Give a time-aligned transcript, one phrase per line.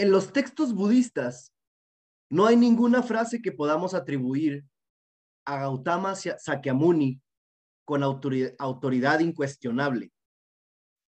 [0.00, 1.52] En los textos budistas
[2.30, 4.64] no hay ninguna frase que podamos atribuir
[5.44, 7.20] a Gautama Sakyamuni
[7.84, 10.10] con autoridad incuestionable.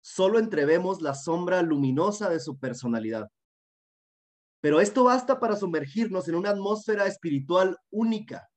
[0.02, 3.30] Solo entrevemos la sombra luminosa de su personalidad.
[4.60, 8.50] Pero esto basta para sumergirnos en una atmósfera espiritual única.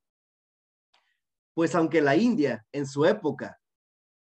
[1.52, 3.60] Pues aunque la India, en su época,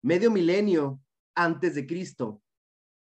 [0.02, 1.00] medio milenio
[1.34, 2.42] antes de Cristo,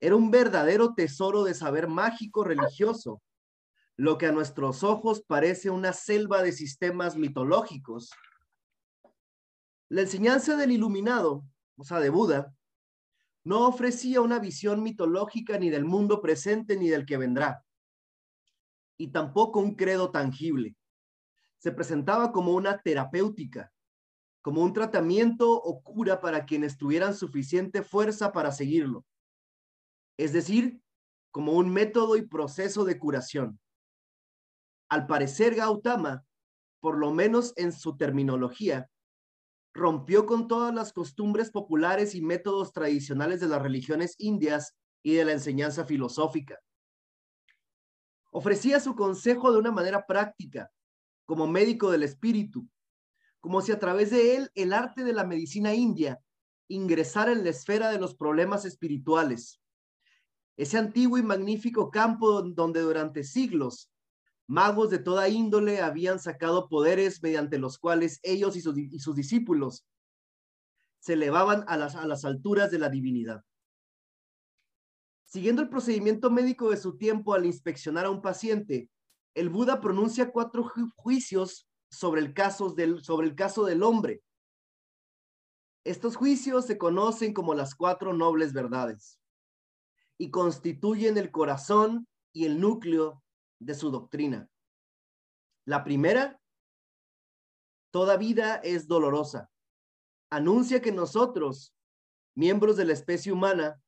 [0.01, 3.21] era un verdadero tesoro de saber mágico religioso,
[3.97, 8.11] lo que a nuestros ojos parece una selva de sistemas mitológicos.
[9.89, 11.45] La enseñanza del iluminado,
[11.77, 12.55] o sea, de Buda,
[13.45, 17.65] no ofrecía una visión mitológica ni del mundo presente ni del que vendrá,
[18.99, 20.77] y tampoco un credo tangible.
[21.59, 23.73] Se presentaba como una terapéutica,
[24.43, 29.05] como un tratamiento o cura para quienes tuvieran suficiente fuerza para seguirlo
[30.19, 30.83] es decir,
[31.31, 33.59] como un método y proceso de curación.
[34.91, 36.25] Al parecer, Gautama,
[36.81, 38.91] por lo menos en su terminología,
[39.73, 45.25] rompió con todas las costumbres populares y métodos tradicionales de las religiones indias y de
[45.25, 46.59] la enseñanza filosófica.
[48.33, 50.71] Ofrecía su consejo de una manera práctica,
[51.27, 52.69] como médico del espíritu,
[53.41, 56.21] como si a través de él el arte de la medicina india
[56.69, 59.61] ingresara en la esfera de los problemas espirituales,
[60.59, 63.91] ese antiguo y magnífico campo donde durante siglos
[64.49, 69.87] magos de toda índole habían sacado poderes mediante los cuales ellos y sus, discípulos
[70.99, 73.45] se elevaban a las, a las alturas de la divinidad.
[75.27, 78.91] Siguiendo el procedimiento médico de su tiempo al inspeccionar a un paciente,
[79.35, 84.23] el Buda pronuncia cuatro juicios sobre el, caso del, sobre el caso del hombre.
[85.85, 89.18] Estos juicios se conocen como las cuatro nobles verdades
[90.19, 93.23] y constituyen el corazón y el núcleo
[93.61, 94.49] de su doctrina.
[95.65, 96.41] La primera,
[97.93, 99.51] toda vida es dolorosa.
[100.31, 101.75] Anuncia que nosotros,
[102.35, 103.81] miembros de la especie humana,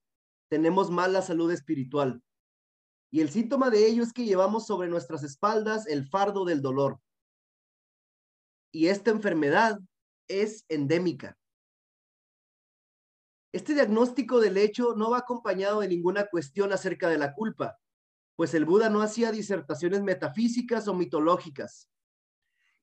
[0.48, 2.22] tenemos mala salud espiritual.
[3.12, 7.00] Y el síntoma de ello es que llevamos sobre nuestras espaldas el fardo del dolor.
[8.72, 9.80] Y esta enfermedad
[10.28, 11.36] es endémica.
[13.52, 17.78] Este diagnóstico del hecho no va acompañado de ninguna cuestión acerca de la culpa,
[18.36, 21.90] pues el Buda no hacía disertaciones metafísicas o mitológicas.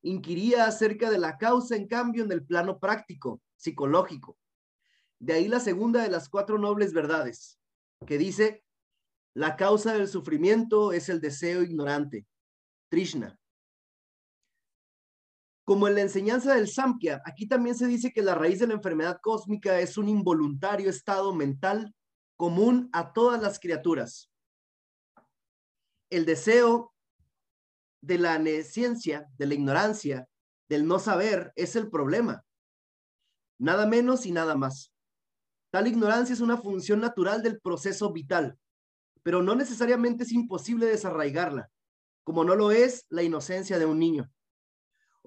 [0.02, 4.38] Inquiría acerca de la causa, en cambio, en el plano práctico, psicológico.
[5.20, 7.60] De ahí la segunda de las cuatro nobles verdades,
[8.06, 8.64] que dice,
[9.34, 12.28] la causa del sufrimiento es el deseo ignorante,
[12.90, 13.37] Trishna.
[15.68, 18.76] Como en la enseñanza del Samkhya, aquí también se dice que la raíz de la
[18.76, 21.94] enfermedad cósmica es un involuntario estado mental
[22.38, 24.32] común a todas las criaturas.
[26.10, 26.94] El deseo
[28.00, 30.30] de la nesciencia, de la ignorancia,
[30.70, 32.46] del no saber, es el problema.
[33.60, 34.94] Nada menos y nada más.
[35.70, 38.58] Tal ignorancia es una función natural del proceso vital,
[39.22, 41.70] pero no necesariamente es imposible desarraigarla,
[42.24, 44.32] como no lo es la inocencia de un niño.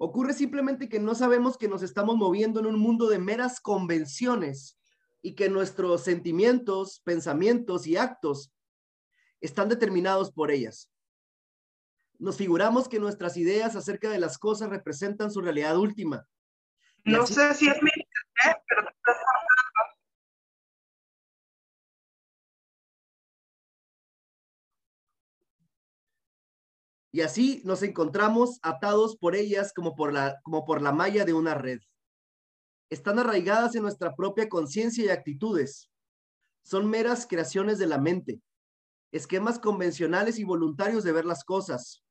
[0.03, 4.79] Ocurre simplemente que no sabemos que nos estamos moviendo en un mundo de meras convenciones
[5.21, 8.51] y que nuestros sentimientos, pensamientos y actos
[9.41, 10.91] están determinados por ellas.
[12.17, 16.27] Nos figuramos que nuestras ideas acerca de las cosas representan su realidad última.
[17.05, 17.91] No sé si es mi
[27.11, 31.33] Y así nos encontramos atados por ellas como por la, como por la malla de
[31.33, 31.79] una red.
[32.89, 35.89] Están arraigadas en nuestra propia conciencia y actitudes.
[36.63, 38.41] Son meras creaciones de la mente,
[39.11, 42.03] esquemas convencionales y voluntarios de ver las cosas,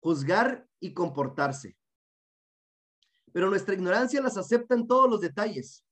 [0.00, 1.76] juzgar y comportarse.
[3.32, 5.84] Pero nuestra ignorancia las acepta en todos los detalles,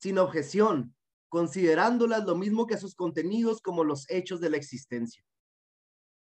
[0.00, 0.94] sin objeción,
[1.28, 5.22] considerándolas lo mismo que sus contenidos como los hechos de la existencia.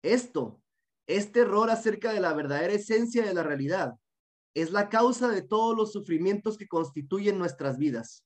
[0.03, 0.64] Esto
[1.07, 3.95] este error acerca de la verdadera esencia de la realidad
[4.55, 8.25] es la causa de todos los sufrimientos que constituyen nuestras vidas.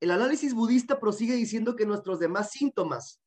[0.00, 3.22] El análisis budista prosigue diciendo que nuestros demás síntomas,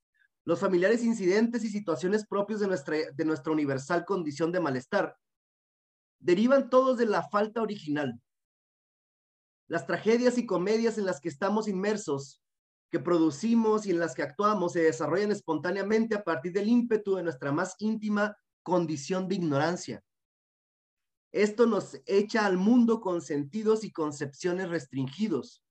[0.46, 5.18] los familiares incidentes y situaciones propios de nuestra, de nuestra universal condición de malestar,
[6.20, 8.22] derivan todos de la falta original.
[9.68, 12.42] Las tragedias y comedias en las que estamos inmersos,
[12.90, 17.24] que producimos y en las que actuamos, se desarrollan espontáneamente a partir del ímpetu de
[17.24, 20.04] nuestra más íntima condición de ignorancia.
[21.32, 25.64] Esto nos echa al mundo con sentidos y concepciones restringidos,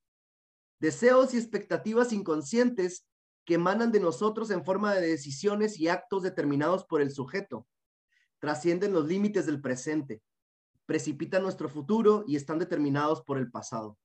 [0.79, 3.07] deseos y expectativas inconscientes
[3.47, 7.67] que emanan de nosotros en forma de decisiones y actos determinados por el sujeto.
[8.39, 10.23] Trascienden los límites del presente,
[10.85, 13.99] precipitan nuestro futuro y están determinados por el pasado.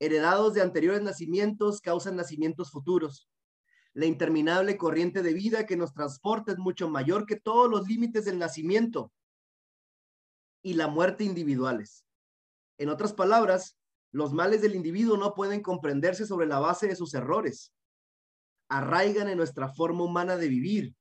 [0.00, 3.28] Heredados de anteriores nacimientos, causan nacimientos futuros.
[3.92, 8.24] La interminable corriente de vida que nos transporta es mucho mayor que todos los límites
[8.24, 9.12] del nacimiento
[10.62, 12.04] y la muerte individuales.
[12.78, 13.76] En otras palabras,
[14.10, 17.72] los males del individuo no pueden comprenderse sobre la base de sus errores.
[18.68, 20.94] Arraigan en nuestra forma humana de vivir.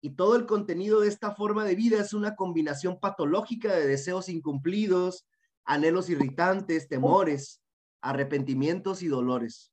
[0.00, 4.28] Y todo el contenido de esta forma de vida es una combinación patológica de deseos
[4.28, 5.26] incumplidos,
[5.64, 7.60] anhelos irritantes, temores,
[8.04, 9.72] arrepentimientos y dolores.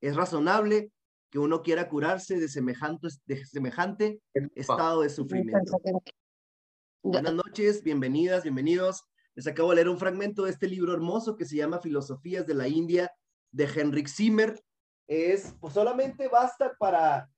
[0.00, 0.90] Es razonable
[1.30, 4.20] que uno quiera curarse de semejante, de semejante
[4.54, 5.78] estado de sufrimiento.
[7.02, 9.04] Buenas noches, bienvenidas, bienvenidos
[9.34, 12.54] les acabo de leer un fragmento de este libro hermoso que se llama Filosofías de
[12.54, 13.12] la India
[13.50, 14.62] de Henrik Zimmer.
[15.08, 17.28] Es, pues solamente basta para,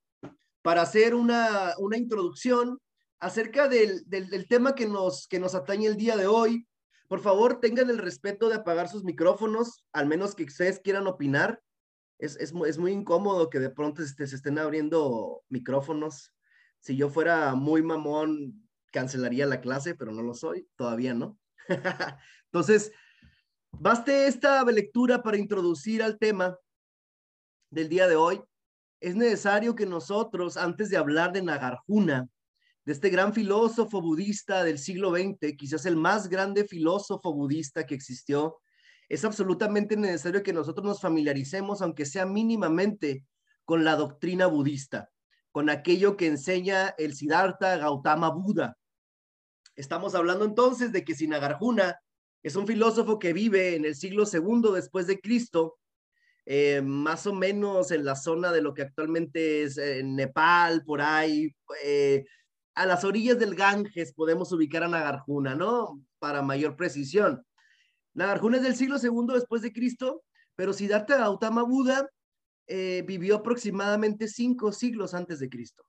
[0.62, 2.79] para hacer una, una introducción
[3.19, 6.67] acerca del, del, tema que nos, que nos atañe el día de hoy.
[7.08, 11.62] Por favor, tengan el respeto de apagar sus micrófonos, al menos que ustedes quieran opinar.
[12.19, 16.32] Es, es, es muy incómodo que de pronto este, se estén abriendo micrófonos.
[16.81, 21.38] Si yo fuera muy mamón, cancelaría la clase, pero no lo soy, todavía no.
[22.47, 22.93] Entonces,
[23.70, 26.58] baste esta lectura para introducir al tema
[27.70, 28.43] del día de hoy.
[29.00, 32.29] Es necesario que nosotros, antes de hablar de Nagarjuna,
[32.87, 37.94] de este gran filósofo budista del siglo XX, quizás el más grande filósofo budista que
[37.94, 38.56] existió,
[39.09, 43.27] es absolutamente necesario que nosotros nos familiaricemos, aunque sea mínimamente,
[43.67, 45.11] con la doctrina budista,
[45.53, 48.79] con aquello que enseña el Siddhartha Gautama Buda,
[49.77, 52.00] Estamos hablando entonces de que Sinagarjuna
[52.43, 55.77] es un filósofo que vive en el siglo segundo después de Cristo,
[56.47, 61.03] eh, más o menos en la zona de lo que actualmente es eh, Nepal, por
[61.03, 61.55] ahí,
[61.85, 62.25] eh,
[62.76, 66.00] a las orillas del Ganges podemos ubicar a Nagarjuna, ¿no?
[66.19, 67.44] Para mayor precisión.
[68.14, 70.23] Nagarjuna es del siglo segundo después de Cristo,
[70.55, 72.08] pero Siddhartha Gautama Buda
[72.69, 75.84] vivió aproximadamente cinco siglos antes de Cristo.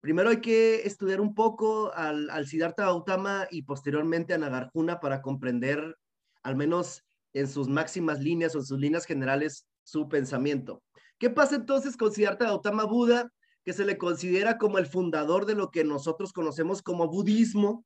[0.00, 5.20] Primero hay que estudiar un poco al, al Siddhartha Gautama y posteriormente a Nagarjuna para
[5.20, 5.96] comprender,
[6.42, 10.82] al menos en sus máximas líneas o en sus líneas generales, su pensamiento.
[11.18, 13.30] ¿Qué pasa entonces con Siddhartha Gautama Buda,
[13.64, 17.84] que se le considera como el fundador de lo que nosotros conocemos como budismo,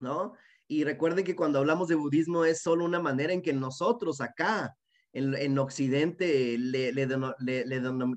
[0.00, 0.34] ¿no?
[0.66, 4.76] Y recuerden que cuando hablamos de budismo es solo una manera en que nosotros acá,
[5.12, 6.92] en, en Occidente, le,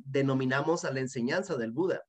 [0.05, 2.01] denominamos a la enseñanza del Buda.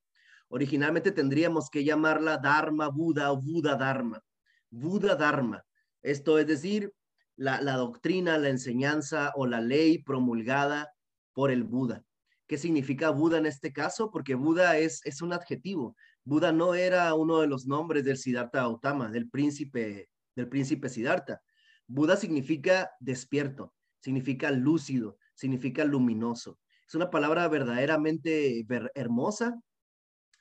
[0.49, 4.23] Originalmente tendríamos que llamarla Dharma Buda o Buda Dharma.
[4.71, 5.65] Buda Dharma.
[6.03, 6.93] Esto es decir,
[7.37, 10.93] la, doctrina, la enseñanza o la ley promulgada
[11.33, 12.05] por el Buda.
[12.47, 14.11] ¿Qué significa Buda en este caso?
[14.11, 15.97] Porque Buda es, es un adjetivo.
[16.25, 21.41] Buda no era uno de los nombres del Siddhartha Gautama, del príncipe, del príncipe Siddhartha.
[21.87, 26.59] Buda significa despierto, significa lúcido, significa luminoso.
[26.87, 29.59] Es una palabra verdaderamente hermosa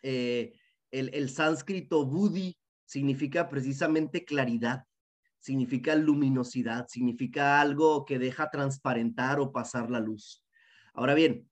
[0.03, 0.53] eh,
[0.91, 4.83] el, sánscrito budi significa precisamente claridad,
[5.39, 10.45] significa luminosidad, significa algo que deja transparentar o pasar la luz.
[10.93, 11.49] Ahora bien,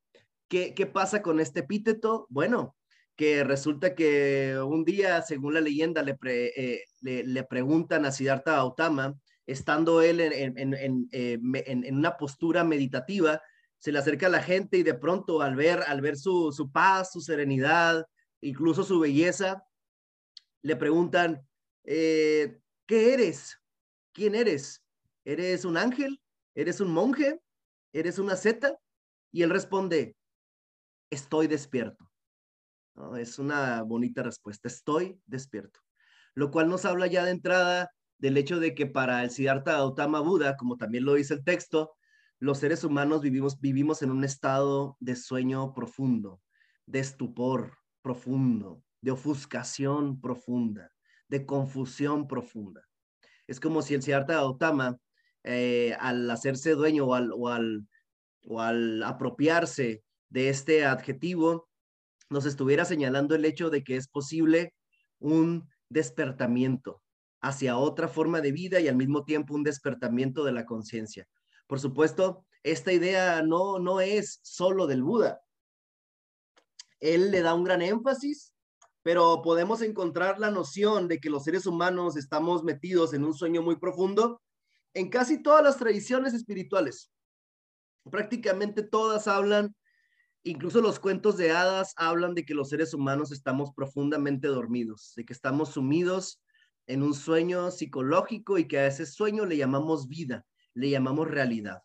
[0.50, 2.26] ¿qué, pasa con este epíteto?
[2.30, 2.76] Bueno,
[3.16, 9.16] que resulta que un día, según la leyenda, le, eh, le, preguntan a Siddhartha Gautama,
[9.46, 13.42] estando él en, en, eh, en, una postura meditativa,
[13.78, 16.72] se le acerca a la gente y de pronto al ver, al ver su, su
[16.72, 18.06] paz, su serenidad,
[18.42, 19.64] incluso su belleza,
[20.62, 21.48] le preguntan,
[21.86, 23.58] eh, ¿qué eres?
[24.12, 24.84] ¿Quién eres?
[25.24, 26.22] ¿Eres un ángel?
[26.56, 27.40] ¿Eres un monje?
[27.94, 28.78] ¿Eres una zeta?
[29.32, 30.16] Y él responde,
[31.10, 32.10] estoy despierto.
[33.18, 35.80] Es una bonita respuesta, estoy despierto.
[36.36, 40.20] Lo cual nos habla ya de entrada del hecho de que para el Siddhartha Gautama
[40.20, 41.94] Buda, como también lo dice el texto,
[42.40, 46.42] los seres humanos vivimos, vivimos en un estado de sueño profundo,
[46.86, 50.92] de estupor, profundo, de ofuscación profunda,
[51.30, 52.86] de confusión profunda.
[53.48, 54.98] Es como si el Siddhartha Gautama,
[55.44, 57.88] eh, al hacerse dueño o al, o, al,
[58.46, 61.70] o al apropiarse de este adjetivo,
[62.30, 64.74] nos estuviera señalando el hecho de que es posible
[65.20, 67.02] un despertamiento
[67.42, 71.28] hacia otra forma de vida y al mismo tiempo un despertamiento de la conciencia.
[71.68, 75.42] Por supuesto, esta idea no, no es solo del Buda,
[77.00, 78.54] él le da un gran énfasis,
[79.04, 83.62] pero podemos encontrar la noción de que los seres humanos estamos metidos en un sueño
[83.62, 84.42] muy profundo
[84.94, 87.12] en casi todas las tradiciones espirituales.
[88.10, 89.74] Prácticamente todas hablan
[90.44, 95.26] Incluso los cuentos de hadas hablan de que los seres humanos estamos profundamente dormidos, de
[95.26, 96.42] que estamos sumidos
[96.88, 101.84] en un sueño psicológico y que a ese sueño le llamamos vida, le llamamos realidad.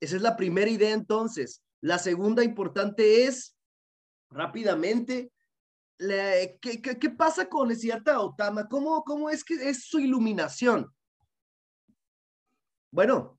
[0.00, 1.64] Esa es la primera idea entonces.
[1.80, 3.56] La segunda importante es,
[4.30, 5.32] rápidamente,
[5.98, 8.68] ¿qué, pasa con Siddhartha Gautama?
[8.68, 10.94] ¿Cómo, ¿Cómo es que es su iluminación?
[12.92, 13.38] Bueno,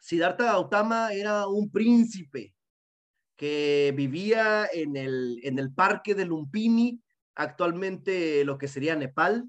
[0.00, 2.54] Siddhartha Gautama era un príncipe
[3.38, 7.00] que vivía en el, en el parque de Lumpini,
[7.36, 9.48] actualmente lo que sería Nepal.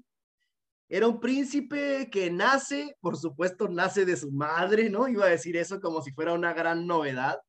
[0.88, 5.08] Era un príncipe que nace, por supuesto, nace de su madre, ¿no?
[5.08, 7.40] Iba a decir eso como si fuera una gran novedad.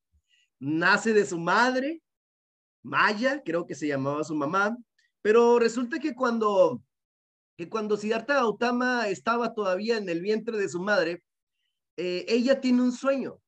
[0.59, 2.01] Nace de su madre,
[2.81, 4.75] Maya, creo que se llamaba su mamá,
[5.21, 6.81] pero resulta que cuando,
[7.55, 11.23] que cuando Siddhartha Gautama estaba todavía en el vientre de su madre,
[11.97, 13.39] eh, ella tiene un sueño,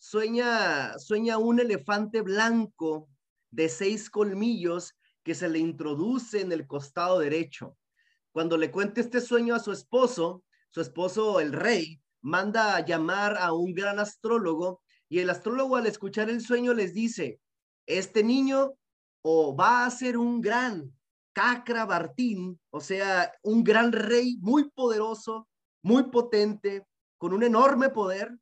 [0.00, 3.08] sueña, sueña un elefante blanco
[3.50, 7.76] de seis colmillos que se le introduce en el costado derecho.
[8.32, 13.36] Cuando le cuenta este sueño a su esposo, su esposo, el rey, manda a llamar
[13.36, 17.40] a un gran astrólogo y el astrólogo al escuchar el sueño les dice,
[17.86, 18.72] este niño
[19.22, 20.90] o va a ser un gran
[21.86, 25.48] Bartín, o sea, un gran rey muy poderoso,
[25.82, 26.86] muy potente,
[27.18, 28.36] con un enorme poder,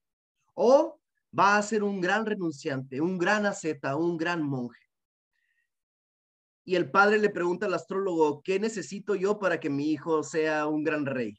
[0.55, 0.98] o
[1.37, 4.81] va a ser un gran renunciante, un gran asceta, un gran monje.
[6.65, 10.67] Y el padre le pregunta al astrólogo, ¿qué necesito yo para que mi hijo sea
[10.67, 11.39] un gran rey?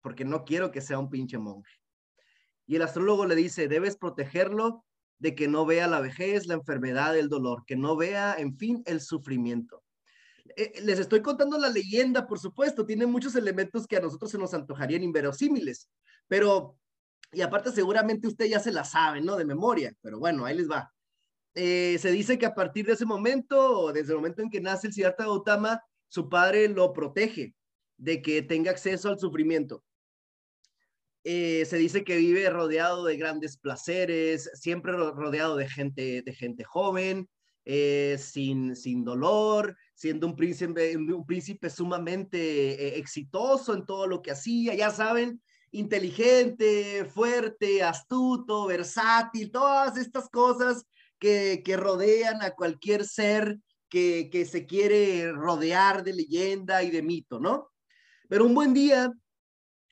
[0.00, 1.70] Porque no quiero que sea un pinche monje.
[2.66, 4.84] Y el astrólogo le dice, debes protegerlo
[5.18, 8.82] de que no vea la vejez, la enfermedad, el dolor, que no vea, en fin,
[8.86, 9.84] el sufrimiento.
[10.56, 14.38] Eh, les estoy contando la leyenda, por supuesto, tiene muchos elementos que a nosotros se
[14.38, 15.88] nos antojarían inverosímiles,
[16.28, 16.76] pero
[17.34, 19.36] y aparte seguramente usted ya se la sabe, ¿no?
[19.36, 20.92] De memoria, pero bueno, ahí les va.
[21.54, 24.88] Eh, se dice que a partir de ese momento, desde el momento en que nace
[24.88, 27.54] el Siddhartha Gautama, su padre lo protege
[27.96, 29.84] de que tenga acceso al sufrimiento.
[31.22, 36.64] Eh, se dice que vive rodeado de grandes placeres, siempre rodeado de gente, de gente
[36.64, 37.28] joven,
[37.64, 44.32] eh, sin, sin dolor, siendo un príncipe, un príncipe sumamente exitoso en todo lo que
[44.32, 45.40] hacía, ya saben,
[45.74, 50.86] inteligente, fuerte, astuto, versátil, todas estas cosas
[51.18, 57.72] que, rodean a cualquier ser que, se quiere rodear de leyenda y de mito, ¿no?
[58.28, 59.12] Pero un buen día,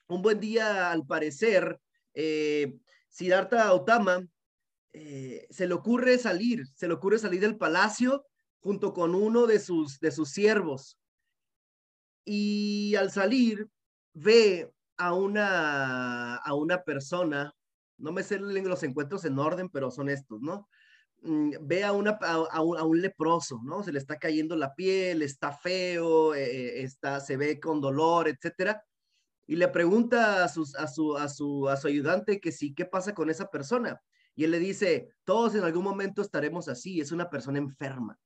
[0.07, 1.79] un buen día al parecer,
[2.13, 2.73] eh,
[3.09, 4.25] Siddhartha Gautama
[4.93, 8.25] eh, se le ocurre salir, se le ocurre salir del palacio
[8.61, 10.97] junto con uno de sus, de sus siervos.
[12.23, 13.67] Y al salir,
[14.13, 17.53] ve a una, a una persona,
[17.97, 20.67] no me sé los encuentros en orden, pero son estos, ¿no?
[21.21, 23.83] Mm, ve a, una, a, un, leproso, ¿no?
[23.83, 28.27] Se le está cayendo la piel, está feo, eh, eh, está, se ve con dolor,
[28.27, 28.83] etcétera.
[29.47, 31.17] Y le pregunta a, su, a, su,
[31.67, 34.01] a su ayudante que sí, ¿qué pasa con esa persona?
[34.35, 38.17] Y él le dice, todos en algún momento estaremos así, es una persona enferma.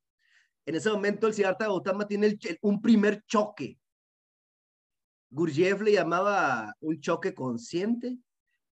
[0.66, 3.80] En ese momento el Siddhartha Gautama tiene un primer choque
[5.30, 8.18] Gurdjieff le llamaba un choque consciente,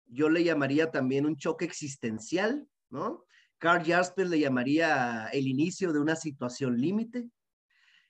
[0.06, 3.24] yo le llamaría también un choque existencial, ¿no?
[3.58, 7.28] Carl Jasper le llamaría el inicio de una situación límite.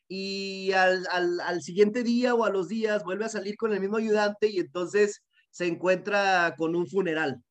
[0.06, 3.96] Y al, al, siguiente día o a los días vuelve a salir con el mismo
[3.96, 7.42] ayudante y entonces se encuentra con un funeral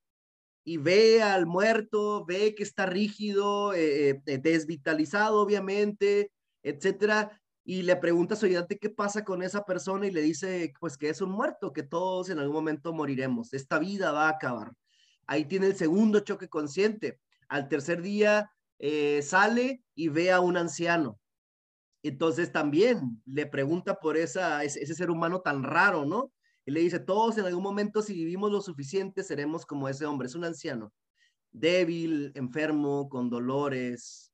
[0.68, 7.98] y ve al muerto, ve que está rígido, eh, eh, desvitalizado obviamente, etcétera, y le
[7.98, 11.20] pregunta a su ayudante qué pasa con esa persona y le dice pues que es
[11.20, 14.72] un muerto, que todos en algún momento moriremos, esta vida va a acabar.
[15.26, 17.20] Ahí tiene el segundo choque consciente.
[17.50, 21.20] Al tercer día eh, sale y ve a un anciano.
[22.04, 26.32] Entonces también le pregunta por esa, ese, ese ser humano tan raro, ¿no?
[26.66, 30.28] Y le dice, todos en algún momento si vivimos lo suficiente seremos como ese hombre,
[30.28, 30.94] es un anciano,
[31.52, 34.32] débil, enfermo, con dolores,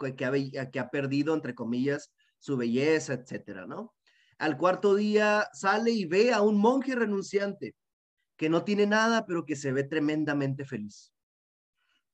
[0.00, 0.14] que
[0.70, 3.94] que ha perdido, entre comillas, su belleza, etcétera, ¿no?
[4.36, 7.76] Al cuarto día sale y ve a un monje renunciante
[8.36, 11.12] que no tiene nada, pero que se ve tremendamente feliz.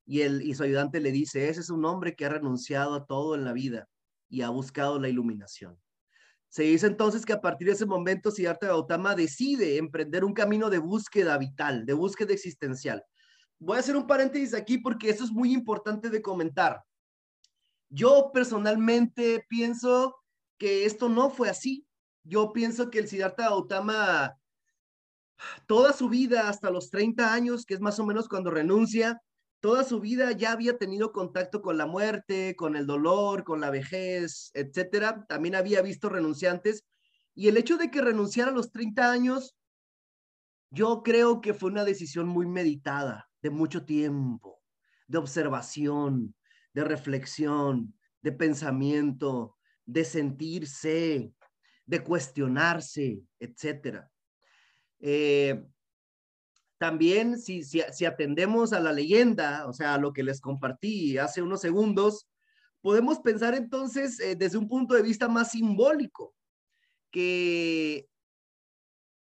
[0.04, 3.34] Y, el, su ayudante le dice, ese es un hombre que ha renunciado a todo
[3.34, 3.88] en la vida
[4.28, 5.78] y ha buscado la iluminación.
[6.50, 10.68] Se dice entonces que a partir de ese momento Siddhartha Gautama decide emprender un camino
[10.68, 13.02] de búsqueda vital, de búsqueda existencial.
[13.58, 16.82] Voy a hacer un paréntesis aquí porque eso es muy importante de comentar.
[17.90, 20.16] Yo personalmente pienso
[20.58, 21.86] que esto no fue así.
[22.24, 24.36] Yo pienso que el Siddhartha Gautama,
[25.66, 29.22] toda su vida, hasta los 30 años, que es más o menos cuando renuncia,
[29.60, 33.70] toda su vida ya había tenido contacto con la muerte, con el dolor, con la
[33.70, 35.24] vejez, etcétera.
[35.28, 36.84] También había visto renunciantes.
[37.34, 39.56] Y el hecho de que renunciara a los 30 años,
[40.70, 44.60] yo creo que fue una decisión muy meditada, de mucho tiempo,
[45.06, 46.34] de observación,
[46.78, 47.92] de reflexión,
[48.22, 51.32] de pensamiento, de sentirse,
[51.84, 54.08] de cuestionarse, etcétera.
[55.00, 55.64] Eh,
[56.78, 61.42] también si, si, atendemos a la leyenda, o sea, a lo que les compartí hace
[61.42, 62.28] unos segundos,
[62.80, 66.32] podemos pensar entonces eh, desde un punto de vista más simbólico,
[67.10, 68.08] que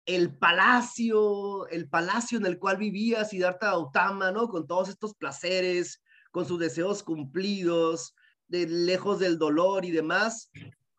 [0.06, 4.48] el palacio, el palacio en el cual vivía Siddhartha Gautama, ¿no?
[4.48, 6.00] Con todos estos placeres,
[6.38, 8.14] con sus deseos cumplidos,
[8.46, 10.52] de, lejos del dolor y demás,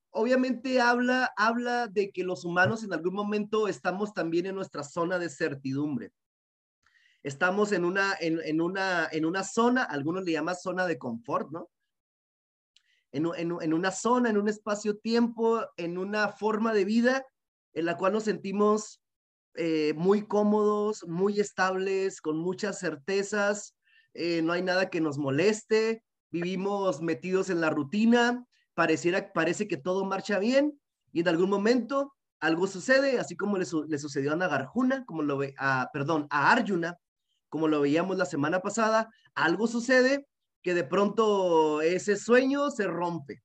[0.09, 5.17] obviamente habla, habla de que los humanos en algún momento estamos también en nuestra zona
[5.17, 6.11] de certidumbre
[7.23, 11.69] estamos en una, en, una, en una zona, algunos le llaman zona de confort, ¿no?
[13.11, 17.25] En, en una zona, en un espacio-tiempo, en una forma de vida
[17.73, 19.01] en la cual nos sentimos
[19.55, 23.75] eh, muy cómodos, muy estables, con muchas certezas,
[24.13, 29.77] eh, no hay nada que nos moleste, vivimos metidos en la rutina, pareciera, parece que
[29.77, 30.79] todo marcha bien
[31.11, 35.53] y en algún momento algo sucede, así como le, sucedió a Nagarjuna, como lo ve,
[35.91, 36.97] perdón, a Arjuna,
[37.49, 40.25] como lo veíamos la semana pasada, algo sucede
[40.61, 43.43] que de pronto ese sueño se rompe.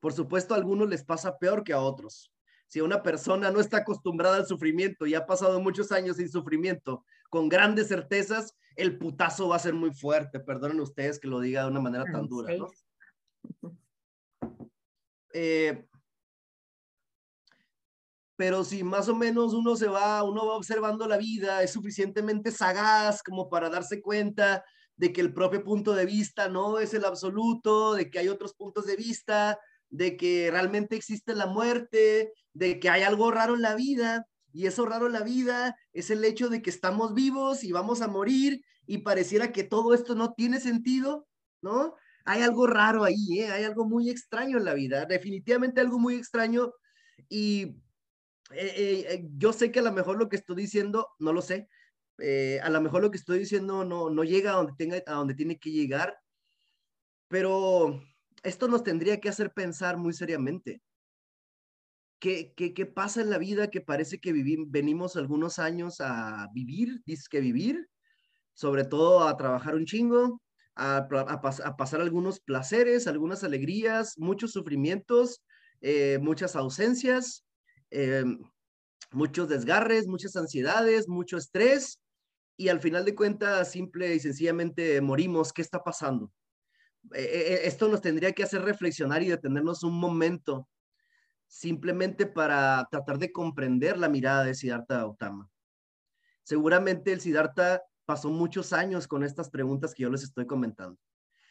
[0.00, 2.32] Por supuesto, a algunos les pasa peor que a otros.
[2.66, 7.04] Si una persona no está acostumbrada al sufrimiento y ha pasado muchos años sin sufrimiento,
[7.32, 10.38] con grandes certezas, el putazo va a ser muy fuerte.
[10.38, 12.68] Perdonen ustedes que lo diga de una manera tan dura, ¿no?
[15.32, 15.86] Eh,
[18.36, 22.50] pero si más o menos uno se va, uno va observando la vida, es suficientemente
[22.50, 24.62] sagaz como para darse cuenta
[24.96, 28.52] de que el propio punto de vista no es el absoluto, de que hay otros
[28.52, 29.58] puntos de vista,
[29.88, 34.66] de que realmente existe la muerte, de que hay algo raro en la vida, y
[34.66, 38.08] eso raro en la vida es el hecho de que estamos vivos y vamos a
[38.08, 41.26] morir y pareciera que todo esto no tiene sentido,
[41.62, 41.94] ¿no?
[42.24, 43.50] Hay algo raro ahí, ¿eh?
[43.50, 46.72] hay algo muy extraño en la vida, definitivamente algo muy extraño
[47.28, 47.76] y
[48.54, 51.42] eh, eh, eh, yo sé que a lo mejor lo que estoy diciendo, no lo
[51.42, 51.68] sé,
[52.62, 55.34] a lo mejor lo que estoy diciendo no, no llega a donde, tenga, a donde
[55.34, 56.16] tiene que llegar,
[57.26, 58.00] pero
[58.44, 60.82] esto nos tendría que hacer pensar muy seriamente.
[62.22, 64.32] ¿Qué, pasa en la vida que parece que
[64.68, 67.88] venimos algunos años a vivir, dice que vivir,
[68.54, 70.40] sobre todo a trabajar un chingo,
[70.76, 71.08] a,
[71.76, 75.42] pasar algunos placeres, algunas alegrías, muchos sufrimientos,
[76.20, 77.44] muchas ausencias,
[77.92, 78.38] Em,
[79.12, 82.00] muchos desgarres, muchas ansiedades, mucho estrés
[82.56, 85.52] y al final de cuentas simple y sencillamente morimos.
[85.52, 86.32] ¿Qué está pasando?
[87.12, 90.68] E, e, e, esto nos tendría que hacer reflexionar y detenernos un momento
[91.52, 95.50] simplemente para tratar de comprender la mirada de Siddhartha Gautama.
[96.42, 100.98] Seguramente el Siddhartha pasó muchos años con estas preguntas que yo les estoy comentando.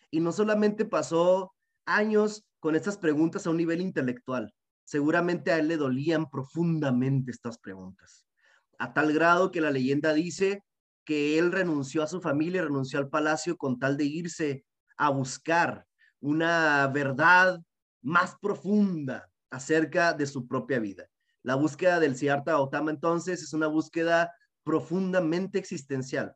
[0.10, 1.54] Y no solamente pasó
[1.86, 4.54] años con estas preguntas a un nivel intelectual,
[4.92, 8.26] Seguramente a él le dolían profundamente estas preguntas,
[8.78, 10.66] a tal grado que la leyenda dice
[11.06, 14.66] que él renunció a su familia, renunció al palacio con tal de irse
[14.98, 15.86] a buscar
[16.20, 17.62] una verdad
[18.02, 21.08] más profunda acerca de su propia vida.
[21.44, 24.34] La búsqueda del Siddhartha Gautama entonces es una búsqueda
[24.64, 26.36] profundamente existencial,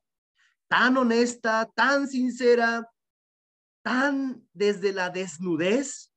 [0.68, 2.90] tan honesta, tan sincera,
[3.84, 6.12] tan desde la desnudez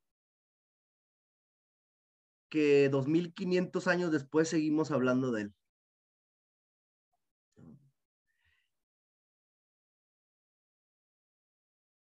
[2.48, 5.54] que 2500 años después seguimos hablando de él.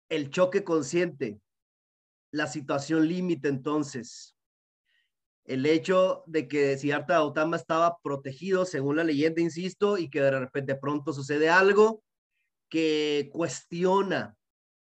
[0.08, 1.40] El choque consciente,
[2.32, 4.36] la situación límite entonces,
[5.50, 10.40] el hecho de que Siddhartha Gautama estaba protegido, según la leyenda, insisto, y que de
[10.40, 12.04] repente pronto sucede algo
[12.70, 14.38] que cuestiona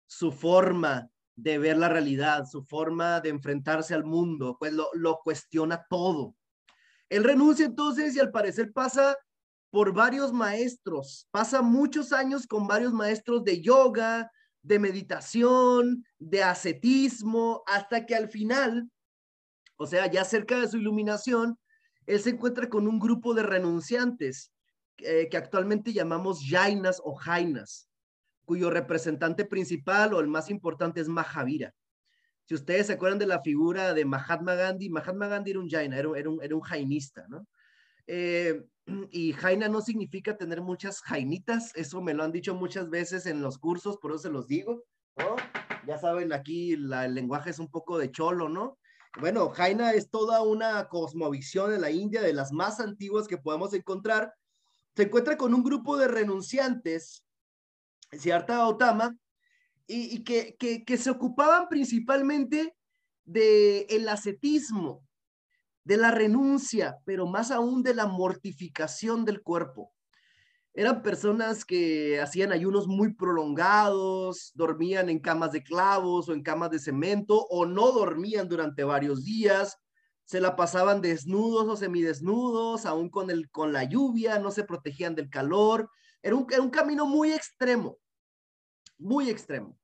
[0.06, 5.20] su forma de ver la realidad, su forma de enfrentarse al mundo, pues lo, lo
[5.24, 6.34] cuestiona todo.
[7.08, 9.16] Él renuncia entonces y al parecer pasa
[9.70, 17.62] por varios maestros, pasa muchos años con varios maestros de yoga, de meditación, de ascetismo,
[17.66, 18.90] hasta que al final,
[19.78, 21.58] o sea, ya cerca de su iluminación,
[22.06, 24.52] él se encuentra con un grupo de renunciantes
[24.98, 27.88] eh, que actualmente llamamos jainas o jainas
[28.44, 31.74] cuyo representante principal o el más importante es Mahavira.
[32.46, 35.98] Si ustedes se acuerdan de la figura de Mahatma Gandhi, Mahatma Gandhi era un jaina,
[35.98, 37.46] era, un, jainista, ¿no?
[38.06, 38.64] Eh,
[39.12, 43.42] Y jaina no significa tener muchas jainitas, eso me lo han dicho muchas veces en
[43.42, 44.82] los cursos, por eso se los digo,
[45.18, 45.36] ¿no?
[45.86, 48.78] Ya saben, aquí el lenguaje es un poco de cholo, ¿no?
[49.20, 53.74] Bueno, jaina es toda una cosmovisión en la India, de las más antiguas que podemos
[53.74, 54.32] encontrar.
[54.94, 57.24] Se encuentra con un grupo de renunciantes,
[58.12, 59.16] Siddhartha Gautama,
[59.88, 62.76] y, que, que, se ocupaban principalmente
[63.24, 65.04] del el ascetismo,
[65.82, 69.92] de la renuncia, pero más aún de la mortificación del cuerpo.
[70.78, 76.70] Eran personas que hacían ayunos muy prolongados, dormían en camas de clavos o en camas
[76.70, 79.76] de cemento o no dormían durante varios días,
[80.24, 85.16] se la pasaban desnudos o semidesnudos, aún con, el, con la lluvia, no se protegían
[85.16, 85.90] del calor.
[86.22, 87.98] Era un, era un camino muy extremo,
[88.98, 89.76] muy extremo.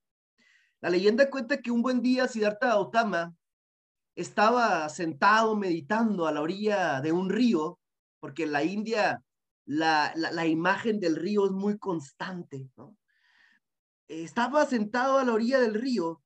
[0.81, 3.35] La leyenda cuenta que un buen día Siddhartha Gautama
[4.15, 7.81] estaba sentado meditando a la orilla de un río,
[8.21, 9.21] porque en la India
[9.67, 12.97] la, la, imagen del río es muy constante, ¿no?
[14.09, 16.23] Estaba sentado a la orilla del río,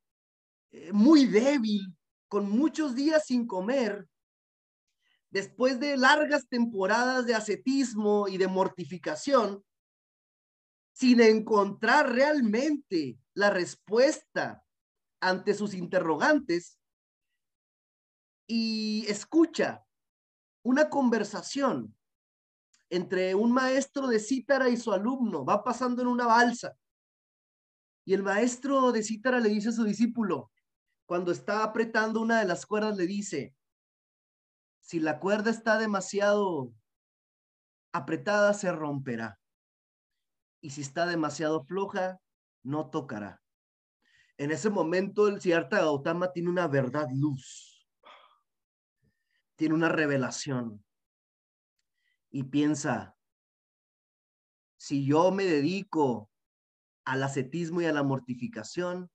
[0.70, 1.96] eh, muy débil,
[2.28, 4.08] con muchos días sin comer,
[5.30, 9.64] después de largas temporadas de ascetismo y de mortificación,
[10.92, 14.64] sin encontrar realmente la respuesta
[15.20, 16.78] ante sus interrogantes,
[18.48, 19.84] y escucha
[20.62, 21.97] una conversación
[22.90, 25.44] entre un maestro de cítara y su alumno.
[25.44, 26.76] Va pasando en una balsa.
[28.04, 30.50] Y el maestro de cítara le dice a su discípulo,
[31.06, 33.54] cuando está apretando una de las cuerdas, le dice,
[34.80, 36.72] si la cuerda está demasiado
[37.92, 39.38] apretada, se romperá.
[40.60, 42.20] Y si está demasiado floja,
[42.62, 43.42] no tocará.
[44.38, 47.78] En ese momento, el Siddhartha Gautama tiene una verdad luz
[49.58, 50.84] tiene una revelación
[52.30, 53.16] y piensa,
[54.76, 56.30] si yo me dedico
[57.04, 59.10] al ascetismo y a la mortificación,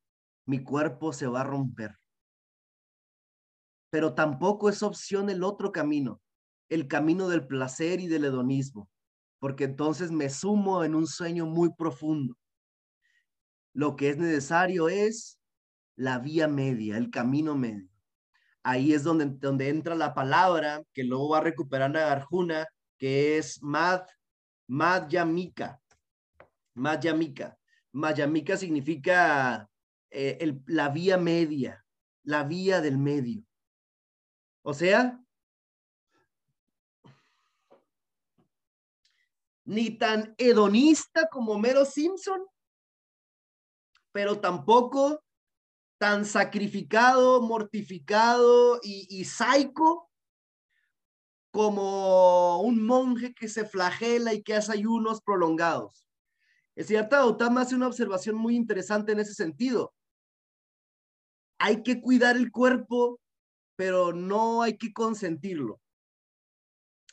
[0.46, 2.00] mi cuerpo se va a romper.
[3.90, 6.22] Pero tampoco es opción el otro camino,
[6.70, 8.90] el camino del placer y del hedonismo,
[9.40, 12.36] porque entonces me sumo en un sueño muy profundo.
[13.74, 15.40] Lo que es necesario es
[15.96, 17.94] la vía media, el camino medio
[18.64, 21.92] ahí es donde, donde entra la palabra que luego va a recuperar
[23.04, 24.08] que es Mad,
[24.70, 25.78] Madhyamika.
[26.74, 27.60] Madhyamika.
[27.92, 29.70] Madhyamika significa
[30.10, 31.86] eh, el, la vía media,
[32.24, 33.44] la vía del medio.
[34.62, 35.22] O sea,
[39.66, 42.42] ni tan hedonista como Mero Simpson,
[44.14, 45.22] pero tampoco
[45.98, 50.10] tan sacrificado, mortificado y, y saico
[51.54, 56.04] como un monje que se flagela y que hace ayunos prolongados.
[56.76, 59.94] Es cierto, Gautama hace una observación muy interesante en ese sentido.
[61.60, 63.22] Hay que cuidar el cuerpo,
[63.76, 65.80] pero no hay que consentirlo.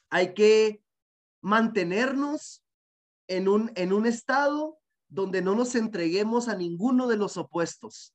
[0.09, 0.83] Hay que
[1.43, 2.65] mantenernos
[3.29, 4.79] en un, en un estado
[5.11, 8.15] donde no nos entreguemos a ninguno de los opuestos.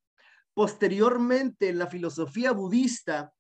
[0.56, 3.35] Posteriormente, en la filosofía budista,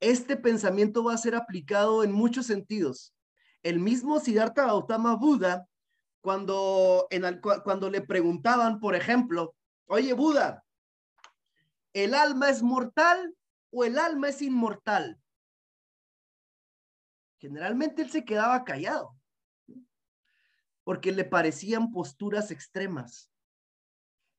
[0.00, 3.14] este pensamiento va a ser aplicado en muchos sentidos.
[3.62, 5.68] El mismo Siddhartha Gautama Buda,
[6.22, 7.06] cuando,
[7.64, 9.54] cuando le preguntaban, por ejemplo,
[9.86, 10.64] oye Buda,
[11.92, 13.34] ¿el alma es mortal
[13.70, 15.20] o el alma es inmortal?
[17.38, 19.16] Generalmente él se quedaba callado,
[20.84, 23.30] porque le parecían posturas extremas.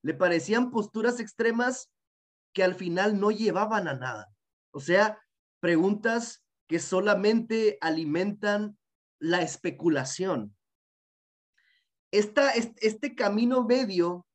[0.04, 1.91] Le parecían posturas extremas
[2.54, 4.32] que al final no llevaban a nada.
[4.71, 5.19] O sea,
[5.62, 8.78] preguntas que solamente alimentan
[9.19, 10.56] la especulación.
[12.12, 14.26] Esta, este camino medio,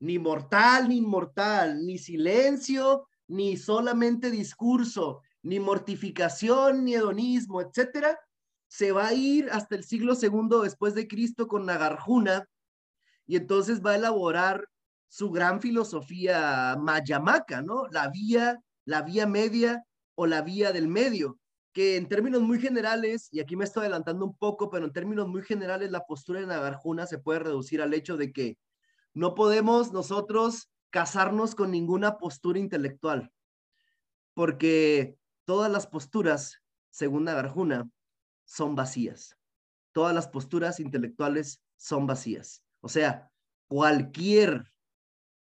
[0.00, 8.18] ni mortal ni inmortal, ni silencio, ni solamente discurso, ni mortificación, ni hedonismo, etcétera,
[8.68, 12.46] se va a ir hasta el siglo segundo después de Cristo con Nagarjuna
[13.26, 14.68] y entonces va a elaborar
[15.08, 17.86] su gran filosofía mayamaca, ¿no?
[17.92, 21.38] La vía, la vía media o la vía del medio,
[21.72, 25.26] que en términos muy generales, y aquí me estoy adelantando un poco, pero en términos
[25.26, 28.58] muy generales, la postura de Nagarjuna se puede reducir al hecho de que
[29.12, 33.32] no podemos nosotros casarnos con ninguna postura intelectual,
[34.34, 37.90] porque todas las posturas, según Nagarjuna,
[38.44, 39.36] son vacías.
[39.92, 42.62] Todas las posturas intelectuales son vacías.
[42.80, 43.30] O sea,
[43.66, 44.74] cualquier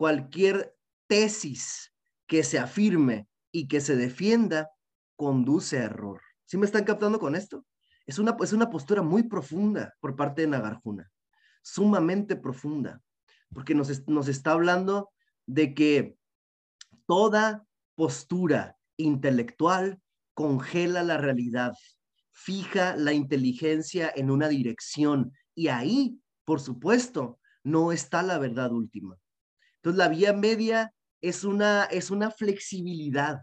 [0.03, 0.75] cualquier
[1.07, 1.93] tesis
[2.27, 4.71] que se afirme y que se defienda
[5.15, 6.19] conduce a error.
[6.43, 7.65] ¿Sí me están captando con esto?
[8.05, 11.09] Es una, es una postura muy profunda por parte de Nagarjuna,
[11.61, 13.01] sumamente profunda,
[13.53, 15.11] porque nos, nos está hablando
[15.45, 16.17] de que
[17.05, 20.01] toda postura intelectual
[20.33, 21.73] congela la realidad,
[22.31, 29.15] fija la inteligencia en una dirección y ahí, por supuesto, no está la verdad última.
[29.75, 33.39] Entonces, la vía media es una, es una flexibilidad,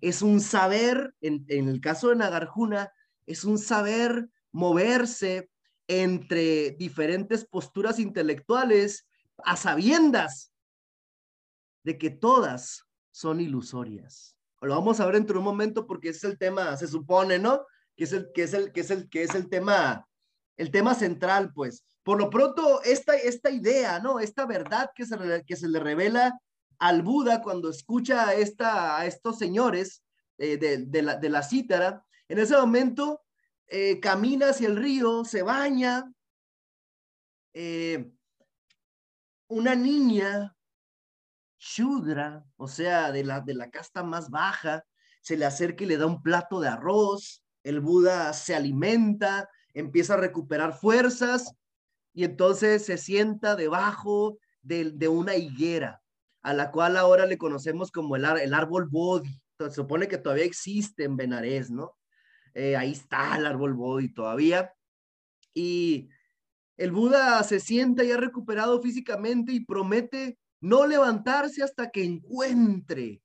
[0.00, 2.90] es un saber, en, en el caso de Nagarjuna,
[3.26, 5.50] es un saber moverse
[5.88, 9.06] entre diferentes posturas intelectuales
[9.44, 10.54] a sabiendas
[11.84, 14.34] de que todas son ilusorias.
[14.62, 17.38] Lo vamos a ver dentro de un momento porque ese es el tema, se supone,
[17.38, 17.66] ¿no?
[17.94, 20.06] Que es el que es el que es el que es el tema
[20.56, 21.84] el tema central, pues.
[22.02, 24.18] Por lo pronto esta esta idea, ¿no?
[24.18, 26.40] Esta verdad que se que se le revela
[26.78, 30.04] al Buda cuando escucha a esta a estos señores
[30.38, 33.22] eh, de, de, la de la cítara, en ese momento
[33.66, 36.10] eh, camina hacia el río, se baña.
[37.52, 38.10] Eh,
[39.48, 40.54] una niña
[41.58, 44.84] Shudra, o sea, de la, de la casta más baja,
[45.20, 50.14] se le acerca y le da un plato de arroz, el Buda se alimenta, empieza
[50.14, 51.52] a recuperar fuerzas
[52.14, 56.00] y entonces se sienta debajo de, de una higuera,
[56.48, 59.28] a la cual ahora le conocemos como el, el árbol Bodhi.
[59.52, 61.98] Entonces, se supone que todavía existe en Benares, ¿no?
[62.54, 64.72] Eh, ahí está el árbol Bodhi todavía.
[65.52, 66.08] Y
[66.78, 73.20] el Buda se sienta ya recuperado físicamente y promete no levantarse hasta que encuentre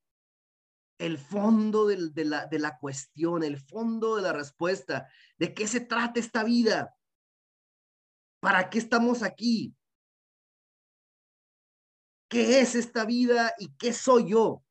[0.98, 5.08] el fondo de, la, de la cuestión, el fondo de la respuesta,
[5.38, 6.94] de qué se trata esta vida,
[8.42, 9.74] para qué estamos aquí,
[12.34, 14.64] qué es esta vida y qué soy yo.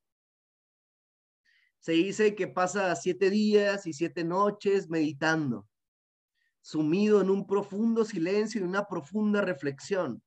[1.79, 5.69] Se dice que pasa siete días y siete noches meditando,
[6.61, 10.21] sumido en un profundo silencio y una profunda reflexión.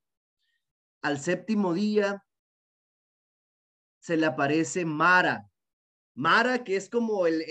[1.01, 2.23] Al séptimo día
[3.99, 5.45] se le aparece Mara.
[6.13, 7.41] Mara, que es como el,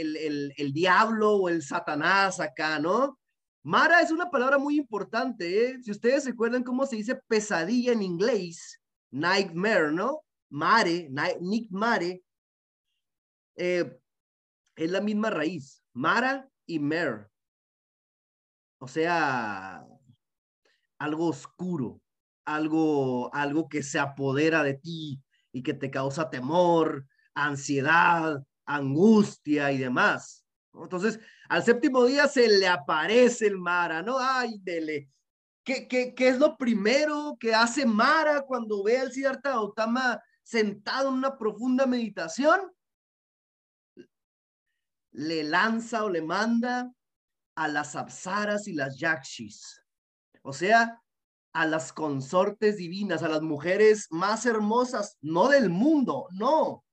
[0.56, 3.18] el, diablo o el Satanás acá, ¿no?
[3.62, 5.82] Mara es una palabra muy importante, ¿eh?
[5.82, 8.80] Si ustedes se acuerdan cómo se dice pesadilla en inglés,
[9.14, 10.24] nightmare, ¿no?
[10.50, 11.08] Mare,
[11.40, 12.22] Nick Mare,
[13.56, 14.00] eh,
[14.76, 17.30] es la misma raíz, Mara y Mer.
[18.78, 19.86] O sea,
[20.98, 22.00] algo oscuro,
[22.44, 25.24] algo, algo que se apodera de ti,
[25.54, 30.44] y que te causa temor, ansiedad, angustia y demás.
[30.74, 34.16] Entonces, al séptimo día se le aparece el Mara, ¿no?
[34.18, 35.08] Ay, dele.
[35.64, 41.14] ¿Qué, qué, es lo primero que hace Mara cuando ve al Siddhartha Gautama sentado en
[41.14, 42.60] una profunda meditación?
[45.12, 46.92] Le lanza o le manda
[47.54, 49.80] a las apsaras y las yakshis.
[50.42, 51.00] O sea,
[51.54, 56.84] a las consortes divinas, a las mujeres más hermosas, no del mundo, no,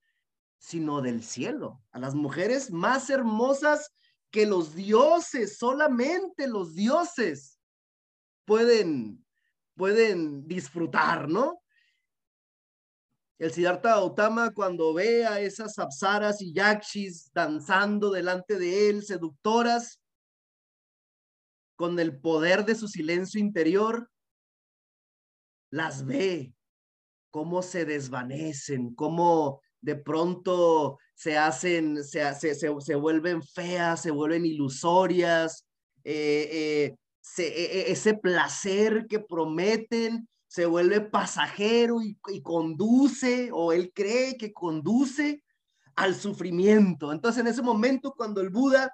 [0.60, 3.92] sino del cielo, a las mujeres más hermosas
[4.30, 7.51] que los dioses, solamente los dioses
[8.46, 9.26] pueden,
[9.76, 11.62] pueden disfrutar, ¿no?
[13.40, 20.00] El Siddhartha Gautama cuando ve a esas apsaras y yakshis danzando delante de él, seductoras,
[21.76, 24.12] con el poder de su silencio interior,
[25.72, 26.54] las ve,
[27.32, 34.46] cómo se desvanecen, cómo de pronto se hacen, se, se, se, vuelven feas, se vuelven
[34.46, 35.66] ilusorias,
[36.04, 36.98] eh, eh,
[37.38, 44.38] e, e, ese placer que prometen se vuelve pasajero y, y, conduce, o él cree
[44.38, 45.44] que conduce
[45.96, 47.12] al sufrimiento.
[47.12, 48.94] Entonces, en ese momento, cuando el Buda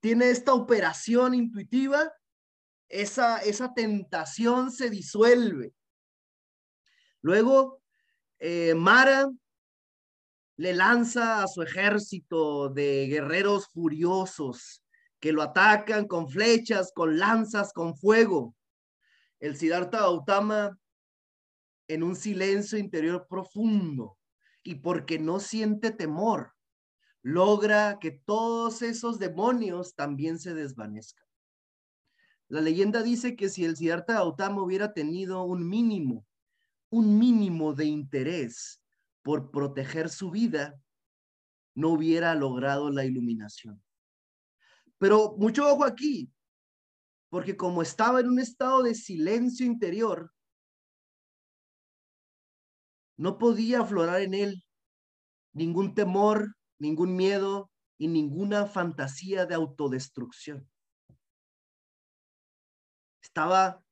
[0.00, 2.12] tiene esta operación intuitiva,
[2.88, 5.72] esa, esa tentación se disuelve
[7.22, 7.80] Luego,
[8.40, 9.30] eh, Mara
[10.56, 14.81] le lanza a su ejército de guerreros furiosos
[15.22, 18.54] que lo atacan con flechas, con lanzas, con fuego.
[19.40, 20.78] El Siddhartha Gautama,
[21.88, 24.18] en un silencio interior profundo
[24.62, 26.52] y porque no siente temor,
[27.22, 31.26] logra que todos esos demonios también se desvanezcan.
[32.48, 36.26] La leyenda dice que si el Siddhartha Gautama hubiera tenido un mínimo
[36.92, 38.82] un mínimo de interés
[39.22, 40.78] por proteger su vida,
[41.74, 43.82] no hubiera logrado la iluminación.
[45.02, 46.32] Pero mucho ojo aquí,
[47.28, 50.32] porque como estaba en un estado de silencio interior,
[53.16, 54.64] no podía aflorar en él
[55.52, 60.70] ningún temor, ningún miedo y ninguna fantasía de autodestrucción.
[63.20, 63.84] estaba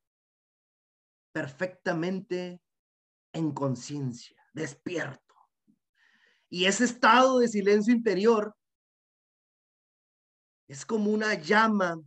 [1.33, 2.61] perfectamente
[3.33, 5.35] en conciencia, despierto.
[6.49, 8.55] Y ese estado de silencio interior
[10.71, 12.01] es como una llama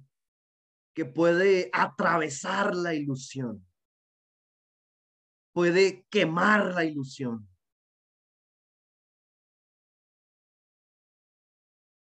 [0.94, 3.62] que puede atravesar la ilusión,
[5.52, 7.46] puede quemar la ilusión.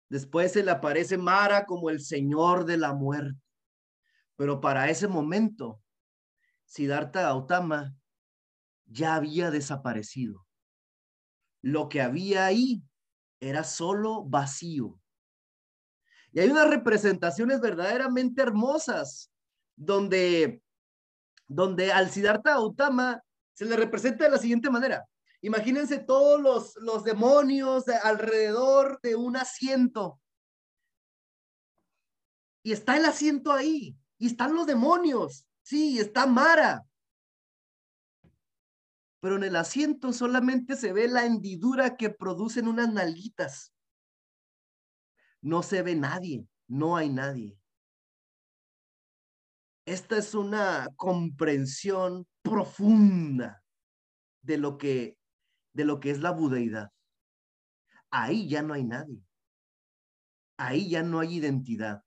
[0.09, 3.39] Después se le aparece Mara como el señor de la muerte.
[4.37, 5.83] Pero para ese momento,
[6.65, 7.95] Siddhartha Gautama
[8.87, 10.47] ya había desaparecido.
[11.61, 12.83] Lo que había ahí
[13.39, 14.99] era solo vacío.
[16.33, 19.31] Y hay unas representaciones verdaderamente hermosas
[19.77, 20.63] donde,
[21.47, 23.23] donde al Siddhartha Gautama
[23.55, 25.07] se le representa de la siguiente manera.
[25.41, 30.21] Imagínense todos los, los demonios alrededor de un asiento.
[32.63, 33.97] Y está el asiento ahí.
[34.19, 35.47] Y están los demonios.
[35.63, 36.85] Sí, está Mara.
[39.21, 43.73] Pero en el asiento solamente se ve la hendidura que producen unas nalguitas.
[45.43, 47.57] No se ve nadie, no hay nadie.
[49.87, 53.63] Esta es una comprensión profunda
[54.43, 55.17] de lo que
[55.73, 56.91] de lo que es la budeidad.
[58.11, 59.23] Ahí ya no hay nadie.
[60.57, 62.03] Ahí ya no hay identidad.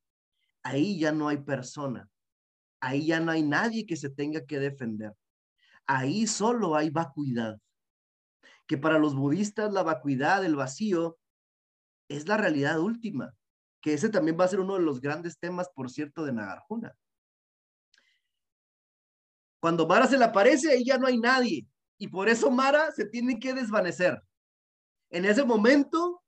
[0.62, 2.10] Ahí ya no hay persona.
[2.82, 5.14] Ahí ya no hay nadie que se tenga que defender.
[5.88, 7.60] Ahí solo hay vacuidad.
[8.68, 11.18] Que para los budistas la vacuidad, el vacío,
[12.16, 13.36] es la realidad última.
[13.82, 16.96] Que ese también va a ser uno de los grandes temas, por cierto, de Nagarjuna.
[19.60, 21.68] Cuando Mara se le aparece, ahí ya no hay nadie.
[21.98, 24.22] Y por eso Mara se tiene que desvanecer.
[25.10, 26.24] En ese momento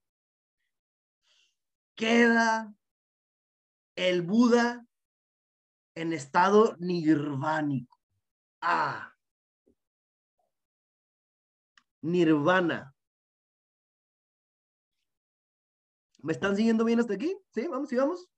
[1.96, 2.74] queda
[3.96, 4.86] el Buda
[5.96, 7.98] en estado nirvánico.
[8.62, 9.14] Ah.
[12.02, 12.93] Nirvana.
[16.24, 17.36] ¿Me están siguiendo bien hasta aquí?
[17.54, 18.30] Sí, vamos, sigamos.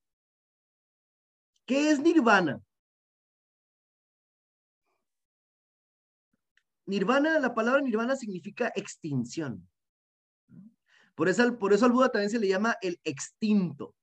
[1.68, 2.60] ¿Qué es nirvana?
[6.88, 9.70] Nirvana, la palabra nirvana significa extinción.
[11.14, 13.96] Por eso, por eso al Buda también se le llama el extinto.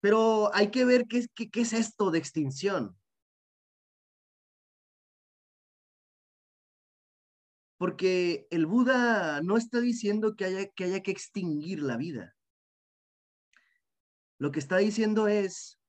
[0.00, 2.96] Pero hay que ver qué, qué, qué es esto de extinción.
[7.82, 12.36] Porque el Buda no está diciendo que haya, que haya que extinguir la vida.
[14.38, 15.80] Lo que está diciendo es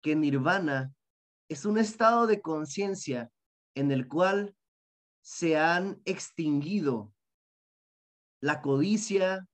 [0.00, 0.94] que nirvana
[1.48, 3.32] es un estado de conciencia
[3.74, 4.54] en el cual
[5.20, 7.12] se han extinguido
[8.40, 9.44] la codicia,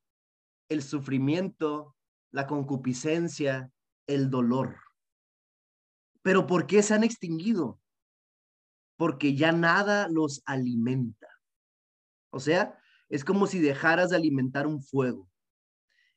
[0.68, 1.96] el sufrimiento,
[2.30, 3.72] la concupiscencia,
[4.06, 4.76] el dolor.
[6.20, 7.80] Pero ¿por qué se han extinguido?
[8.98, 11.33] Porque ya nada los alimenta.
[12.34, 15.28] O sea, es como si dejaras de alimentar un fuego.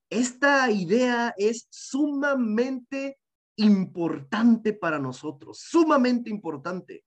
[0.09, 3.19] Esta idea es sumamente
[3.55, 7.03] importante para nosotros, sumamente importante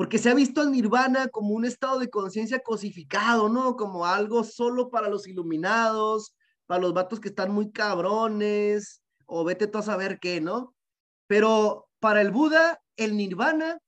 [0.00, 3.76] porque se ha visto al nirvana como un estado de conciencia cosificado, ¿no?
[3.76, 9.66] Como algo solo para los iluminados, para los vatos que están muy cabrones, o vete
[9.66, 10.74] tú a saber qué, ¿no?
[11.26, 13.78] Pero para el Buda, el nirvana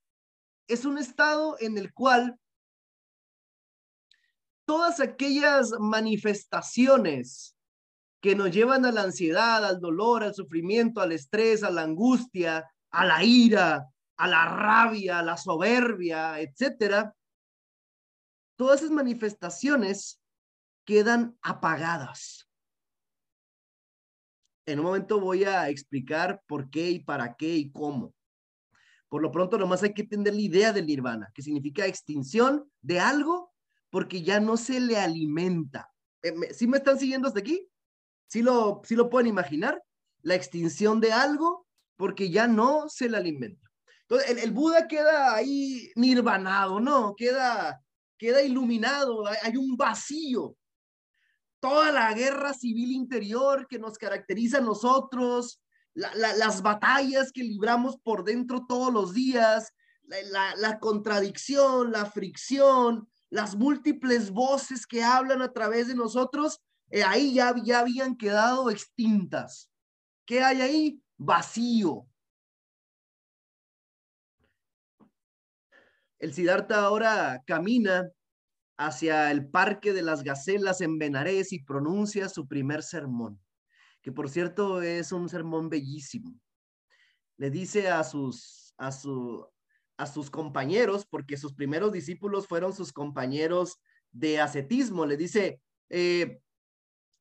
[0.68, 2.38] es un estado en el cual
[4.64, 7.56] todas aquellas manifestaciones
[8.20, 12.70] que nos llevan a la ansiedad, al dolor, al sufrimiento, al estrés, a la angustia,
[12.90, 17.14] a la ira, a la rabia, a la soberbia, etcétera,
[18.56, 20.20] todas esas manifestaciones
[20.84, 22.48] quedan apagadas.
[24.66, 28.14] En un momento voy a explicar por qué y para qué y cómo.
[29.08, 33.00] Por lo pronto, nomás hay que entender la idea del nirvana, que significa extinción de
[33.00, 33.51] algo
[33.92, 35.92] porque ya no se le alimenta.
[36.22, 37.68] Eh, ¿Sí me están siguiendo hasta aquí?
[38.26, 39.82] ¿Sí lo, sí lo pueden imaginar?
[40.22, 43.70] La extinción de algo porque ya no se le alimenta.
[44.08, 47.14] Entonces, el, Buda queda ahí nirvanado, ¿no?
[47.14, 47.82] Queda,
[48.16, 50.56] queda iluminado, hay, un vacío.
[51.60, 55.60] Toda la guerra civil interior que nos caracteriza a nosotros,
[55.92, 59.74] las batallas que libramos por dentro todos los días,
[60.56, 66.60] la, contradicción, la fricción, las múltiples voces que hablan a través de nosotros,
[66.90, 69.70] eh, ahí ya, ya habían quedado extintas.
[70.26, 71.02] ¿Qué hay ahí?
[71.16, 72.06] Vacío,
[76.18, 78.08] El Siddhartha ahora camina
[78.76, 83.40] hacia el Parque de las Gacelas en Benares y pronuncia su primer sermón,
[84.02, 86.38] que por cierto es un sermón bellísimo.
[87.38, 89.48] le dice a sus, a su,
[90.02, 93.80] a sus compañeros, porque sus primeros discípulos fueron sus compañeros
[94.10, 96.40] de ascetismo, le dice, eh,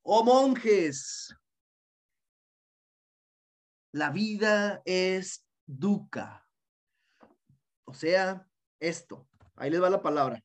[0.01, 1.35] oh monjes,
[3.93, 6.47] la vida es duca.
[7.85, 8.47] O sea,
[8.79, 10.43] esto, ahí les va la palabra.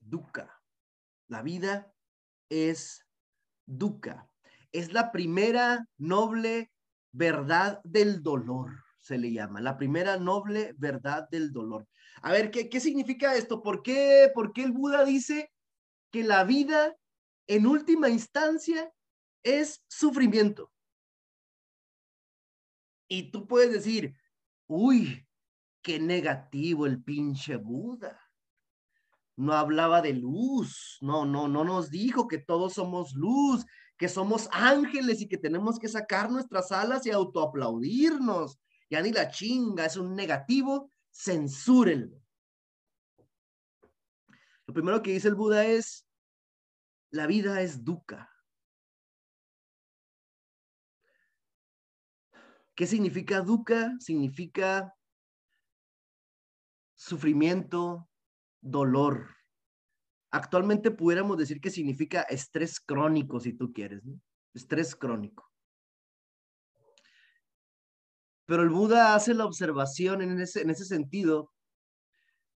[0.00, 0.62] Duca.
[1.28, 1.92] La vida
[2.48, 3.04] es
[3.66, 4.28] duca.
[4.70, 6.70] Es la primera noble
[7.10, 9.60] verdad del dolor, se le llama.
[9.60, 11.86] La primera noble verdad del dolor.
[12.22, 13.62] A ver, ¿qué, qué significa esto?
[13.62, 15.52] ¿Por qué, ¿Por qué el Buda dice
[16.10, 16.96] que la vida
[17.46, 18.90] en última instancia
[19.42, 20.72] es sufrimiento?
[23.06, 24.16] Y tú puedes decir,
[24.66, 25.28] uy,
[25.82, 28.18] qué negativo el pinche Buda.
[29.36, 33.66] No hablaba de luz, no, no, no nos dijo que todos somos luz,
[33.98, 38.58] que somos ángeles y que tenemos que sacar nuestras alas y autoaplaudirnos.
[38.90, 42.20] Ya ni la chinga, es un negativo, censúrenlo.
[44.66, 46.06] Lo primero que dice el Buda es,
[47.10, 48.30] la vida es duca.
[52.74, 53.94] ¿Qué significa duca?
[54.00, 54.94] Significa
[56.96, 58.08] sufrimiento,
[58.60, 59.28] dolor.
[60.30, 64.02] Actualmente pudiéramos decir que significa estrés crónico, si tú quieres.
[64.54, 65.53] Estrés crónico.
[68.46, 71.52] Pero el Buda hace la observación en ese, en ese sentido,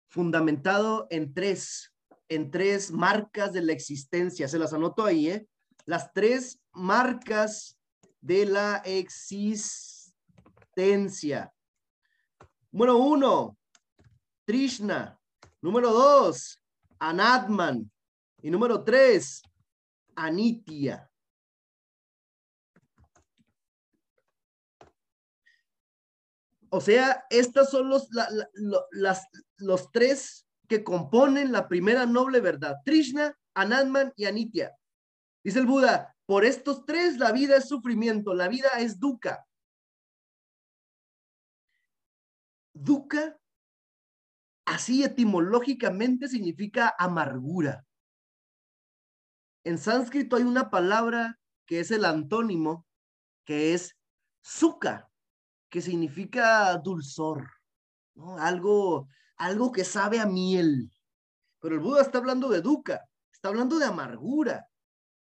[0.08, 1.94] fundamentado en tres,
[2.28, 4.48] en tres marcas de la existencia.
[4.48, 5.48] Se las anoto ahí, ¿eh?
[5.86, 7.78] Las tres marcas
[8.20, 10.18] de la existencia.
[12.70, 13.56] Número uno,
[14.44, 15.18] Trishna.
[15.60, 16.62] Número dos,
[16.98, 17.90] Anatman.
[18.42, 19.42] Y número tres,
[20.14, 21.07] Anitya.
[26.70, 28.08] O sea, estos son los,
[28.92, 32.76] las, los tres que componen la primera noble verdad.
[32.84, 34.76] Trishna, Anatman y Anitya.
[35.42, 39.46] Dice el Buda, por estos tres la vida es sufrimiento, la vida es dukkha.
[42.74, 43.38] Dukkha
[44.68, 47.86] Así etimológicamente significa amargura.
[49.64, 52.86] En sánscrito hay una palabra que es el antónimo,
[53.46, 53.96] que es
[54.42, 55.07] suka,
[55.68, 57.48] que significa dulzor,
[58.38, 60.90] algo, algo que sabe a miel.
[61.60, 63.00] Pero el Buda está hablando de dukkha,
[63.32, 64.66] está hablando de amargura,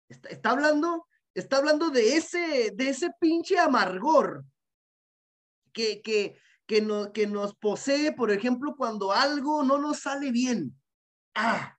[0.08, 4.44] está, está hablando, está hablando de ese, de ese pinche amargor
[5.72, 10.74] que, que, que, no, que nos posee, por ejemplo, cuando algo no nos sale bien.
[11.34, 11.76] Ah,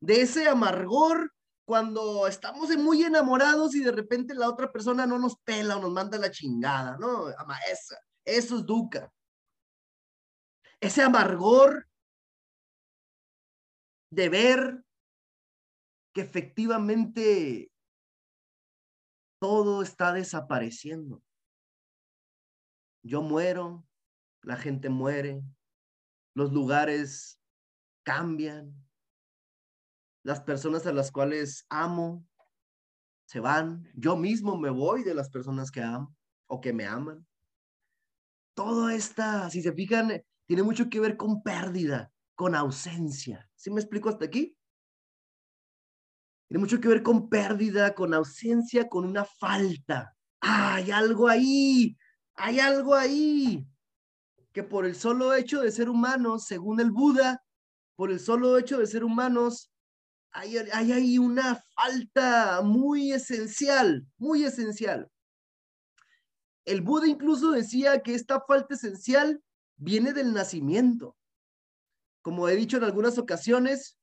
[0.00, 1.33] de ese amargor
[1.64, 5.92] cuando estamos muy enamorados y de repente la otra persona no nos pela o nos
[5.92, 7.28] manda la chingada, ¿no?
[7.38, 9.10] Ama, esa, eso es duca.
[10.80, 11.88] Ese amargor
[14.10, 14.84] de ver
[16.12, 17.72] que efectivamente
[19.40, 21.22] todo está desapareciendo.
[23.02, 23.86] Yo muero,
[24.42, 25.42] la gente muere,
[26.34, 27.40] los lugares
[28.04, 28.83] cambian,
[30.24, 32.26] las personas a las cuales amo
[33.26, 36.14] se van, yo mismo me voy de las personas que amo
[36.46, 37.26] o que me aman.
[38.54, 43.48] Todo esta, si se fijan, tiene mucho que ver con pérdida, con ausencia.
[43.54, 44.56] ¿Sí me explico hasta aquí?
[46.48, 50.16] Tiene mucho que ver con pérdida, con ausencia, con una falta.
[50.40, 51.96] Ah, hay algo ahí,
[52.34, 53.66] hay algo ahí
[54.52, 57.44] que por el solo hecho de ser humanos, según el Buda,
[57.96, 59.73] por el solo hecho de ser humanos,
[60.34, 65.08] hay, hay una falta muy esencial, muy esencial.
[66.64, 69.42] El Buda incluso decía que esta falta esencial
[69.76, 71.16] viene del nacimiento.
[72.20, 73.96] Como he dicho en algunas ocasiones,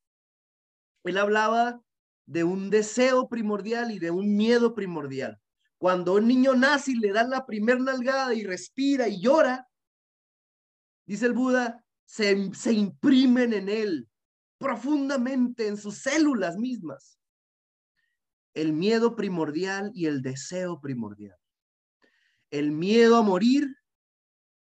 [1.04, 1.82] él hablaba
[2.26, 5.40] de un deseo primordial y de un miedo primordial.
[5.78, 9.68] Cuando un niño nace y le dan la primer nalgada y respira y llora,
[11.06, 14.11] dice el Buda, se, se imprimen en él
[14.62, 17.20] profundamente en sus células mismas.
[18.54, 21.36] El miedo primordial y el deseo primordial.
[22.52, 23.76] El miedo a morir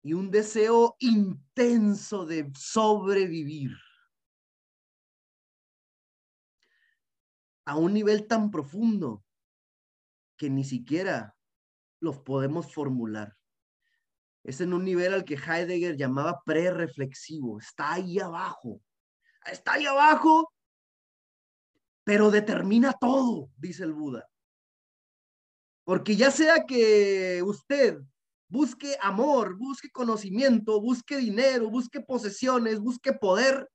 [0.03, 3.72] y un deseo intenso de sobrevivir.
[7.64, 9.24] A un nivel tan profundo
[10.37, 11.37] que ni siquiera
[12.01, 13.37] los podemos formular
[14.45, 18.80] es en un nivel al que Heidegger llamaba pre-reflexivo, está ahí abajo,
[19.47, 20.53] está ahí abajo,
[22.05, 24.28] pero determina todo, dice el Buda.
[25.84, 27.99] Porque ya sea que usted
[28.49, 33.68] busque amor, busque conocimiento, busque dinero, busque posesiones, busque poder.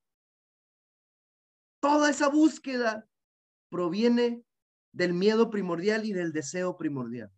[1.80, 3.06] Toda esa búsqueda
[3.70, 4.42] proviene
[4.92, 7.30] del miedo primordial y del deseo primordial.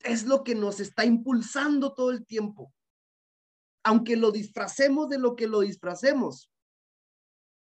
[0.00, 2.72] Es lo que nos está impulsando todo el tiempo.
[3.84, 6.51] Aunque lo disfracemos de lo que lo disfracemos,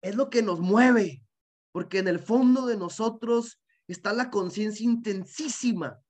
[0.02, 1.24] es lo que nos mueve,
[1.72, 6.02] porque en el fondo de nosotros está la conciencia intensísima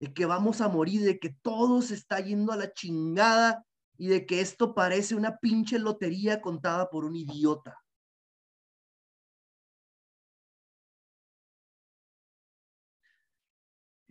[0.00, 3.64] de que vamos a morir, de que todo se está yendo a la chingada
[3.96, 7.78] y de que esto parece una pinche lotería contada por un idiota.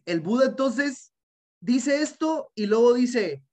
[0.05, 1.13] El Buda entonces
[1.59, 3.43] dice esto y luego dice,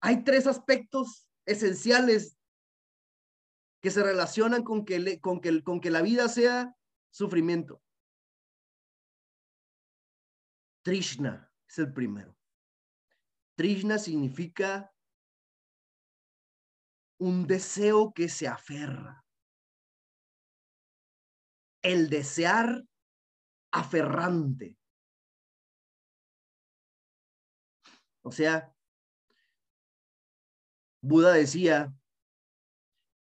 [0.00, 2.33] hay tres aspectos esenciales
[3.84, 6.74] que se relacionan con que, con que, con que la vida sea
[7.10, 7.82] sufrimiento.
[10.82, 12.34] Trishna es el primero.
[13.56, 14.90] Trishna significa
[17.18, 19.22] un deseo que se aferra.
[21.82, 22.86] El desear
[23.70, 24.78] aferrante.
[28.22, 28.74] O sea,
[31.02, 31.94] Buda decía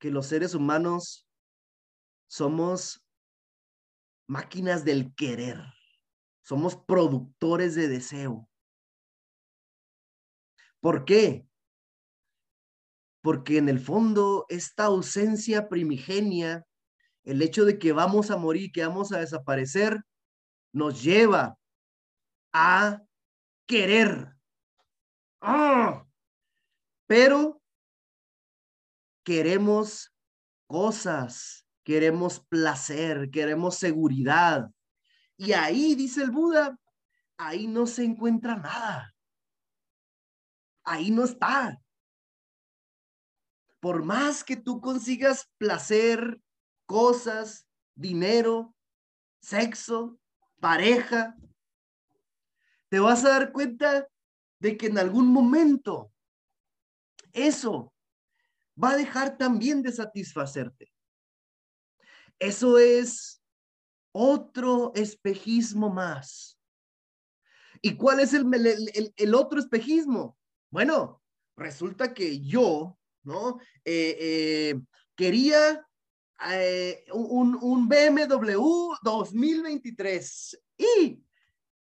[0.01, 1.27] que los seres humanos
[2.27, 3.05] somos
[4.27, 5.61] máquinas del querer.
[6.41, 8.49] Somos productores de deseo.
[10.79, 11.47] ¿Por qué?
[13.21, 16.65] Porque en el fondo esta ausencia primigenia,
[17.23, 20.01] el hecho de que vamos a morir, que vamos a desaparecer,
[20.73, 21.59] nos lleva
[22.51, 23.03] a
[23.67, 24.35] querer.
[25.41, 26.07] ¡Ah!
[27.05, 27.60] Pero
[29.31, 30.13] queremos
[30.67, 34.69] cosas, queremos placer, queremos seguridad,
[35.37, 36.77] y ahí, dice el Buda,
[37.37, 39.15] ahí no se encuentra nada.
[40.83, 41.81] Ahí no está.
[43.79, 46.41] Por más que tú consigas placer,
[46.85, 47.65] cosas,
[47.95, 48.75] dinero,
[49.39, 50.19] sexo,
[50.59, 51.37] pareja,
[52.89, 54.09] te vas a dar cuenta
[54.59, 56.11] de que en algún momento
[57.31, 57.93] eso
[58.81, 60.91] va a dejar también de satisfacerte.
[62.39, 63.41] Eso es
[64.11, 66.57] otro espejismo más.
[67.81, 70.37] ¿Y cuál es el, otro espejismo?
[70.69, 71.21] Bueno,
[71.55, 73.59] resulta que yo, ¿no?
[73.85, 74.81] Eh, eh,
[75.15, 75.85] quería
[76.51, 81.23] eh, un, un, BMW 2023 y,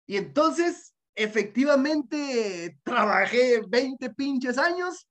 [0.06, 5.08] y entonces efectivamente trabajé 20 pinches años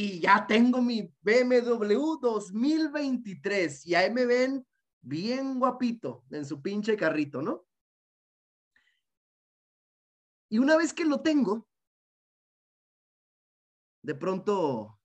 [0.00, 4.64] y ya tengo mi BMW 2023 y ahí me ven
[5.00, 7.66] bien guapito en su pinche carrito, ¿no?
[10.50, 11.66] Y una vez que lo tengo,
[14.02, 15.00] de pronto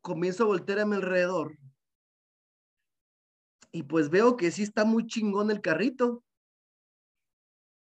[0.00, 1.56] comienzo a voltear a mi alrededor
[3.70, 6.24] y pues veo que sí está muy chingón el carrito,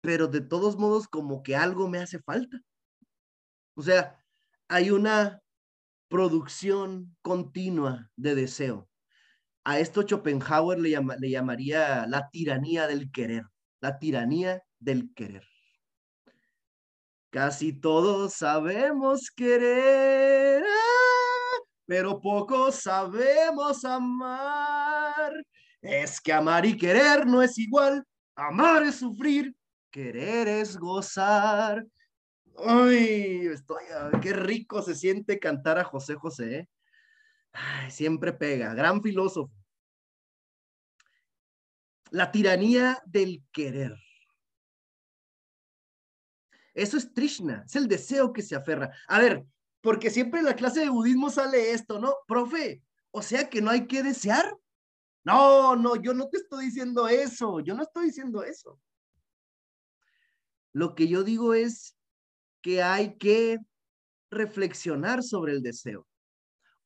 [0.03, 2.61] pero de todos modos como que algo me hace falta.
[3.75, 4.20] O sea,
[4.71, 5.43] hay una
[6.09, 8.89] producción continua de deseo.
[9.65, 13.45] A esto Schopenhauer le, le llamaría la tiranía del querer,
[13.81, 15.45] la tiranía del querer.
[17.31, 20.63] Casi todos sabemos querer,
[21.85, 25.33] pero pocos sabemos amar.
[25.83, 28.05] Es que amar y querer no es igual.
[28.37, 29.53] Amar es sufrir,
[29.91, 31.85] querer es gozar.
[32.67, 33.85] Ay, estoy,
[34.21, 36.57] qué rico se siente cantar a José José.
[36.57, 36.69] ¿eh?
[37.91, 39.53] siempre pega, gran filósofo.
[42.11, 43.97] La tiranía del querer.
[46.75, 48.93] Eso es Trishna, es el deseo que se aferra.
[49.09, 49.45] A ver,
[49.81, 52.15] porque siempre en la clase de budismo sale esto, ¿no?
[52.27, 54.57] Profe, o sea que no hay que desear.
[55.25, 58.81] No, no, yo no te estoy diciendo eso, yo no estoy diciendo eso.
[60.73, 61.97] Lo que yo digo es
[62.63, 63.59] que hay que
[64.31, 66.07] reflexionar sobre el deseo.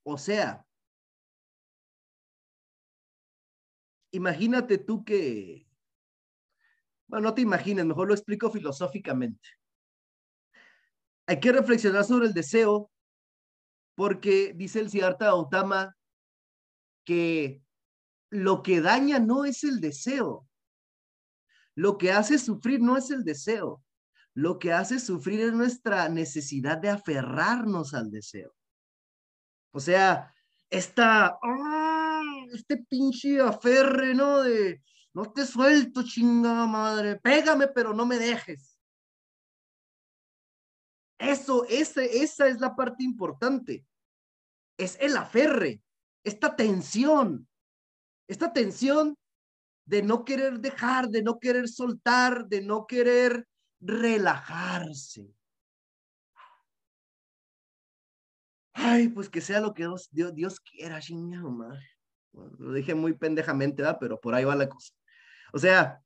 [0.02, 0.64] O sea,
[4.12, 5.66] imagínate tú que,
[7.06, 9.48] bueno, no te imagines, mejor lo explico filosóficamente.
[11.26, 12.90] Hay que reflexionar sobre el deseo
[13.94, 15.96] porque dice el Siddhartha Gautama
[17.04, 17.62] que
[18.30, 20.48] lo que daña no es el deseo.
[21.74, 23.82] Lo que hace sufrir no es el deseo.
[24.34, 28.52] Lo que hace sufrir es nuestra necesidad de aferrarnos al deseo.
[29.72, 30.34] O sea,
[30.68, 32.22] esta, ¡ah!
[32.52, 34.42] este pinche aferre, ¿no?
[34.42, 34.82] De,
[35.12, 38.76] no te suelto, chingada madre, pégame, pero no me dejes.
[41.18, 43.86] Eso, ese, esa es la parte importante.
[44.76, 45.80] Es el aferre,
[46.24, 47.48] esta tensión,
[48.28, 49.16] esta tensión
[49.86, 53.46] de no querer dejar, de no querer soltar, de no querer
[53.84, 55.32] relajarse.
[58.72, 61.78] Ay, pues que sea lo que Dios, Dios, quiera, chingada
[62.58, 63.98] lo dije muy pendejamente, ¿verdad?
[64.00, 64.92] Pero por ahí va la cosa.
[65.52, 66.02] O sea,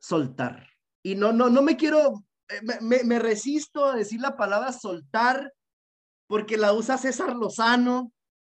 [0.00, 0.68] soltar.
[1.02, 5.52] Y no, no, no me quiero, eh, me, me resisto a decir la palabra soltar
[6.26, 8.12] porque la usa César Lozano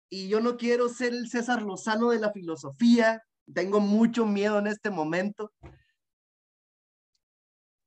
[0.08, 3.22] y yo no quiero ser el César Lozano de la filosofía.
[3.52, 5.52] Tengo mucho miedo en este momento.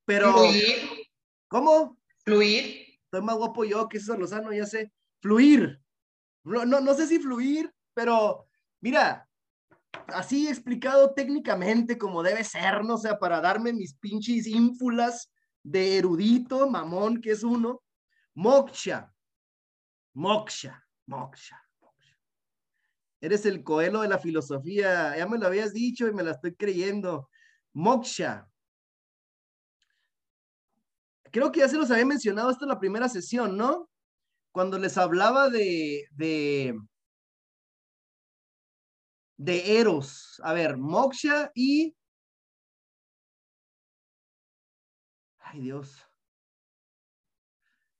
[0.09, 0.33] Pero.
[0.33, 1.07] Fluir.
[1.47, 1.99] ¿Cómo?
[2.25, 2.97] Fluir.
[3.03, 4.91] Estoy más guapo yo que César Lozano, ya sé.
[5.21, 5.79] Fluir.
[6.43, 8.47] No, no, no sé si fluir, pero
[8.81, 9.29] mira,
[10.07, 12.95] así explicado técnicamente como debe ser, ¿no?
[12.95, 15.31] O sea, para darme mis pinches ínfulas
[15.61, 17.83] de erudito, mamón, que es uno.
[18.33, 19.13] Moksha.
[20.15, 20.83] Moksha.
[21.05, 21.63] Moksha.
[23.21, 25.15] Eres el coelo de la filosofía.
[25.15, 27.29] Ya me lo habías dicho y me la estoy creyendo.
[27.73, 28.49] Moksha.
[31.31, 33.89] Creo que ya se los había mencionado esto en la primera sesión, ¿no?
[34.51, 36.75] Cuando les hablaba de, de,
[39.37, 40.41] de Eros.
[40.43, 41.95] A ver, Moksha y...
[45.39, 46.05] Ay, Dios.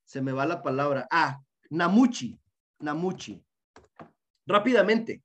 [0.05, 1.07] Se me va la palabra.
[1.11, 2.39] Ah, Namuchi.
[2.79, 3.43] Namuchi
[4.49, 5.23] rápidamente.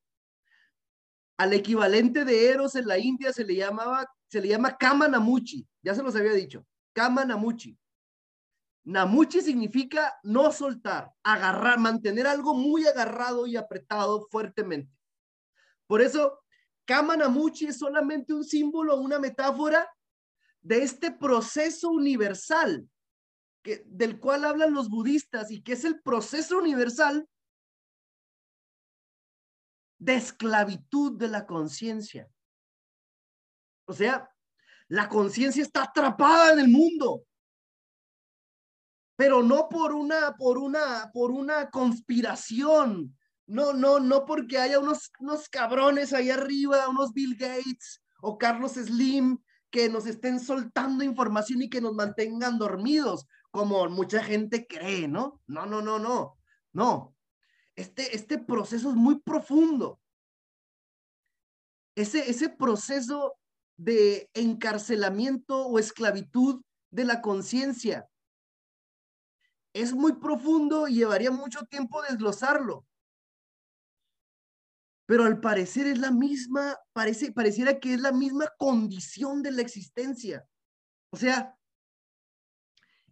[1.36, 5.66] Al equivalente de Eros en la India se le llamaba, se le llama Kama Namuchi.
[5.82, 6.64] Ya se los había dicho.
[6.92, 7.76] Kama Namuchi.
[8.85, 14.93] Namuchi significa no soltar, agarrar, mantener algo muy agarrado y apretado fuertemente.
[15.87, 16.41] Por eso,
[16.85, 19.91] Kama Namuchi es solamente un símbolo, una metáfora
[20.61, 22.89] de este proceso universal
[23.62, 27.26] que, del cual hablan los budistas y que es el proceso universal
[29.99, 32.28] de esclavitud de la conciencia.
[33.87, 34.30] O sea,
[34.89, 37.24] la conciencia está atrapada en el mundo,
[39.16, 43.16] pero no por una, por una, por una conspiración.
[43.46, 48.72] No, no, no porque haya unos, unos cabrones ahí arriba, unos Bill Gates o Carlos
[48.72, 49.38] Slim
[49.70, 55.42] que nos estén soltando información y que nos mantengan dormidos, como mucha gente cree, ¿no?
[55.46, 56.38] No, no, no,
[56.72, 57.16] no.
[57.74, 60.00] Este, este proceso es muy profundo.
[61.96, 63.34] Ese, ese proceso
[63.76, 68.08] de encarcelamiento o esclavitud de la conciencia
[69.75, 72.87] es muy profundo y llevaría mucho tiempo desglosarlo.
[75.07, 79.61] Pero al parecer es la misma, parece, pareciera que es la misma condición de la
[79.61, 80.47] existencia.
[81.11, 81.55] O sea,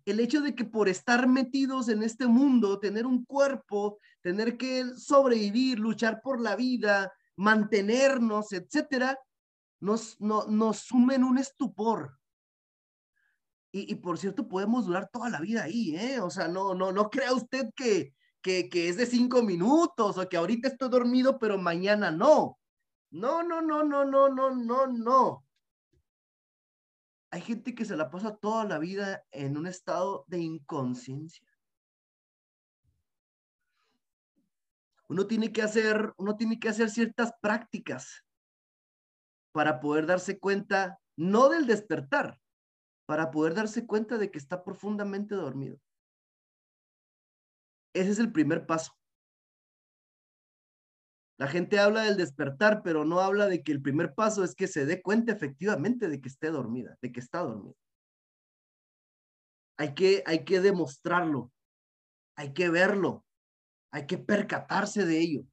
[0.05, 4.85] el hecho de que por estar metidos en este mundo, tener un cuerpo, tener que
[4.97, 9.19] sobrevivir, luchar por la vida, mantenernos, etcétera,
[9.81, 12.19] nos, no, nos sumen un estupor.
[13.75, 16.21] Y, por cierto, podemos durar toda la vida ahí, ¿eh?
[16.21, 18.13] O sea, no, no, no crea usted que,
[18.43, 22.59] que, es de cinco minutos o que ahorita estoy dormido, pero mañana no.
[23.11, 25.47] No, no, no, no, no, no, no, no.
[27.31, 31.49] Hay gente que se la pasa toda la vida en un estado de inconsciencia.
[35.09, 38.23] Uno tiene que hacer, uno tiene que hacer ciertas prácticas
[39.53, 42.42] para poder darse cuenta, no del despertar,
[43.07, 45.79] para poder darse cuenta de que está profundamente dormido.
[47.95, 48.93] Ese es el primer paso.
[51.39, 54.69] La gente habla del despertar, pero no habla de que el primer paso es que
[54.69, 57.75] se dé cuenta efectivamente de que esté dormida, de que está dormida.
[59.77, 61.51] Hay que, hay que demostrarlo,
[62.37, 63.25] hay que verlo,
[63.91, 65.45] hay que percatarse de ello.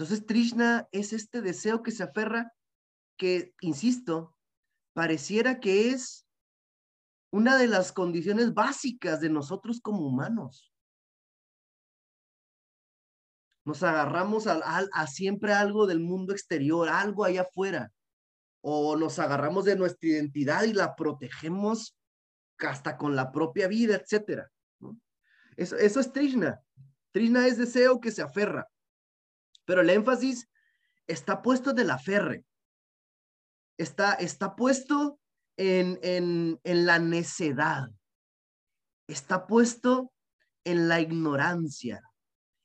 [0.00, 2.54] Entonces, Trishna es este deseo que se aferra,
[3.18, 4.34] que, insisto,
[4.94, 6.26] pareciera que es
[7.30, 10.72] una de las condiciones básicas de nosotros como humanos.
[13.66, 17.92] Nos agarramos a, siempre algo del mundo exterior, algo allá afuera,
[18.62, 21.94] o nos agarramos de nuestra identidad y la protegemos
[22.56, 24.50] hasta con la propia vida, etcétera.
[25.58, 26.58] Eso, eso es Trishna.
[27.12, 28.66] Trishna es deseo que se aferra,
[29.64, 30.48] pero el énfasis
[31.06, 32.44] está puesto de la aferre.
[33.78, 35.20] Está, está puesto
[35.56, 37.90] en, la necedad,
[39.06, 40.12] está puesto
[40.64, 42.02] en la ignorancia,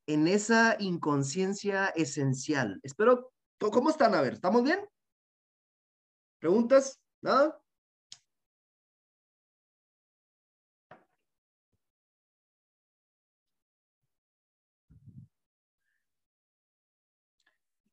[0.08, 2.80] en esa inconsciencia esencial.
[2.84, 4.16] Espero, ¿cómo están?
[4.16, 4.80] A ver, ¿estamos bien?
[6.39, 7.00] ¿Preguntas?
[7.22, 7.60] ¿Nada?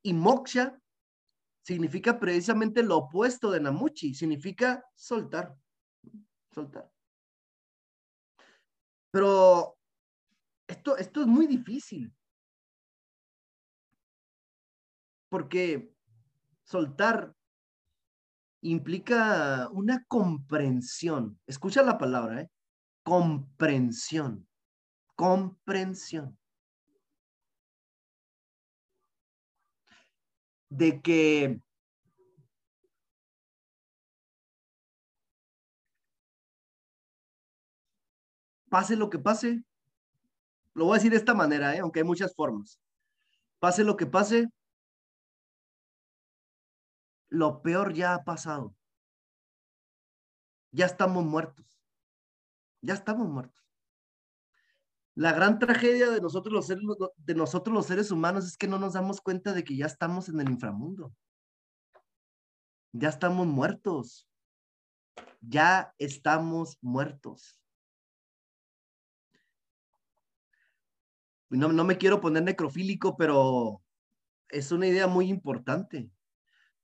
[0.02, 0.78] Y moksha
[1.62, 5.56] significa precisamente lo opuesto de namuchi, significa soltar,
[6.50, 6.90] soltar.
[9.12, 9.78] Pero
[10.66, 12.12] esto, esto es muy difícil.
[15.28, 15.94] Porque
[16.64, 17.34] soltar
[18.62, 21.38] implica una comprensión.
[21.46, 22.50] Escucha la palabra, ¿eh?
[23.02, 24.48] Comprensión.
[25.14, 26.38] Comprensión.
[30.74, 31.60] De que
[38.70, 39.62] pase lo que pase,
[40.72, 41.80] lo voy a decir de esta manera, ¿eh?
[41.80, 42.80] aunque hay muchas formas.
[43.58, 44.48] Pase lo que pase,
[47.28, 48.74] lo peor ya ha pasado.
[50.70, 51.82] Ya estamos muertos.
[52.80, 53.62] Ya estamos muertos.
[55.14, 56.84] La gran tragedia de nosotros los seres,
[57.16, 60.28] de nosotros los seres humanos es que no nos damos cuenta de que ya estamos
[60.28, 61.14] en el inframundo.
[62.92, 64.26] Ya estamos muertos.
[65.40, 67.58] Ya estamos muertos.
[71.50, 73.82] No, no me quiero poner necrofílico, pero
[74.48, 76.10] es una idea muy importante.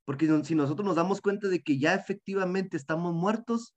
[0.05, 3.75] Porque si nosotros nos damos cuenta de que ya efectivamente estamos muertos,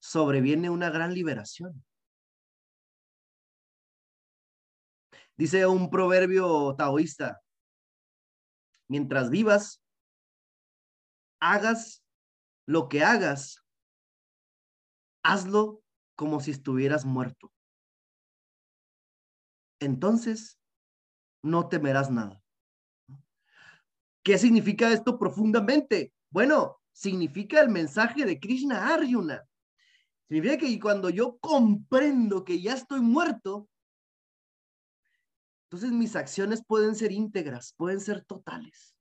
[0.00, 1.84] sobreviene una gran liberación.
[5.38, 7.40] Dice un proverbio taoísta,
[8.88, 9.80] mientras vivas,
[11.40, 12.04] hagas
[12.66, 13.64] lo que hagas,
[15.22, 15.80] hazlo
[16.16, 17.52] como si estuvieras muerto.
[19.80, 20.58] Entonces,
[21.44, 22.42] no temerás nada.
[24.24, 26.12] ¿Qué significa esto profundamente?
[26.30, 29.48] Bueno, significa el mensaje de Krishna Arjuna.
[30.28, 33.68] Significa que cuando yo comprendo que ya estoy muerto,
[35.70, 38.96] entonces mis acciones pueden ser íntegras, pueden ser totales.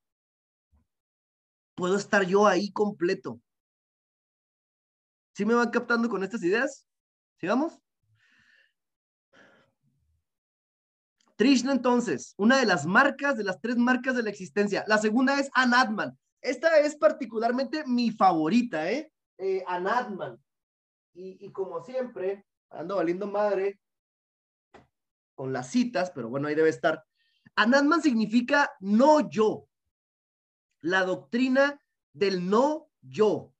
[1.75, 3.39] Puedo estar yo ahí completo.
[5.33, 6.85] ¿Sí me van captando con estas ideas?
[7.39, 7.79] ¿Sigamos?
[11.37, 14.83] Trishna, entonces, una de las marcas, de las tres marcas de la existencia.
[14.87, 16.19] La segunda es Anatman.
[16.41, 19.09] Esta es particularmente mi favorita, ¿eh?
[19.37, 20.37] eh Anatman.
[21.13, 23.79] Y, y como siempre, ando valiendo madre,
[25.37, 27.05] con las citas, pero bueno, ahí debe estar.
[27.55, 29.69] Anatman significa no yo.
[30.81, 31.79] La doctrina
[32.11, 33.53] del no yo.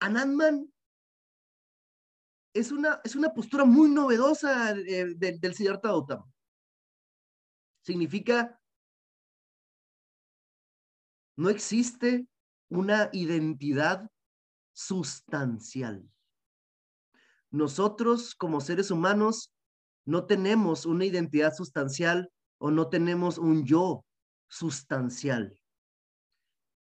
[0.00, 0.70] Anatman
[2.52, 6.28] es una, es una postura muy novedosa del señor Gautama.
[7.82, 8.60] Significa,
[11.36, 12.26] no existe
[12.68, 14.10] una identidad
[14.72, 16.10] sustancial.
[17.50, 19.52] Nosotros como seres humanos
[20.04, 24.04] no tenemos una identidad sustancial o no tenemos un yo
[24.48, 25.58] sustancial.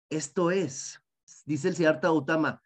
[0.09, 0.99] Esto es,
[1.45, 2.61] dice el Siddhartha Gautama,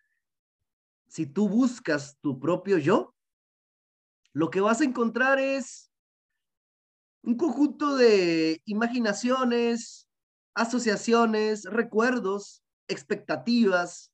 [1.08, 3.16] si tú buscas tu propio yo,
[4.34, 5.92] lo que vas a encontrar es
[7.24, 10.08] un conjunto de imaginaciones,
[10.54, 14.12] asociaciones, recuerdos, expectativas,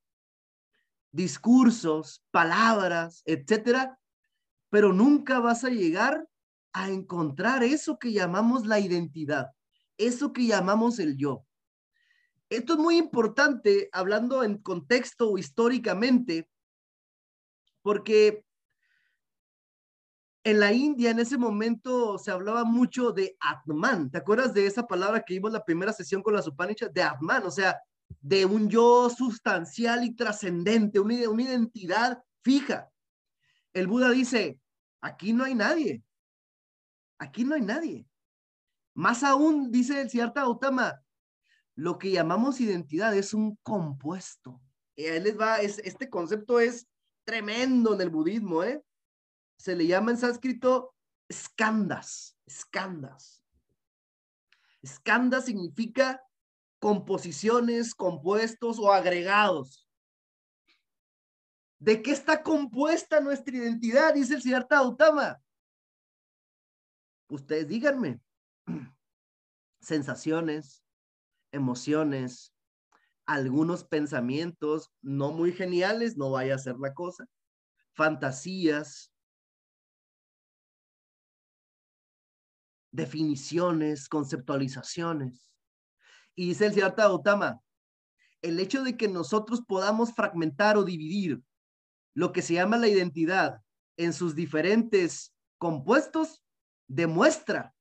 [1.11, 3.99] discursos, palabras, etcétera,
[4.75, 6.27] pero nunca vas a llegar
[6.73, 9.51] a encontrar eso que llamamos la identidad,
[9.97, 11.45] eso que llamamos el yo.
[12.49, 16.49] Esto es muy importante hablando en contexto o históricamente,
[17.83, 18.43] porque
[20.43, 24.11] en la India en ese momento se hablaba mucho de Atman.
[24.11, 26.93] ¿Te acuerdas de esa palabra que vimos la primera sesión con las Upanishads?
[26.93, 27.79] De Atman, o sea,
[28.19, 32.89] de un yo sustancial y trascendente, una, una identidad fija.
[33.71, 34.61] El Buda dice,
[35.05, 36.03] Aquí no hay nadie.
[37.19, 38.07] Aquí no hay nadie.
[38.95, 40.99] Más aún, dice el Siddhartha Gautama,
[41.75, 44.59] lo que llamamos identidad es un compuesto.
[44.95, 46.87] Y ahí les va, es, este concepto es
[47.23, 48.83] tremendo en el budismo, ¿eh?
[49.59, 50.95] Se le llama en sánscrito
[51.31, 53.43] skandhas, skandhas.
[54.83, 56.19] Skandhas significa
[56.79, 59.84] composiciones, compuestos o agregados.
[61.79, 64.13] ¿De qué está compuesta nuestra identidad?
[64.13, 65.41] Dice el Siddhartha Gautama.
[67.29, 68.21] Ustedes díganme.
[69.81, 70.83] Sensaciones,
[71.51, 72.53] emociones,
[73.25, 77.25] algunos pensamientos no muy geniales, no vaya a ser la cosa,
[77.93, 79.11] fantasías,
[82.91, 85.51] definiciones, conceptualizaciones.
[86.35, 87.61] Y dice el Siddhartha Gautama,
[88.41, 91.41] el hecho de que nosotros podamos fragmentar o dividir
[92.15, 93.61] lo que se llama la identidad
[93.97, 96.43] en sus diferentes compuestos
[96.87, 97.75] demuestra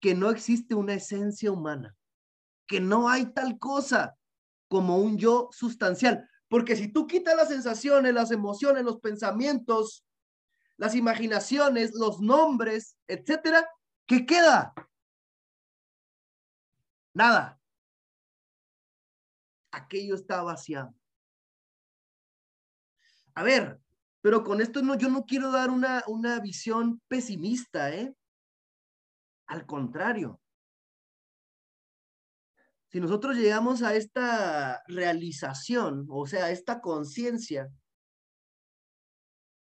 [0.00, 1.94] que no existe una esencia humana,
[2.66, 4.16] que no hay tal cosa
[4.68, 6.28] como un yo sustancial.
[6.48, 10.04] Porque si tú quitas las sensaciones, las emociones, los pensamientos,
[10.76, 13.68] las imaginaciones, los nombres, etcétera,
[14.06, 14.74] ¿qué queda?
[17.14, 17.60] Nada.
[19.70, 20.94] Aquello está vaciado.
[23.34, 23.80] A ver,
[24.20, 28.14] pero con esto no, yo no quiero dar una, una visión pesimista, ¿eh?
[29.46, 30.40] Al contrario.
[32.88, 37.70] Si nosotros llegamos a esta realización, o sea, a esta conciencia,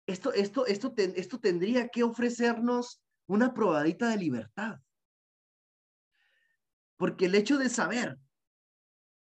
[0.07, 4.79] esto, esto, esto, esto tendría que ofrecernos una probadita de libertad.
[6.97, 8.17] Porque el hecho de saber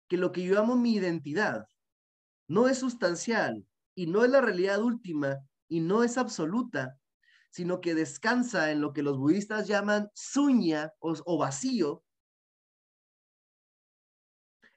[0.08, 1.66] que lo que yo llamo mi identidad
[2.46, 3.66] no es sustancial
[3.96, 7.00] y no es la realidad última y no es absoluta,
[7.50, 12.04] sino que descansa en lo que los budistas llaman suña o, vacío,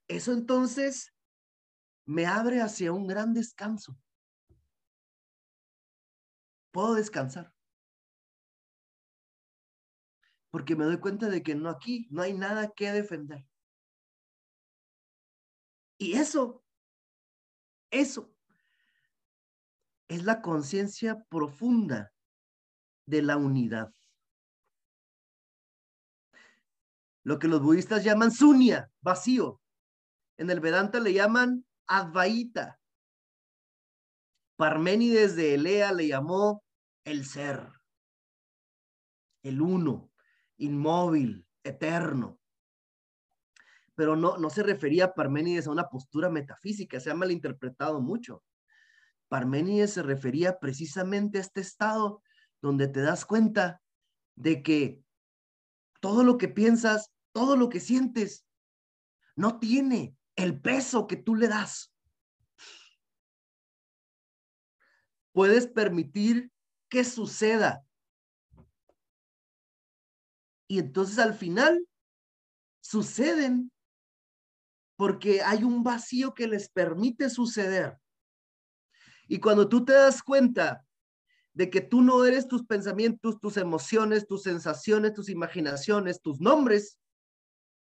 [0.08, 1.14] eso entonces
[2.06, 4.00] me abre hacia un gran descanso.
[6.72, 7.54] Puedo descansar.
[10.50, 13.46] Porque me doy cuenta de que no aquí no hay nada que defender.
[16.00, 16.64] Y eso,
[17.92, 18.34] eso
[20.10, 22.12] es la conciencia profunda
[23.06, 23.94] de la unidad.
[27.24, 29.62] Lo que los budistas llaman sunya, vacío.
[30.38, 32.80] En el Vedanta le llaman advaita.
[34.58, 36.64] Parménides de Elea le llamó
[37.06, 37.72] el ser,
[39.44, 40.12] el uno,
[40.58, 42.40] inmóvil, eterno.
[43.96, 48.44] Pero no, no se refería a Parménides a una postura metafísica, se ha malinterpretado mucho.
[49.30, 52.22] Parménides se refería precisamente a este estado
[52.62, 53.82] donde te das cuenta
[54.36, 55.04] de que
[56.02, 58.46] todo lo que piensas, todo lo que sientes,
[59.36, 61.94] no tiene el peso que tú le das.
[65.32, 66.52] Puedes permitir
[66.90, 67.86] que suceda.
[70.68, 71.88] Y entonces al final
[72.82, 73.72] suceden
[74.98, 77.98] porque hay un vacío que les permite suceder.
[79.30, 80.84] Y cuando tú te das cuenta
[81.54, 86.98] de que tú no eres tus pensamientos, tus emociones, tus sensaciones, tus imaginaciones, tus nombres,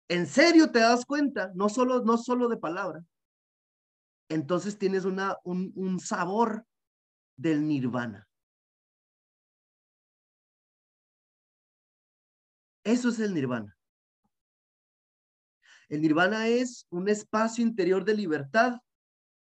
[0.08, 3.02] en serio te das cuenta, no solo, no solo de palabra,
[4.28, 6.66] entonces tienes una, un, un sabor
[7.36, 8.28] del nirvana.
[12.84, 13.76] Eso es el nirvana.
[15.88, 18.78] El nirvana es un espacio interior de libertad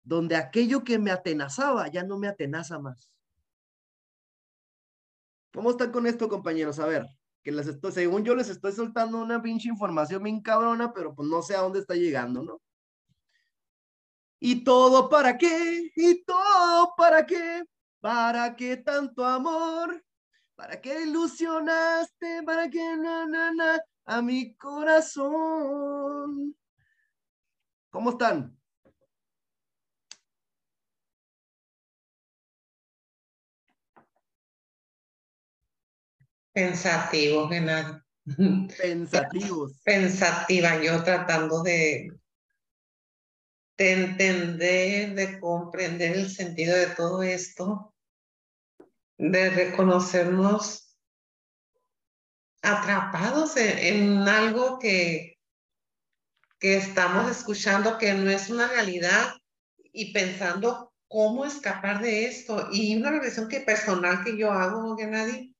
[0.05, 3.11] donde aquello que me atenazaba ya no me atenaza más.
[5.53, 6.79] ¿Cómo están con esto, compañeros?
[6.79, 7.07] A ver,
[7.43, 11.29] que les estoy, según yo les estoy soltando una pinche información bien cabrona, pero pues
[11.29, 12.61] no sé a dónde está llegando, ¿no?
[14.41, 15.91] ¿Y todo para qué?
[15.97, 17.65] ¿Y todo para qué?
[18.01, 20.05] ¿Para qué tanto amor?
[20.55, 22.43] ¿Para qué ilusionaste?
[22.43, 26.55] ¿Para qué na, na, na, a mi corazón?
[27.91, 28.59] ¿Cómo están?
[36.55, 38.01] Pensativos, Genaro.
[38.79, 39.81] Pensativos.
[39.85, 42.13] Pensativa, yo tratando de,
[43.77, 47.93] de entender, de comprender el sentido de todo esto,
[49.19, 50.97] de reconocernos
[52.63, 55.37] atrapados en, algo que,
[56.61, 59.35] que estamos escuchando que no es una realidad
[59.93, 62.69] y pensando cómo escapar de esto.
[62.71, 65.54] Y una reflexión que personal que yo hago, Gennady,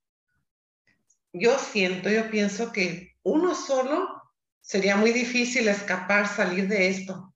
[1.35, 4.23] yo siento, yo pienso que uno solo
[4.61, 7.35] sería muy difícil escapar, salir de esto.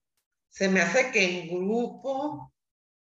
[0.49, 2.55] Se me hace que en grupo,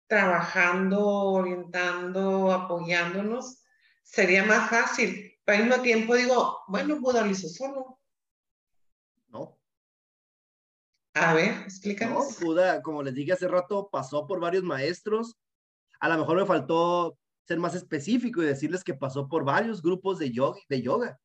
[0.07, 3.63] trabajando, orientando, apoyándonos,
[4.03, 5.39] sería más fácil.
[5.45, 8.01] Pero al mismo tiempo digo, bueno, Buda lo hizo solo.
[9.29, 9.59] No.
[11.15, 12.41] A ver, explícanos.
[12.41, 15.37] No, Buda, como les dije hace rato, pasó por varios maestros.
[16.01, 17.19] A lo mejor me faltó
[17.49, 20.61] ser más específico y decirles que pasó por varios grupos de yoga.
[20.69, 21.19] De yoga.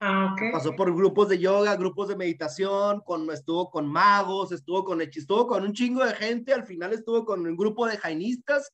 [0.00, 0.50] Ah, okay.
[0.50, 5.46] Pasó por grupos de yoga, grupos de meditación, con, estuvo con magos, estuvo con estuvo
[5.46, 8.72] con un chingo de gente, al final estuvo con un grupo de jainistas,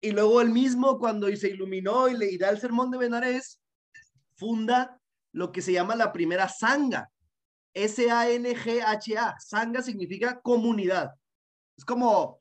[0.00, 3.60] y luego él mismo, cuando se iluminó y le da el sermón de Benares,
[4.36, 5.00] funda
[5.32, 7.08] lo que se llama la primera sanga,
[7.72, 9.36] S-A-N-G-H-A.
[9.38, 11.12] Sangha significa comunidad.
[11.76, 12.40] Es como,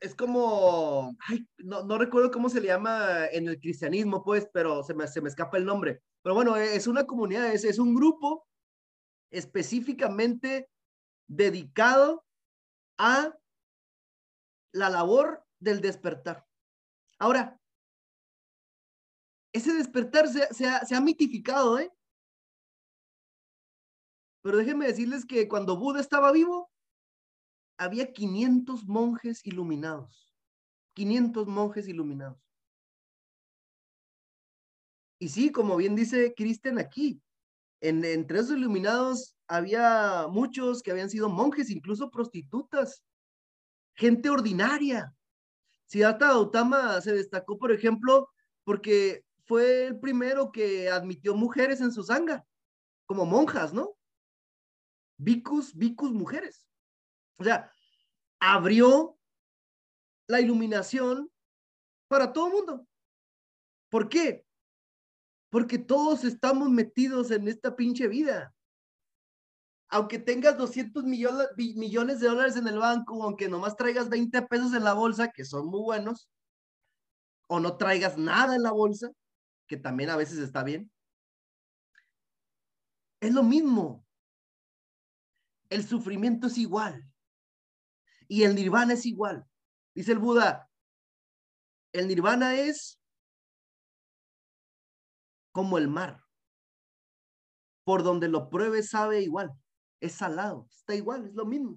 [0.00, 1.16] es como,
[1.58, 5.22] no, no, recuerdo cómo se le llama en el cristianismo, pues, pero se me, se
[5.22, 6.02] me escapa el nombre.
[6.22, 8.46] Pero bueno, es una comunidad, es, es un grupo
[9.30, 10.68] específicamente
[11.28, 12.26] dedicado
[12.98, 13.34] a
[14.72, 16.46] la labor del despertar.
[17.18, 17.58] Ahora,
[19.54, 21.90] ese despertar se, se, ha, se ha mitificado, ¿eh?
[24.42, 26.70] Pero déjenme decirles que cuando Buda estaba vivo,
[27.80, 30.30] había 500 monjes iluminados.
[30.92, 32.38] 500 monjes iluminados.
[35.18, 37.22] Y sí, como bien dice Cristian aquí,
[37.80, 43.02] en, entre esos iluminados había muchos que habían sido monjes, incluso prostitutas,
[43.94, 45.14] gente ordinaria.
[45.86, 48.28] Siddhartha Gautama se destacó, por ejemplo,
[48.62, 52.44] porque fue el primero que admitió mujeres en su sangha,
[53.06, 53.96] como monjas, ¿no?
[55.16, 56.69] Vicus, vicus mujeres.
[57.38, 57.72] O sea,
[58.38, 59.18] abrió
[60.26, 61.30] la iluminación
[62.08, 62.86] para todo el mundo.
[63.88, 64.46] ¿Por qué?
[65.50, 68.54] Porque todos estamos metidos en esta pinche vida.
[69.88, 74.72] Aunque tengas 200 millones, millones de dólares en el banco, aunque nomás traigas 20 pesos
[74.72, 76.28] en la bolsa, que son muy buenos,
[77.48, 79.10] o no traigas nada en la bolsa,
[79.66, 80.92] que también a veces está bien,
[83.20, 84.06] es lo mismo.
[85.68, 87.09] El sufrimiento es igual.
[88.30, 89.44] Y el nirvana es igual.
[89.92, 90.70] Dice el Buda,
[91.92, 93.00] el nirvana es
[95.50, 96.22] como el mar.
[97.82, 99.50] Por donde lo pruebe sabe igual.
[99.98, 101.76] Es salado, está igual, es lo mismo.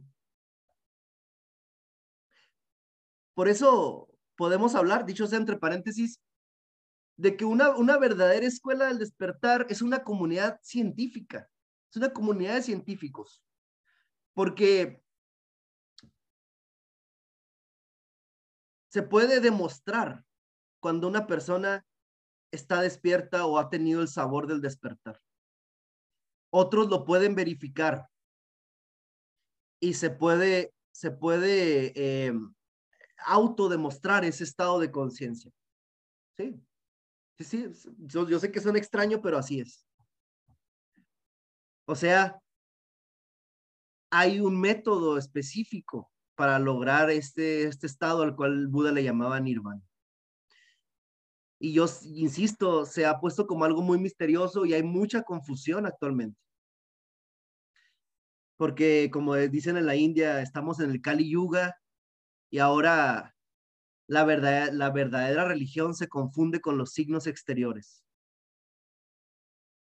[3.33, 6.21] Por eso podemos hablar, dicho sea entre paréntesis,
[7.17, 11.49] de que una, una verdadera escuela del despertar es una comunidad científica,
[11.89, 13.43] es una comunidad de científicos
[14.33, 15.02] porque
[18.93, 20.23] se puede demostrar
[20.79, 21.83] cuando una persona
[22.51, 25.19] está despierta o ha tenido el sabor del despertar.
[26.51, 28.07] Otros lo pueden verificar
[29.79, 32.33] y se puede, se puede eh,
[33.17, 35.51] autodemostrar ese estado de conciencia.
[36.37, 36.61] Sí,
[37.39, 39.87] sí, yo sé que suena extraño, pero así es.
[41.85, 42.39] O sea,
[44.11, 49.81] hay un método específico para lograr este, este estado al cual Buda le llamaba nirvana.
[51.59, 56.37] Y yo insisto, se ha puesto como algo muy misterioso y hay mucha confusión actualmente.
[58.57, 61.77] Porque como dicen en la India, estamos en el Kali Yuga
[62.49, 63.33] y ahora
[64.07, 68.02] la, verdad, la verdadera religión se confunde con los signos exteriores.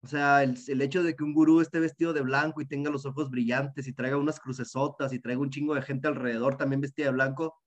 [0.02, 3.06] O sea, el, hecho de que un gurú esté vestido de blanco y tenga los
[3.06, 7.08] ojos brillantes y traiga unas crucesotas y traiga un chingo de gente alrededor también vestida
[7.08, 7.60] de blanco,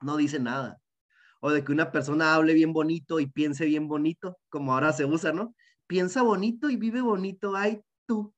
[0.00, 0.80] no dice nada.
[1.40, 5.04] O de que una persona hable bien bonito y piense bien bonito, como ahora se
[5.04, 5.54] usa, ¿no?
[5.86, 8.34] Piensa bonito y vive bonito, ay tú.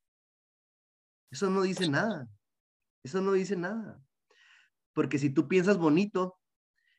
[1.31, 2.29] Eso no dice nada.
[3.03, 4.01] Eso no dice nada.
[4.95, 6.39] Porque si tú piensas bonito,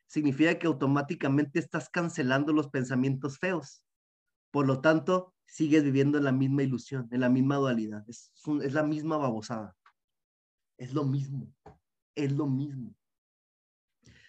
[0.06, 3.84] significa que automáticamente estás cancelando los pensamientos feos.
[4.50, 8.08] Por lo tanto, sigues viviendo en la misma ilusión, en la misma dualidad.
[8.08, 8.32] Es,
[8.62, 9.76] es la misma babosada.
[10.78, 11.52] Es lo mismo.
[12.14, 12.94] Es lo mismo.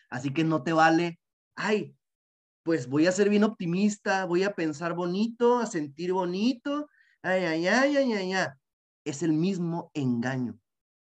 [0.09, 1.19] Así que no te vale,
[1.55, 1.95] ay,
[2.63, 6.89] pues voy a ser bien optimista, voy a pensar bonito, a sentir bonito,
[7.21, 8.47] ay, ay, ay, ay, ay, ay.
[9.05, 10.59] Es el mismo engaño.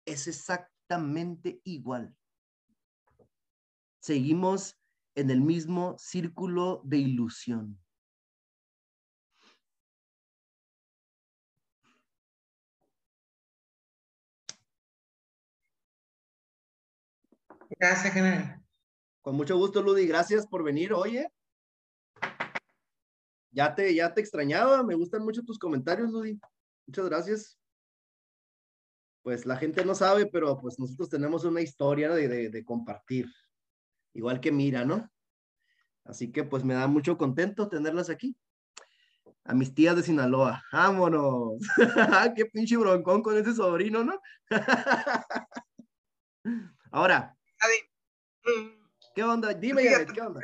[0.04, 2.14] Es exactamente igual.
[4.00, 4.78] Seguimos
[5.14, 7.78] en el mismo círculo de ilusión.
[17.70, 18.62] Gracias, general.
[19.22, 20.06] Con mucho gusto, Ludi.
[20.06, 20.92] Gracias por venir.
[20.92, 21.28] Oye,
[23.50, 24.82] ya te, ya te extrañaba.
[24.82, 26.40] Me gustan mucho tus comentarios, Ludi.
[26.86, 27.58] Muchas gracias.
[29.22, 33.26] Pues la gente no sabe, pero pues nosotros tenemos una historia de, de compartir.
[34.14, 35.10] Igual que Mira, ¿no?
[36.04, 38.34] Así que pues me da mucho contento tenerlas aquí.
[39.44, 40.62] A mis tías de Sinaloa.
[40.72, 41.58] ¡Vámonos!
[42.36, 44.18] ¡Qué pinche broncón con ese sobrino, ¿no?
[46.90, 47.37] Ahora,
[49.14, 49.52] ¿Qué onda?
[49.54, 49.82] Dime,
[50.14, 50.40] ¿qué onda?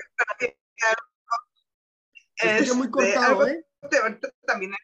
[2.36, 3.64] Es muy cortado, ¿eh?
[4.46, 4.74] También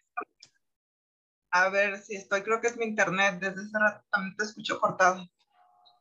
[1.52, 4.78] a ver si estoy, creo que es mi internet, desde ese rato también te escucho
[4.80, 5.28] cortado.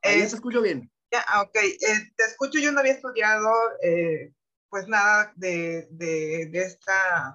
[0.02, 0.90] Ahí te escucho bien.
[1.12, 3.50] Ya, ah, ok, eh, te escucho, yo no había estudiado
[3.82, 4.32] eh,
[4.68, 7.34] pues nada de, de, de, esta,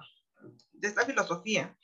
[0.72, 1.76] de esta filosofía.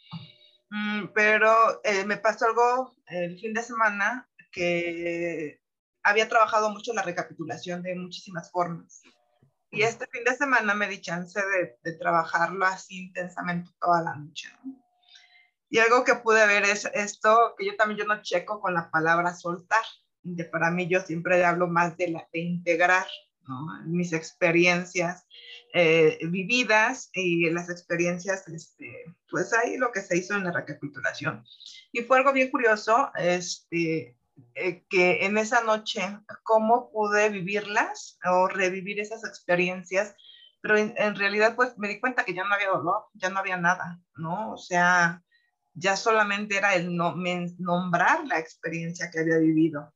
[0.71, 5.62] Mm, pero eh, me pasó algo el fin de semana que
[6.03, 9.03] había trabajado mucho la recapitulación de muchísimas formas.
[9.71, 14.15] Y este fin de semana me di chance de, de trabajarlo así intensamente toda la
[14.17, 14.49] noche.
[15.71, 18.91] Y algo que pude ver es esto, que yo también yo no checo con la
[18.91, 19.83] palabra soltar.
[20.23, 23.07] De para mí yo siempre hablo más de, la, de integrar
[23.87, 25.27] mis experiencias
[25.75, 31.43] eh, vividas y las experiencias, este, pues ahí lo que se hizo en la recapitulación.
[31.91, 34.17] Y fue algo bien curioso, este,
[34.55, 36.03] eh, que en esa noche,
[36.43, 40.15] cómo pude vivirlas o revivir esas experiencias,
[40.61, 43.57] pero en, realidad pues me di cuenta que ya no había dolor, ya no había
[43.57, 44.53] nada, ¿no?
[44.53, 45.23] O sea,
[45.75, 47.17] ya solamente era el no,
[47.59, 49.93] nombrar la experiencia que había vivido.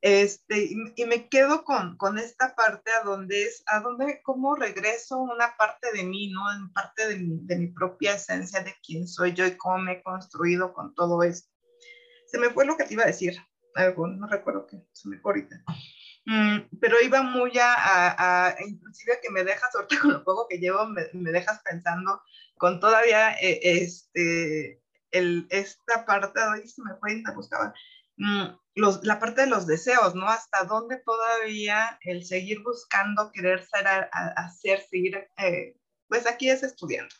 [0.00, 5.18] Este, y, me quedo con, con, esta parte a donde es, a donde, cómo regreso
[5.18, 6.52] una parte de mí, ¿no?
[6.52, 9.92] En parte de mi, de mi propia esencia, de quién soy yo y cómo me
[9.94, 11.50] he construido con todo esto.
[12.28, 13.36] Se me fue lo que te iba a decir,
[13.76, 15.62] algo, no recuerdo qué, se me ahorita.
[16.26, 20.86] Mm, pero iba muy a, inclusive que me dejas, ahorita con lo poco que llevo,
[20.86, 22.20] me, me dejas pensando
[22.58, 27.74] con todavía eh, este, el, esta parte, ahí se me fue y buscaba,
[28.16, 28.46] mm,
[29.02, 30.28] la parte de los deseos, ¿no?
[30.28, 35.76] Hasta dónde todavía el seguir buscando, querer ser, hacer, seguir, eh,
[36.08, 37.14] pues aquí es estudiando.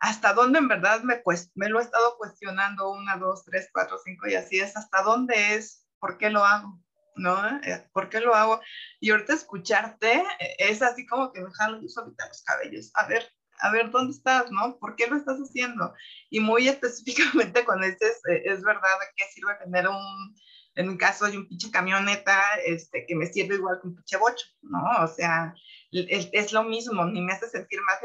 [0.00, 1.22] Hasta dónde en verdad me,
[1.68, 5.86] lo he estado cuestionando una, dos, tres, cuatro, cinco y así es, hasta dónde es,
[5.98, 6.78] por qué lo hago,
[7.16, 7.60] ¿no?
[7.62, 8.60] Eh, ¿Por qué lo hago?
[9.00, 12.90] Y ahorita escucharte eh, es así como que me jalo yo los cabellos.
[12.94, 13.24] A ver,
[13.60, 14.78] a ver, ¿dónde estás, no?
[14.78, 15.94] ¿Por qué lo estás haciendo?
[16.30, 20.34] Y muy específicamente con este, es, es verdad que sirve tener un,
[20.74, 24.16] en un caso de un pinche camioneta, este, que me sirve igual que un pinche
[24.16, 24.82] bocho, ¿no?
[25.02, 25.54] O sea,
[25.94, 27.98] es, es lo mismo, ni me hace sentir más,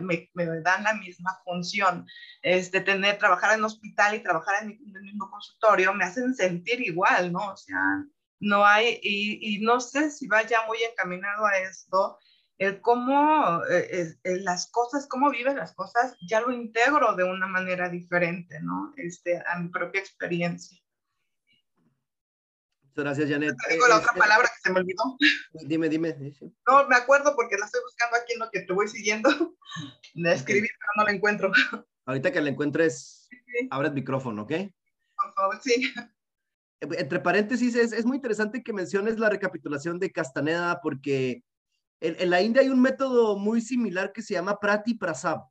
[0.00, 2.06] me, me, me, dan la misma función.
[2.42, 6.80] Este, tener, trabajar en hospital y trabajar en, en el mismo consultorio me hacen sentir
[6.80, 7.52] igual, ¿no?
[7.52, 8.04] O sea,
[8.40, 12.18] no hay, y, y no sé si vaya muy encaminado a esto,
[12.58, 17.88] el cómo eh, las cosas, cómo viven las cosas, ya lo integro de una manera
[17.88, 18.92] diferente, ¿no?
[18.96, 20.78] Este, a mi propia experiencia.
[22.96, 23.54] Gracias, Janet.
[23.68, 25.02] Tengo la otra este, palabra que se me olvidó.
[25.66, 26.16] Dime, dime.
[26.66, 29.28] No, me acuerdo porque la estoy buscando aquí en lo que te voy siguiendo.
[30.14, 31.52] La escribí, pero no la encuentro.
[32.06, 33.28] Ahorita que la encuentres,
[33.70, 34.52] abre el micrófono, ¿ok?
[35.14, 35.92] Por favor, sí.
[36.80, 41.42] Entre paréntesis, es, es muy interesante que menciones la recapitulación de Castaneda porque
[42.00, 45.42] en, en, la India hay un método muy similar que se llama Prati Prasab.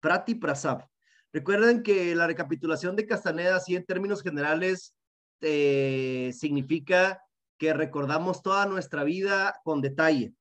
[0.00, 0.88] Prati Prasab.
[1.32, 4.96] Recuerden que la recapitulación de Castaneda, así en términos generales,
[5.40, 7.22] eh, significa
[7.58, 10.34] que recordamos toda nuestra vida con detalle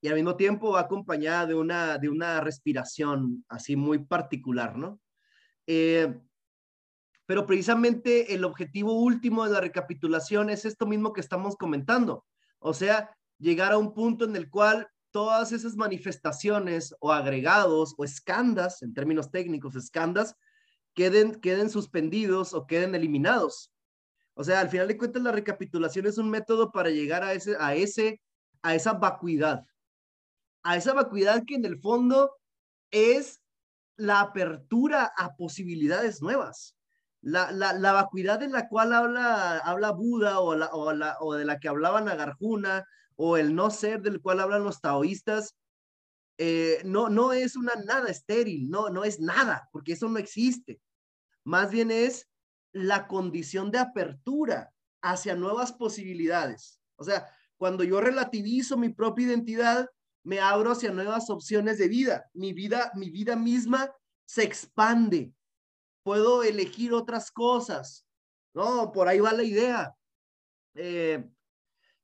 [0.00, 5.00] y al mismo tiempo va acompañada de una, de una respiración así muy particular, ¿no?
[5.66, 6.14] Eh,
[7.24, 12.24] pero precisamente el objetivo último de la recapitulación es esto mismo que estamos comentando,
[12.60, 18.04] o sea, llegar a un punto en el cual todas esas manifestaciones o agregados o
[18.04, 20.36] escandas, en términos técnicos, escandas,
[20.94, 23.72] queden, queden suspendidos o queden eliminados.
[24.38, 27.56] O sea, al final de cuentas, la recapitulación es un método para llegar a, ese,
[27.58, 28.20] a, ese,
[28.60, 29.64] a esa vacuidad.
[30.62, 32.36] A esa vacuidad que en el fondo
[32.90, 33.40] es
[33.96, 36.76] la apertura a posibilidades nuevas.
[37.22, 41.44] La, la, la vacuidad de la cual habla, habla Buda o, la, o, o de
[41.46, 42.84] la que hablaban Agarjuna
[43.16, 45.56] o el no ser del cual hablan los taoístas,
[46.36, 50.78] eh, no, no es una nada estéril, no, no es nada, porque eso no existe.
[51.42, 52.28] Más bien es
[52.76, 54.72] la condición de apertura
[55.02, 56.78] hacia nuevas posibilidades.
[56.96, 57.26] O sea,
[57.56, 59.88] cuando yo relativizo mi propia identidad,
[60.22, 62.30] me abro hacia nuevas opciones de vida.
[62.34, 63.90] Mi vida, mi vida misma
[64.26, 65.32] se expande.
[66.02, 68.06] Puedo elegir otras cosas.
[68.52, 69.94] No, por ahí va la idea.
[70.74, 71.26] Eh,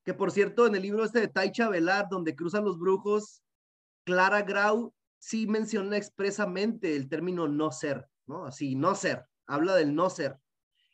[0.05, 3.43] que por cierto, en el libro este de Taicha Velar, donde cruzan los brujos,
[4.05, 8.47] Clara Grau sí menciona expresamente el término no ser, ¿no?
[8.47, 9.27] Así, no ser.
[9.47, 10.39] Habla del no ser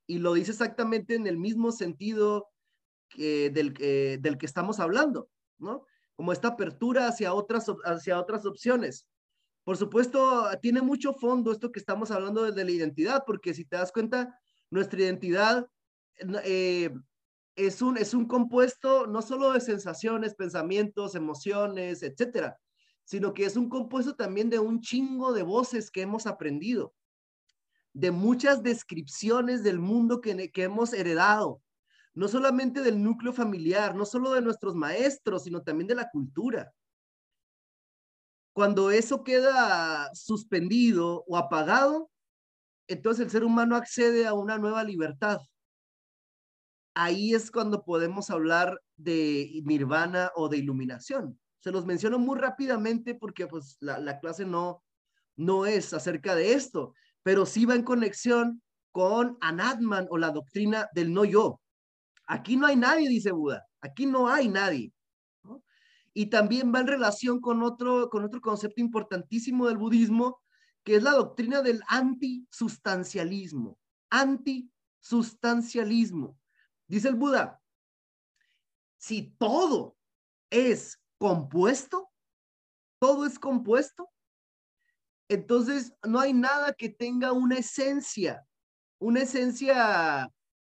[0.08, 2.48] y lo dice exactamente en el mismo sentido
[3.14, 5.28] del, del que estamos hablando,
[5.58, 5.84] ¿no?
[6.16, 9.06] Como esta apertura hacia otras, hacia otras opciones.
[9.64, 13.76] Por supuesto, tiene mucho fondo esto que estamos hablando de, la identidad, porque si te
[13.76, 14.40] das cuenta,
[14.70, 15.68] nuestra identidad
[16.44, 16.90] eh,
[17.54, 22.58] es, un, es un compuesto no solo de sensaciones, pensamientos, emociones, etcétera,
[23.04, 26.94] sino que es un compuesto también de un chingo de voces que hemos aprendido
[27.92, 31.62] de muchas descripciones del mundo que, que hemos heredado,
[32.14, 36.72] no solamente del núcleo familiar, no solo de nuestros maestros, sino también de la cultura.
[38.52, 42.10] Cuando eso queda suspendido o apagado,
[42.88, 45.38] entonces el ser humano accede a una nueva libertad.
[46.94, 51.38] Ahí es cuando podemos hablar de nirvana o de iluminación.
[51.60, 54.82] Se los menciono muy rápidamente porque pues la, la clase no,
[55.36, 56.94] no es acerca de esto,
[57.28, 61.60] pero sí va en conexión con Anatman o la doctrina del no yo.
[62.24, 63.66] Aquí no hay nadie, dice Buda.
[63.82, 64.94] Aquí no hay nadie.
[66.14, 70.40] Y también va en relación con otro, con otro concepto importantísimo del budismo,
[70.82, 73.78] que es la doctrina del antisustancialismo.
[74.08, 76.38] Antisustancialismo.
[76.86, 77.60] Dice el Buda,
[78.96, 79.98] si todo
[80.48, 82.08] es compuesto,
[82.98, 84.08] todo es compuesto,
[85.28, 88.46] entonces no hay nada que tenga una esencia,
[88.98, 90.30] una esencia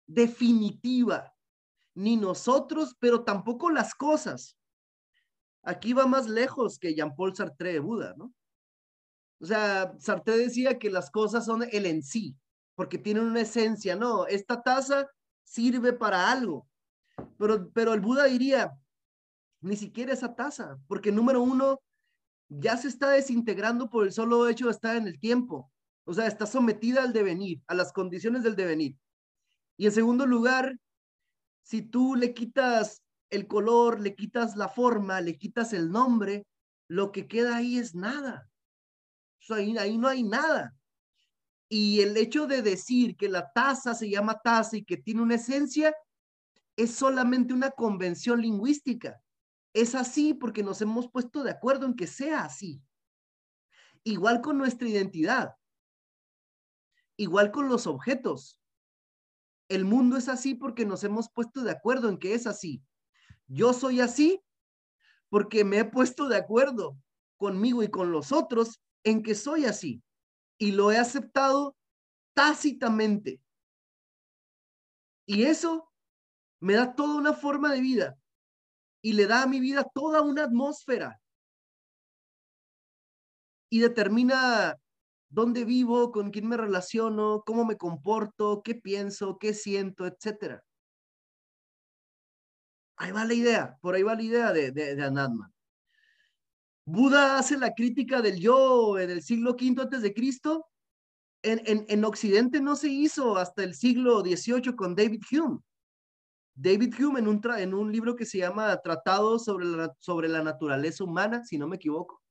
[0.06, 1.34] definitiva,
[1.94, 4.56] ni nosotros, pero tampoco las cosas.
[5.62, 8.32] Aquí va más lejos que Jean-Paul Sartre de Buda, ¿no?
[9.40, 12.36] O sea, Sartre decía que las cosas son el en sí,
[12.74, 15.08] porque tienen una esencia, no, esta taza
[15.42, 16.68] sirve para algo,
[17.38, 18.72] pero, pero el Buda diría,
[19.60, 21.80] ni siquiera esa taza, porque número uno,
[22.58, 25.70] ya se está desintegrando por el solo hecho de estar en el tiempo.
[26.04, 28.96] O sea, está sometida al devenir, a las condiciones del devenir.
[29.76, 30.76] Y en segundo lugar,
[31.62, 36.46] si tú le quitas el color, le quitas la forma, le quitas el nombre,
[36.88, 38.48] lo que queda ahí es nada.
[39.50, 40.74] Ahí no hay nada.
[41.68, 45.34] Y el hecho de decir que la taza se llama taza y que tiene una
[45.36, 45.94] esencia
[46.76, 49.20] es solamente una convención lingüística.
[49.74, 52.80] Es así porque nos hemos puesto de acuerdo en que sea así.
[54.04, 55.56] Igual con nuestra identidad.
[57.16, 58.60] Igual con los objetos.
[59.68, 62.84] El mundo es así porque nos hemos puesto de acuerdo en que es así.
[63.48, 64.40] Yo soy así
[65.28, 66.96] porque me he puesto de acuerdo
[67.36, 70.04] conmigo y con los otros en que soy así.
[70.56, 71.76] Y lo he aceptado
[72.32, 73.42] tácitamente.
[75.26, 75.90] Y eso
[76.60, 78.18] me da toda una forma de vida
[79.04, 81.20] y le da a mi vida toda una atmósfera.
[83.68, 84.78] Y determina
[85.28, 90.64] dónde vivo, con quién me relaciono, cómo me comporto, qué pienso, qué siento, etcétera.
[92.96, 95.52] Ahí va la idea, por ahí va la idea de, de, Anatman.
[96.86, 100.66] Buda hace la crítica del yo en el siglo V antes de Cristo.
[101.42, 105.60] En, en, en, Occidente no se hizo hasta el siglo XVIII con David Hume.
[106.54, 110.42] David Hume en un, en un libro que se llama Tratado sobre la, sobre la
[110.42, 112.22] naturaleza humana, si no me equivoco,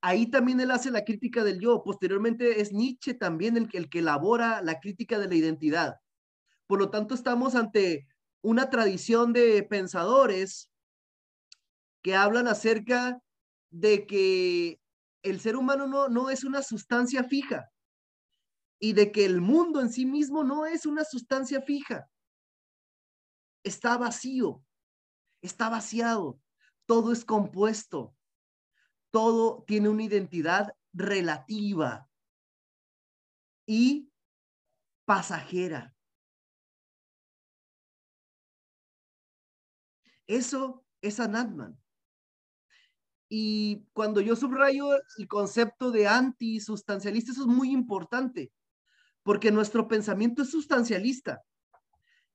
[0.00, 1.82] ahí también él hace la crítica del yo.
[1.82, 5.96] Posteriormente es Nietzsche también el, el que elabora la crítica de la identidad.
[6.66, 8.06] Por lo tanto, estamos ante
[8.42, 10.70] una tradición de pensadores
[12.02, 13.20] que hablan acerca
[13.70, 14.80] de que
[15.22, 17.70] el ser humano no, no es una sustancia fija
[18.80, 22.08] y de que el mundo en sí mismo no es una sustancia fija.
[23.68, 24.64] Está vacío,
[25.42, 26.40] está vaciado,
[26.86, 28.16] todo es compuesto,
[29.10, 32.08] todo tiene una identidad relativa
[33.66, 34.10] y
[35.04, 35.94] pasajera.
[40.26, 41.78] Eso es Anatman.
[43.28, 48.50] Y cuando yo subrayo el concepto de antisustancialista, eso es muy importante,
[49.22, 51.44] porque nuestro pensamiento es sustancialista.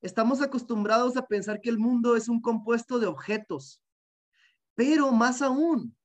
[0.04, 3.82] Estamos acostumbrados a pensar que el mundo es un compuesto de objetos,
[4.76, 5.96] pero más aún,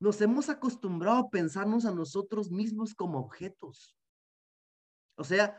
[0.00, 3.96] nos hemos acostumbrado a pensarnos a nosotros mismos como objetos.
[5.14, 5.56] O sea,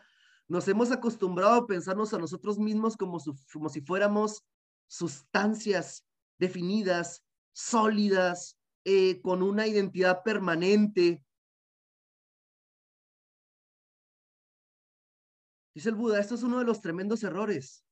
[0.50, 3.18] nos hemos acostumbrado a pensarnos a nosotros mismos como,
[3.70, 4.44] si fuéramos
[4.88, 6.06] sustancias
[6.38, 11.24] definidas, sólidas, eh, con una identidad permanente.
[15.78, 17.86] Dice el Buda, esto es uno de los tremendos errores,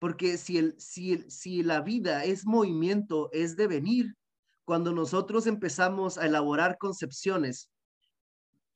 [0.00, 4.16] porque si, el, si, si la vida es movimiento, es devenir,
[4.64, 7.70] cuando nosotros empezamos a elaborar concepciones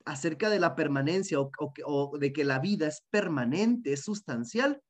[0.04, 4.80] acerca de la permanencia o, de que la vida es permanente, es sustancial,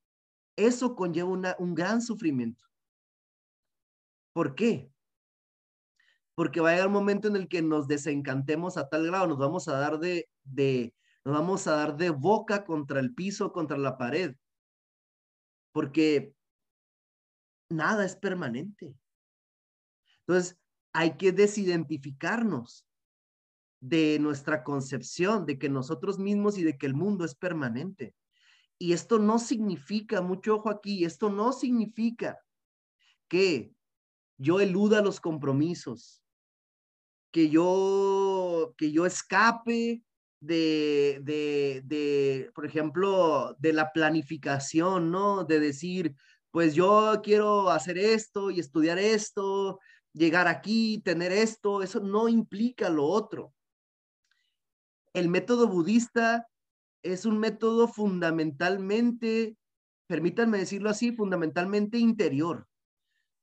[0.54, 2.66] eso conlleva un gran sufrimiento.
[4.34, 4.92] ¿Por qué?
[6.34, 9.38] Porque va a llegar un momento en el que nos desencantemos a tal grado, nos
[9.38, 10.92] vamos a dar de, de,
[11.24, 14.36] nos vamos a dar de boca contra el piso, contra la pared.
[15.72, 16.34] Porque
[17.70, 18.94] nada es permanente.
[20.20, 20.58] Entonces,
[20.92, 22.86] hay que desidentificarnos
[23.80, 28.14] de nuestra concepción de que nosotros mismos y de que el mundo es permanente.
[28.78, 32.38] Y esto no significa, mucho ojo aquí, esto no significa
[33.28, 33.72] que
[34.38, 36.22] yo eluda los compromisos,
[37.32, 40.02] que yo, que yo escape
[40.42, 45.44] de, de, de, por ejemplo, de la planificación, ¿no?
[45.44, 46.16] De decir,
[46.50, 49.78] pues yo quiero hacer esto y estudiar esto,
[50.12, 53.54] llegar aquí, tener esto, eso no implica lo otro.
[55.14, 56.48] El método budista
[57.04, 59.56] es un método fundamentalmente,
[60.08, 62.66] permítanme decirlo así, fundamentalmente interior.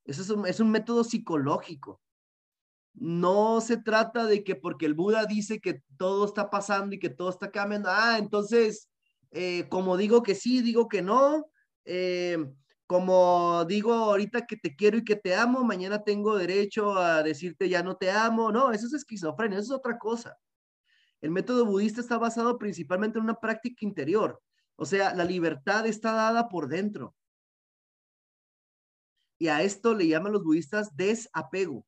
[0.04, 2.02] Eso es un, es un método psicológico.
[3.00, 7.10] No se trata de que porque el Buda dice que todo está pasando y que
[7.10, 8.90] todo está cambiando, ah, entonces,
[9.32, 11.46] eh, como digo que sí, digo que no,
[11.86, 12.38] eh,
[12.90, 17.70] como digo ahorita que te quiero y que te amo, mañana tengo derecho a decirte
[17.70, 18.52] ya no te amo.
[18.52, 20.38] No, eso es esquizofrenia, eso es otra cosa.
[21.22, 24.42] El método budista está basado principalmente en una práctica interior.
[24.76, 27.16] O sea, la libertad está dada por dentro.
[29.38, 31.86] Y a esto le llaman los budistas desapego,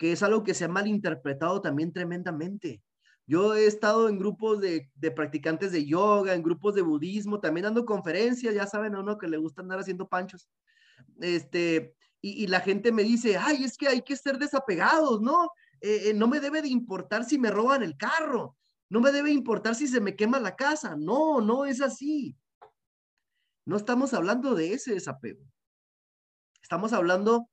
[0.00, 2.82] que es algo que se ha malinterpretado también tremendamente.
[3.26, 7.84] Yo he estado en grupos de, practicantes de yoga, en grupos de budismo, también dando
[7.84, 10.48] conferencias, ya saben a uno que le gusta andar haciendo panchos.
[11.20, 15.50] Este, y, la gente me dice, ay, es que hay que ser desapegados, ¿no?
[15.82, 18.56] Eh, eh, no me debe de importar si me roban el carro,
[18.88, 20.96] no me debe importar si se me quema la casa.
[20.96, 22.38] No, no es así.
[23.66, 25.44] No estamos hablando de ese desapego.
[26.62, 27.50] Estamos hablando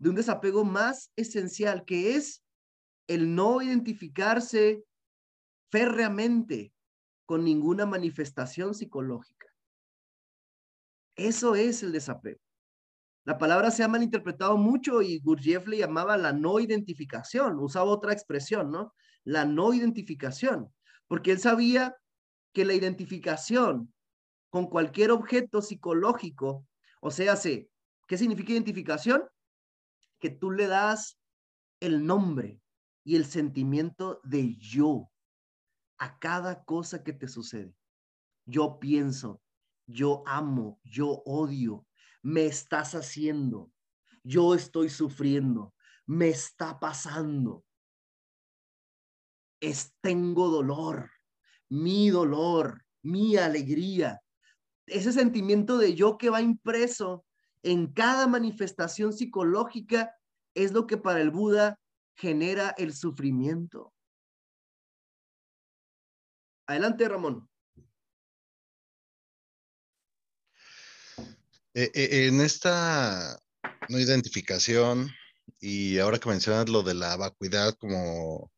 [0.00, 2.42] de un desapego más esencial, que es
[3.06, 4.82] el no identificarse
[5.70, 6.72] férreamente
[7.26, 9.46] con ninguna manifestación psicológica.
[11.16, 12.40] Eso es el desapego.
[13.24, 18.14] La palabra se ha malinterpretado mucho y Gurdjieff le llamaba la no identificación, usaba otra
[18.14, 18.94] expresión, ¿no?
[19.22, 20.72] La no identificación,
[21.06, 21.94] porque él sabía
[22.54, 23.92] que la identificación
[24.48, 26.66] con cualquier objeto psicológico,
[27.02, 29.22] o sea, ¿qué significa identificación?
[30.20, 31.20] Que tú le das
[31.80, 32.60] el nombre
[33.04, 35.10] y el sentimiento de yo
[35.98, 37.74] a cada cosa que te sucede.
[38.46, 39.42] Yo pienso,
[39.86, 41.86] yo amo, yo odio,
[42.22, 43.72] me estás haciendo,
[44.22, 45.74] yo estoy sufriendo,
[46.06, 47.64] me está pasando.
[49.60, 51.10] Es tengo dolor,
[51.68, 54.22] mi dolor, mi alegría.
[54.86, 57.24] Ese sentimiento de yo que va impreso
[57.62, 60.14] en cada manifestación psicológica
[60.54, 61.78] es lo que para el Buda
[62.16, 63.92] genera el sufrimiento.
[66.66, 67.48] Adelante, Ramón.
[71.74, 73.38] Eh, eh, en esta
[73.88, 75.10] no identificación
[75.60, 78.52] y ahora que mencionas lo de la vacuidad como,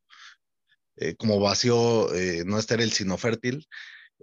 [0.96, 2.08] eh, como vacío,
[2.46, 3.66] no estar el sino fértil,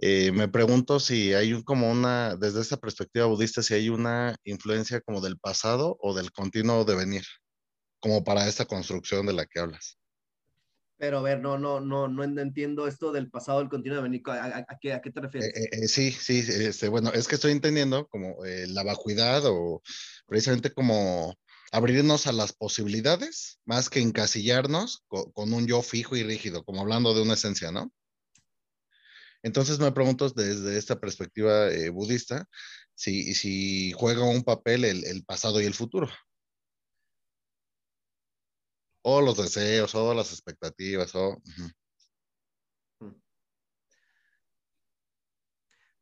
[0.00, 5.20] me pregunto si hay como una, desde esta perspectiva budista, si hay una influencia como
[5.20, 7.24] del pasado o del continuo devenir,
[8.00, 10.00] como para esta construcción de la que hablas.
[11.00, 14.66] Pero a ver, no, no, no, no entiendo esto del pasado, del continuo de ¿A,
[14.68, 15.48] a, qué, ¿A, qué, te refieres?
[15.56, 19.80] Eh, eh, sí, sí, este, bueno, es que estoy entendiendo como eh, la vacuidad o
[20.26, 21.34] precisamente como
[21.72, 27.14] abrirnos a las posibilidades más que encasillarnos con, un yo fijo y rígido, como hablando
[27.14, 27.90] de una esencia, ¿no?
[29.42, 32.46] Entonces me pregunto desde esta perspectiva budista
[32.94, 36.08] si, juega un papel el, el pasado y el futuro
[39.02, 41.40] o los deseos, o las expectativas, o...
[43.00, 43.12] Mm.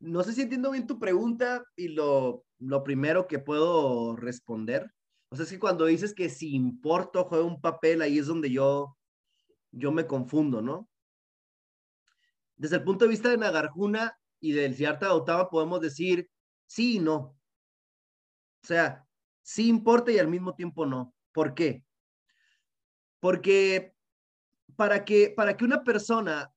[0.01, 4.93] No sé si entiendo bien tu pregunta y lo, lo primero que puedo responder.
[5.29, 8.49] O sea, es que cuando dices que si importo juega un papel, ahí es donde
[8.49, 8.97] yo,
[9.71, 10.89] yo me confundo, ¿no?
[12.59, 16.29] Desde el punto de vista de Nagarjuna y del Siddhartha Gautama podemos decir
[16.67, 17.15] sí y no.
[18.61, 19.07] O sea,
[19.41, 21.15] sí importa y al mismo tiempo no.
[21.31, 21.85] ¿Por qué?
[23.21, 23.95] Porque
[24.75, 26.53] para que, para que una persona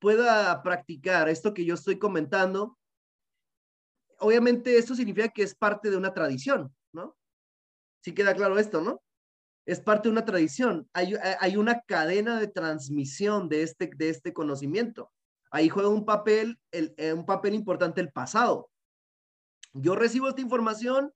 [0.00, 2.76] pueda practicar esto que yo estoy comentando,
[4.18, 7.16] obviamente esto significa que es parte de una tradición, ¿no?
[8.02, 9.00] Sí queda claro esto, ¿no?
[9.66, 10.90] Es parte de una tradición.
[10.92, 15.12] Hay, hay una cadena de transmisión de este, de este conocimiento.
[15.54, 18.72] Ahí juega un papel, el, eh, un papel importante el pasado.
[19.72, 21.14] Yo recibo esta información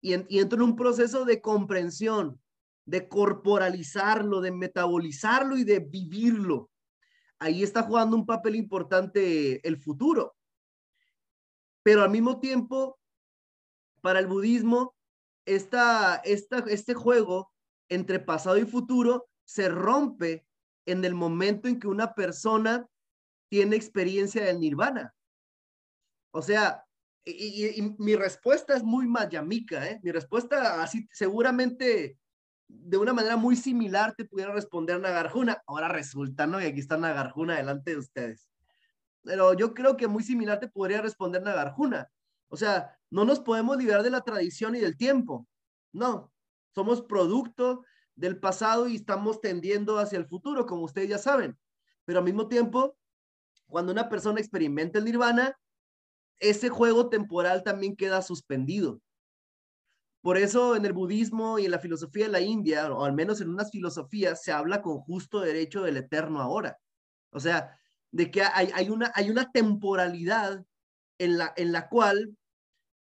[0.00, 2.40] y, entro en un proceso de comprensión,
[2.84, 6.70] de corporalizarlo, de metabolizarlo y de vivirlo.
[7.40, 10.36] Ahí está jugando un papel importante el futuro.
[11.82, 13.00] Pero al mismo tiempo,
[14.00, 14.94] para el budismo,
[15.44, 17.52] esta, este juego
[17.88, 20.46] entre pasado y futuro se rompe
[20.86, 22.86] en el momento en que una persona
[23.50, 25.12] tiene experiencia del nirvana.
[26.30, 26.84] O sea,
[27.24, 30.00] y, mi respuesta es muy mayamica, ¿eh?
[30.02, 32.16] Mi respuesta así seguramente
[32.68, 35.60] de una manera muy similar te pudiera responder Nagarjuna.
[35.66, 36.62] Ahora resulta, ¿no?
[36.62, 38.48] Y aquí está Nagarjuna delante de ustedes.
[39.22, 42.08] Pero yo creo que muy similar te podría responder Nagarjuna.
[42.48, 45.46] O sea, no nos podemos liberar de la tradición y del tiempo.
[45.92, 46.32] No,
[46.72, 51.58] somos producto del pasado y estamos tendiendo hacia el futuro, como ustedes ya saben.
[52.04, 52.96] Pero al mismo tiempo,
[53.70, 55.56] cuando una persona experimenta el nirvana,
[56.38, 59.00] ese juego temporal también queda suspendido.
[60.22, 63.40] Por eso en el budismo y en la filosofía de la India, o al menos
[63.40, 66.78] en unas filosofías, se habla con justo derecho del eterno ahora.
[67.30, 67.78] O sea,
[68.10, 69.12] de que hay, una,
[69.52, 70.64] temporalidad
[71.18, 71.38] en
[71.72, 72.36] la cual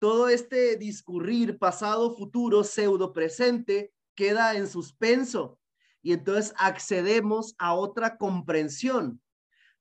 [0.05, 5.59] todo este discurrir pasado, futuro, pseudo presente, queda en suspenso.
[6.03, 9.23] Y entonces accedemos a otra comprensión,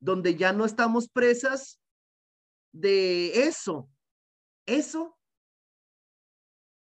[0.03, 1.79] donde ya no estamos presas
[2.73, 3.89] de eso.
[4.65, 5.17] Eso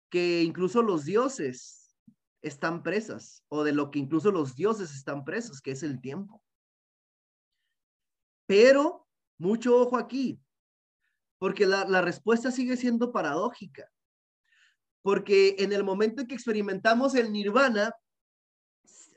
[0.09, 1.95] que incluso los dioses
[2.41, 6.43] están presas, o de lo que incluso los dioses están presos, que es el tiempo.
[8.47, 9.07] Pero,
[9.37, 10.41] mucho ojo aquí,
[11.37, 13.89] porque la, la respuesta sigue siendo paradójica.
[15.03, 17.93] Porque en el momento en que experimentamos el nirvana,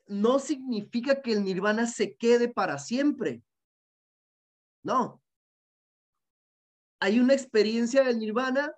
[0.06, 3.43] no significa que el nirvana se quede para siempre.
[4.86, 5.22] No.
[7.00, 8.72] Hay una experiencia del nirvana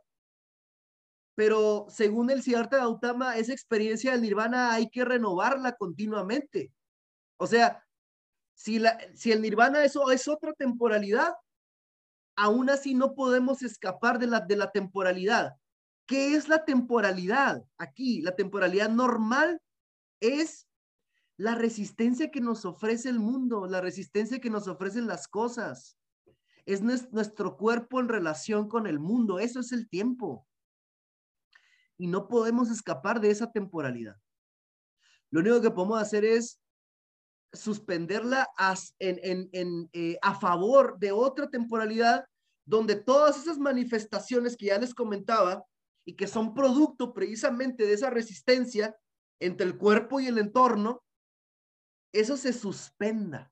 [1.39, 6.73] pero según el Siddhartha Gautama, esa experiencia del nirvana hay que renovarla continuamente.
[7.37, 7.87] O sea,
[8.55, 11.33] si, la, si el nirvana es otra temporalidad,
[12.35, 15.53] aún así no podemos escapar de la, de la temporalidad.
[16.07, 17.63] ¿Qué es la temporalidad?
[17.79, 19.63] Aquí, la temporalidad normal
[20.19, 20.67] es
[21.37, 25.98] la resistencia que nos ofrece el mundo, la resistencia que nos ofrecen las cosas.
[26.69, 30.47] Es nuestro cuerpo en relación con el mundo, eso es el tiempo
[31.97, 34.17] y no podemos escapar de esa temporalidad.
[35.31, 36.61] Lo único que podemos hacer es
[37.53, 38.49] suspenderla
[38.99, 42.25] en, eh, a favor de otra temporalidad
[42.67, 45.65] donde todas esas manifestaciones que ya les comentaba
[46.07, 48.95] y que son producto precisamente de esa resistencia
[49.41, 51.03] entre el cuerpo y el entorno,
[52.13, 53.51] eso se suspenda.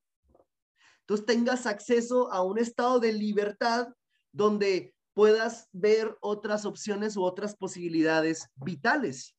[1.06, 3.86] Entonces tengas acceso a un estado de libertad
[4.32, 9.36] donde puedas ver otras opciones u otras posibilidades vitales.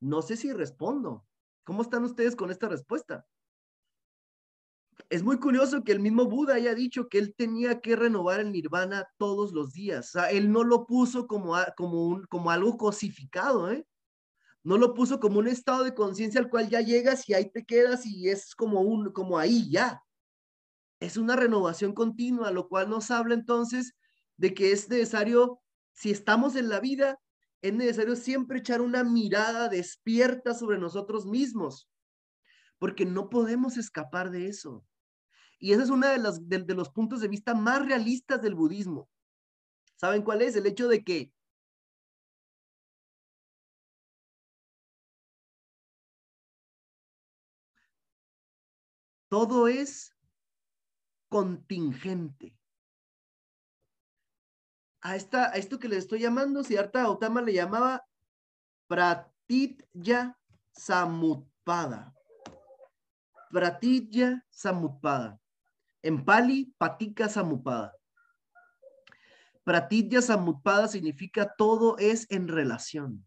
[0.00, 1.24] No sé si respondo.
[1.64, 3.26] ¿Cómo están ustedes con esta respuesta?
[5.08, 8.52] Es muy curioso que el mismo Buda haya dicho que él tenía que renovar el
[8.52, 10.10] nirvana todos los días.
[10.10, 13.86] O sea, él no lo puso como, como, un, como algo cosificado, ¿eh?
[14.62, 17.64] No lo puso como un estado de conciencia al cual ya llegas y ahí te
[17.64, 20.02] quedas y es como un, como ahí ya.
[21.04, 23.94] Es una renovación continua, lo cual nos habla entonces
[24.38, 25.60] de que es necesario,
[25.92, 27.20] si estamos en la vida,
[27.60, 31.90] es necesario siempre echar una mirada despierta sobre nosotros mismos,
[32.78, 34.86] porque no podemos escapar de eso.
[35.58, 39.10] Y ese es uno de, las, de, los puntos de vista más realistas del budismo.
[39.96, 40.56] ¿Saben cuál es?
[40.56, 41.30] El hecho de que
[49.28, 50.13] todo es
[51.34, 52.56] contingente
[55.00, 58.06] a, esta, a esto que le estoy llamando, Siddhartha Gautama le llamaba
[58.86, 60.38] Pratitya
[60.70, 62.14] Samutpada.
[63.50, 65.40] Pratitya Samutpada.
[66.04, 67.92] En Pali, Patika Samutpada.
[69.64, 73.26] Pratitya Samutpada significa todo es en relación.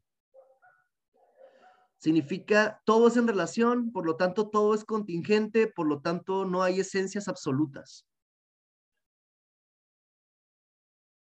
[1.99, 6.61] Significa todo es en relación, por lo tanto todo es contingente, por lo tanto no
[6.61, 8.05] hay esencias absolutas.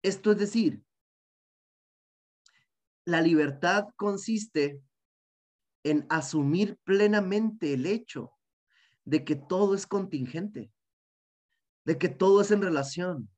[0.02, 0.84] Esto es decir,
[3.06, 4.82] la libertad consiste
[5.84, 8.32] en asumir plenamente el hecho
[9.04, 10.72] de que todo es contingente,
[11.84, 13.30] de que todo es en relación,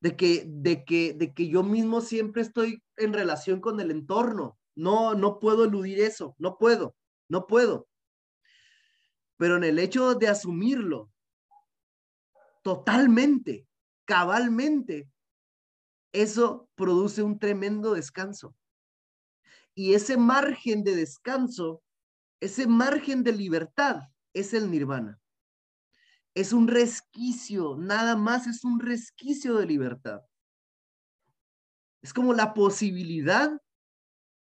[0.00, 4.58] de que, de que, de que yo mismo siempre estoy en relación con el entorno.
[4.76, 6.94] No, no puedo eludir eso, no puedo,
[7.28, 7.88] no puedo.
[9.38, 11.10] Pero en el hecho de asumirlo
[12.62, 13.66] totalmente,
[14.04, 15.10] cabalmente,
[16.12, 18.54] eso produce un tremendo descanso.
[19.74, 21.82] Y ese margen de descanso,
[22.40, 25.20] ese margen de libertad es el nirvana.
[26.34, 30.20] Es un resquicio, nada más es un resquicio de libertad.
[32.02, 33.50] Es como la posibilidad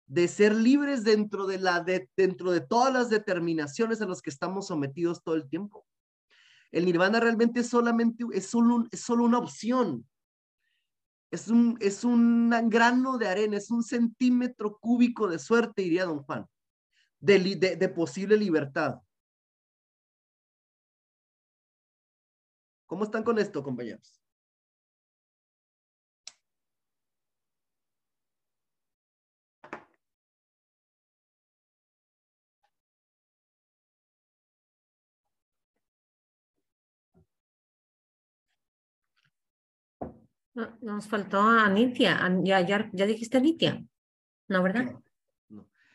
[0.09, 1.85] de ser libres dentro de, la
[2.17, 5.85] dentro de todas las determinaciones a las que estamos sometidos todo el tiempo.
[6.71, 10.07] El nirvana realmente solamente es solo, es solo una opción,
[11.29, 16.23] es un, es un grano de arena, es un centímetro cúbico de suerte, diría don
[16.23, 16.47] Juan.
[17.19, 17.37] de,
[17.77, 18.95] de posible libertad.
[22.87, 24.18] ¿Cómo están con esto, compañeros?
[40.81, 42.19] Nos faltó a Nitia.
[42.43, 43.83] Ya, ya, ya dijiste Nitia.
[44.47, 44.99] ¿No, verdad?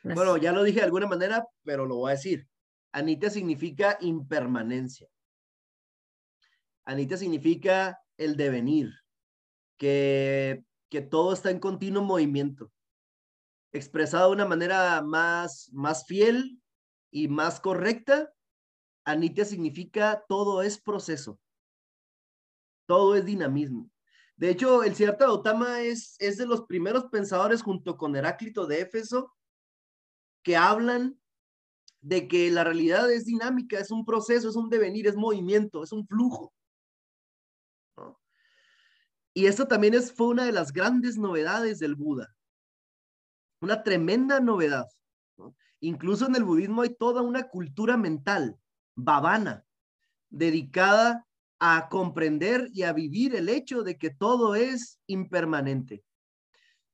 [0.03, 2.47] Bueno, ya lo dije de alguna manera, pero lo voy a decir.
[2.93, 5.09] Anitia significa impermanencia.
[6.85, 8.93] Anitia significa el devenir,
[9.79, 12.71] que, que todo está en continuo movimiento.
[13.73, 16.61] Expresado de una manera más, más fiel
[17.11, 18.33] y más correcta,
[19.05, 21.41] Anitia significa todo es proceso.
[22.87, 23.91] Todo es dinamismo.
[24.37, 28.81] De hecho, el cierto Gautama es, es de los primeros pensadores junto con Heráclito de
[28.81, 29.33] Éfeso
[30.43, 31.19] que hablan
[32.01, 35.93] de que la realidad es dinámica, es un proceso, es un devenir, es movimiento, es
[35.93, 36.53] un flujo.
[39.33, 42.37] Y esto también es, fue una de las grandes novedades del Buda.
[43.61, 44.87] Una tremenda novedad.
[45.81, 48.59] Incluso en el budismo hay toda una cultura mental,
[48.95, 49.65] babana,
[50.29, 51.27] dedicada
[51.67, 56.05] a comprender y a vivir el hecho de que todo es impermanente,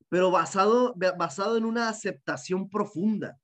[0.08, 3.36] pero basado, basado en una aceptación profunda.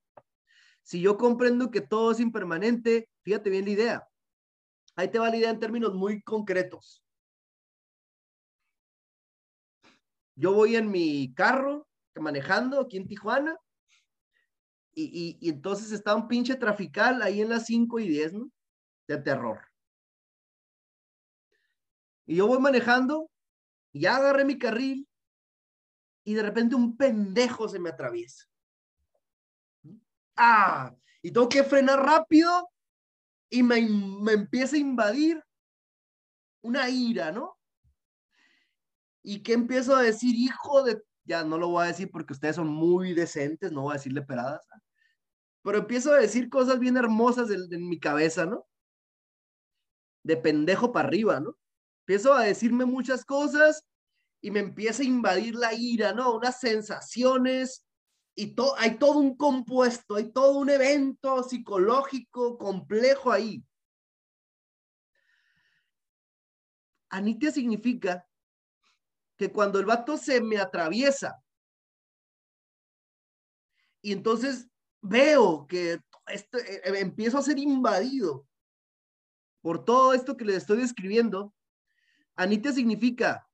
[0.84, 4.08] Si yo comprendo que todo es impermanente, fíjate bien la idea.
[4.94, 7.02] Ahí te va la idea en términos muy concretos.
[10.36, 13.58] Yo voy en mi carro manejando aquí en Tijuana
[14.94, 18.50] y, y, entonces está un pinche trafical ahí en las 5 y 10, ¿no?
[19.08, 19.60] De terror.
[22.26, 23.30] Y yo voy manejando,
[23.92, 25.08] y ya agarré mi carril,
[26.24, 28.46] y de repente un pendejo se me atraviesa.
[30.36, 32.68] Ah, y tengo que frenar rápido
[33.48, 35.42] y me, me empieza a invadir
[36.62, 37.56] una ira, ¿no?
[39.22, 42.56] Y que empiezo a decir, hijo de, ya no lo voy a decir porque ustedes
[42.56, 44.66] son muy decentes, no voy a decirle peradas,
[45.62, 48.66] pero empiezo a decir cosas bien hermosas en mi cabeza, ¿no?
[50.22, 51.56] De pendejo para arriba, ¿no?
[52.06, 53.84] Empiezo a decirme muchas cosas
[54.40, 56.36] y me empieza a invadir la ira, ¿no?
[56.36, 57.84] Unas sensaciones
[58.36, 63.64] y hay todo un compuesto, hay todo un evento psicológico complejo ahí.
[67.08, 68.24] Anitia significa
[69.36, 71.42] que cuando el vato se me atraviesa
[74.00, 74.68] y entonces
[75.02, 78.46] veo que este, eh, empiezo a ser invadido
[79.60, 81.52] por todo esto que le estoy describiendo,
[82.36, 83.48] Anita significa,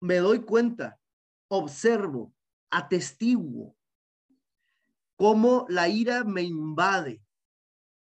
[0.00, 1.00] me doy cuenta,
[1.48, 2.34] observo,
[2.70, 3.76] atestiguo
[5.22, 7.22] cómo la ira me invade,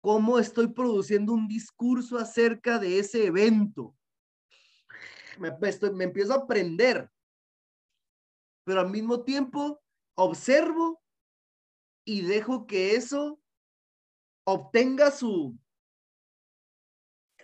[0.00, 3.96] cómo estoy produciendo un discurso acerca de ese evento.
[5.36, 5.50] Me,
[5.92, 7.10] me empiezo a aprender,
[8.62, 9.82] pero al mismo tiempo
[10.14, 11.02] observo
[12.04, 13.40] y dejo que eso
[14.44, 15.58] obtenga su,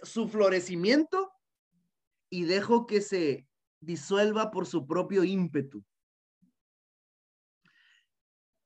[0.05, 1.33] su florecimiento
[2.31, 3.49] y dejo que se
[3.81, 5.85] disuelva por su propio ímpetu.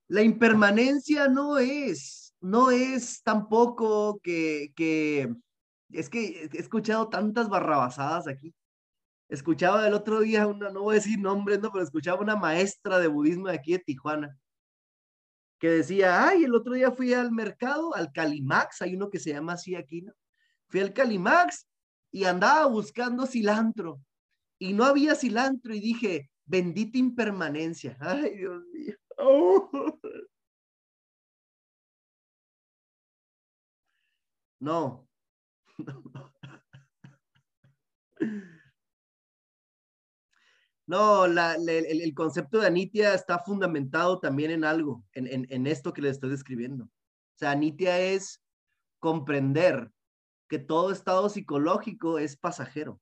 [0.09, 5.35] La impermanencia no es, no es tampoco que, que,
[5.91, 8.55] es que he escuchado tantas barrabasadas aquí.
[9.29, 12.99] Escuchaba el otro día una, no voy a decir nombres, no, pero escuchaba una maestra
[12.99, 14.39] de budismo de aquí de Tijuana
[15.59, 19.33] que decía, ay, el otro día fui al mercado, al Calimax, hay uno que se
[19.33, 20.13] llama así aquí, ¿no?
[20.69, 21.67] Fui al Calimax
[22.11, 24.01] y andaba buscando cilantro
[24.59, 27.97] y no había cilantro y dije, bendita impermanencia.
[28.01, 28.95] Ay, Dios mío.
[34.61, 35.09] No.
[40.87, 46.09] No, el, concepto de Anitia está fundamentado también en algo, en, en esto que le
[46.09, 46.85] estoy describiendo.
[46.85, 48.43] O sea, Anitia es
[48.99, 49.93] comprender
[50.49, 53.01] que todo estado psicológico es pasajero.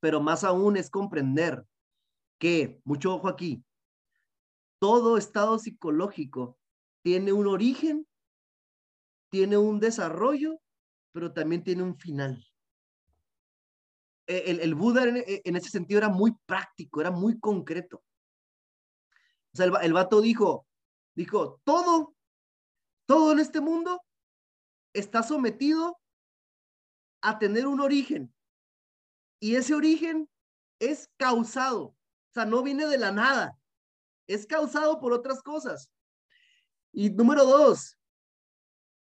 [0.00, 1.66] Pero más aún es comprender
[2.38, 3.64] que, mucho ojo aquí,
[4.78, 6.58] todo estado psicológico
[7.02, 8.06] tiene un origen,
[9.30, 10.60] tiene un desarrollo,
[11.12, 12.46] pero también tiene un final.
[14.26, 18.04] El, Buda en, ese sentido era muy práctico, era muy concreto.
[19.52, 20.66] O sea, el, el vato dijo,
[21.16, 22.14] dijo, todo,
[23.06, 24.00] todo en este mundo
[24.92, 25.99] está sometido
[27.22, 28.34] a tener un origen.
[29.40, 30.28] Y ese origen
[30.78, 31.96] es causado, o
[32.32, 33.58] sea, no viene de la nada,
[34.26, 35.90] es causado por otras cosas.
[36.92, 37.98] Y número dos,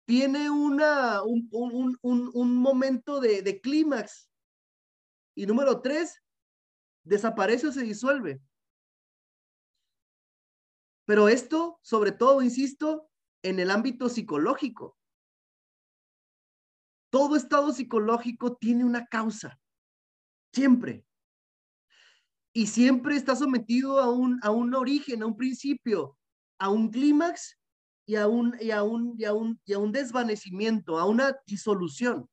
[0.05, 4.29] tiene una, un, un, un, un momento de, de clímax.
[5.35, 6.21] Y número tres,
[7.03, 8.41] desaparece o se disuelve.
[11.05, 13.09] Pero esto, sobre todo, insisto,
[13.43, 14.97] en el ámbito psicológico.
[17.11, 19.59] Todo estado psicológico tiene una causa,
[20.51, 21.05] siempre.
[22.53, 26.17] Y siempre está sometido a un, a un origen, a un principio,
[26.57, 27.59] a un clímax
[28.07, 32.27] y a un, y y y a un desvanecimiento, a una disolución.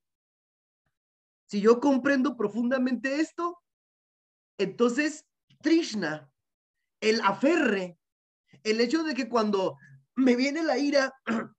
[1.47, 3.59] Si yo comprendo profundamente esto,
[4.59, 5.25] entonces
[5.61, 6.31] Trishna,
[7.01, 7.99] el aferre,
[8.63, 9.77] el hecho de que cuando
[10.15, 11.13] me viene la ira,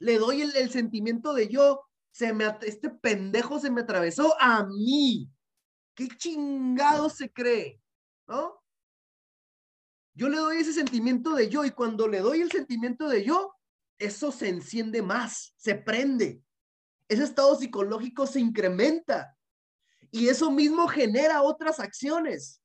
[0.00, 1.82] le doy el sentimiento de yo,
[2.12, 5.28] se me, este pendejo se me atravesó a mí.
[5.94, 7.80] ¿Qué chingado se cree?
[8.28, 8.62] ¿No?
[10.14, 13.54] Yo le doy ese sentimiento de yo y cuando le doy el sentimiento de yo,
[13.98, 16.42] eso se enciende más, se prende.
[17.08, 19.36] Ese estado psicológico se incrementa
[20.10, 22.62] y eso mismo genera otras acciones.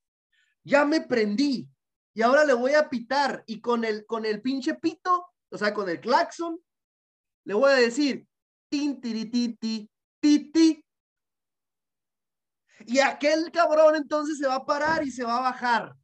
[0.64, 1.69] Ya me prendí
[2.14, 5.74] y ahora le voy a pitar y con el con el pinche pito, o sea,
[5.74, 6.60] con el claxon,
[7.45, 8.28] le voy a decir,
[8.69, 9.89] tin, titi,
[10.19, 10.84] titi.
[12.85, 15.95] Y aquel cabrón entonces se va a parar y se va a bajar.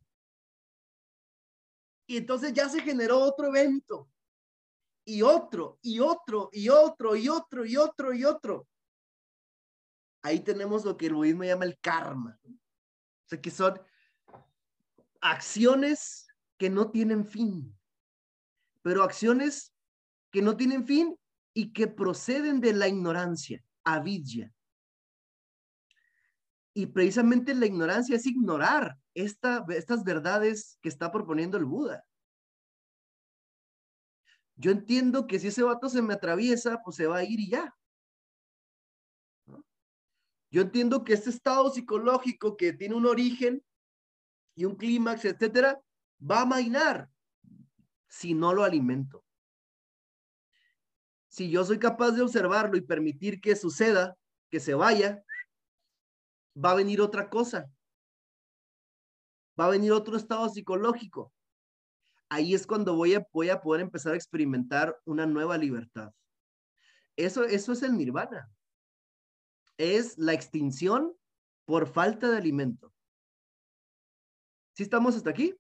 [2.08, 4.10] Y entonces ya se generó otro evento.
[5.06, 8.68] Y otro, y otro, y otro, y otro, y otro, y otro.
[10.22, 12.40] Ahí tenemos lo que el budismo llama el karma.
[12.46, 13.82] O sea, que son
[15.20, 16.28] acciones
[16.58, 17.78] que no tienen fin.
[18.82, 19.74] Pero acciones
[20.32, 21.18] que no tienen fin
[21.54, 24.52] y que proceden de la ignorancia, avidya.
[26.74, 32.04] Y precisamente la ignorancia es ignorar esta, estas verdades que está proponiendo el Buda.
[34.56, 37.50] Yo entiendo que si ese vato se me atraviesa, pues se va a ir y
[37.52, 37.76] ya.
[40.50, 43.64] Yo entiendo que este estado psicológico que tiene un origen
[44.56, 45.82] y un clímax, etcétera,
[46.20, 47.10] va a mainar
[48.08, 49.23] si no lo alimento
[51.34, 54.16] si yo soy capaz de observarlo y permitir que suceda,
[54.52, 55.26] que se vaya,
[56.56, 57.72] va a venir otra cosa.
[59.60, 61.34] Va a venir otro estado psicológico.
[62.30, 66.14] Ahí es cuando voy a, poder empezar a experimentar una nueva libertad.
[67.16, 68.48] Eso, eso es el nirvana.
[69.80, 71.18] Es la extinción
[71.66, 72.94] por falta de alimento.
[74.76, 75.56] ¿Sí estamos hasta aquí?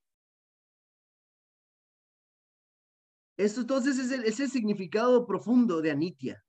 [3.37, 6.43] Esto entonces es el, significado profundo de Anitia.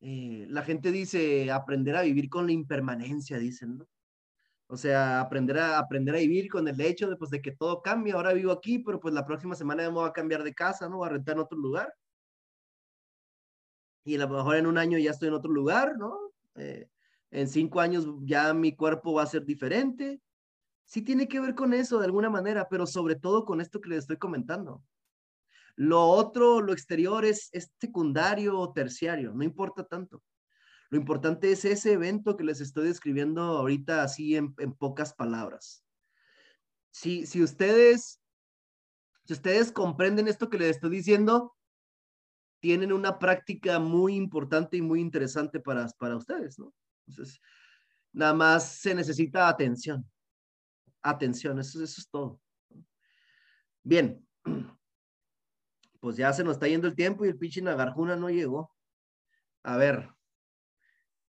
[0.00, 3.88] Eh, la gente dice aprender a vivir con la impermanencia, dicen, ¿no?
[4.66, 7.82] O sea, aprender a, aprender a vivir con el hecho de, pues, de que todo
[7.82, 8.14] cambia.
[8.14, 10.96] Ahora vivo aquí, pero pues la próxima semana me voy a cambiar de casa, ¿no?
[10.98, 11.94] Voy a rentar en otro lugar.
[14.04, 16.18] Y a lo mejor en un año ya estoy en otro lugar, ¿no?
[16.56, 16.88] Eh,
[17.30, 20.20] en cinco años ya mi cuerpo va a ser diferente
[20.92, 23.88] sí tiene que ver con eso de alguna manera, pero sobre todo con esto que
[23.88, 24.84] les estoy comentando.
[25.74, 27.50] Lo otro, lo exterior es,
[27.80, 30.22] secundario o terciario, no importa tanto.
[30.90, 35.82] Lo importante es ese evento que les estoy describiendo ahorita así en, pocas palabras.
[36.90, 38.20] Si, si ustedes,
[39.24, 41.56] si ustedes comprenden esto que les estoy diciendo,
[42.60, 46.74] tienen una práctica muy importante y muy interesante para, para ustedes, ¿no?
[47.08, 47.40] Entonces,
[48.12, 50.06] nada más se necesita atención
[51.02, 52.40] atención, eso, es todo.
[53.82, 54.26] Bien,
[56.00, 58.74] pues ya se nos está yendo el tiempo y el pinche Nagarjuna no llegó.
[59.64, 60.08] A ver,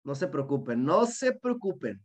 [0.03, 2.03] no se preocupen, no se preocupen.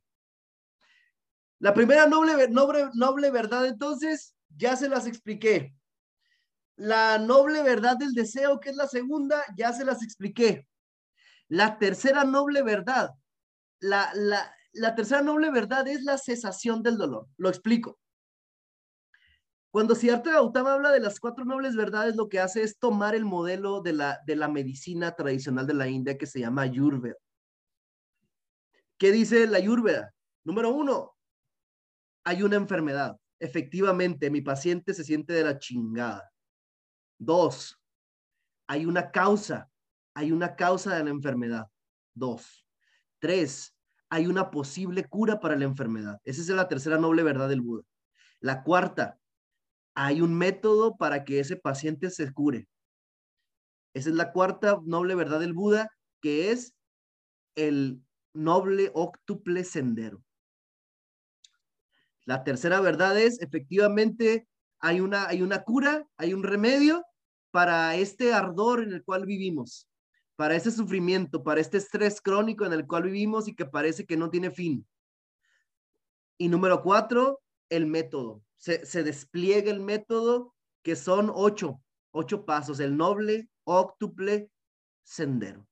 [1.58, 5.74] La primera noble, noble, noble verdad, entonces, ya se las expliqué.
[6.76, 10.66] La noble verdad del deseo, que es la segunda, ya se las expliqué.
[11.48, 13.10] La tercera noble verdad,
[13.78, 17.28] la, la, la tercera noble verdad es la cesación del dolor.
[17.36, 17.98] Lo explico.
[19.70, 23.24] Cuando Siddhartha Gautama habla de las cuatro nobles verdades, lo que hace es tomar el
[23.24, 27.16] modelo de la, de la medicina tradicional de la India que se llama Ayurveda.
[28.98, 30.14] ¿Qué dice la Ayurveda?
[30.44, 31.16] Número uno,
[32.24, 33.16] hay una enfermedad.
[33.40, 36.30] Efectivamente, mi paciente se siente de la chingada.
[37.18, 37.76] Dos,
[38.68, 39.68] hay una causa.
[40.14, 41.66] Hay una causa de la enfermedad.
[42.14, 42.64] Dos.
[43.18, 43.73] Tres,
[44.14, 46.20] hay una posible cura para la enfermedad.
[46.22, 47.82] Esa es la tercera noble verdad del Buda.
[48.38, 49.18] La cuarta,
[49.96, 52.68] hay un método para que ese paciente se cure.
[53.92, 56.74] Esa es la cuarta noble verdad del Buda, que es
[57.56, 58.04] el
[58.34, 60.22] noble octuple sendero.
[62.24, 64.46] La tercera verdad es, efectivamente,
[64.78, 67.04] hay una, hay una cura, hay un remedio
[67.50, 69.88] para este ardor en el cual vivimos,
[70.36, 74.16] para este sufrimiento, para este estrés crónico en el cual vivimos y que parece que
[74.16, 74.86] no tiene fin.
[76.38, 78.42] Y número cuatro, el método.
[78.56, 81.82] Se, despliega el método que son ocho,
[82.12, 84.50] ocho pasos, el noble, óctuple,
[85.02, 85.66] sendero,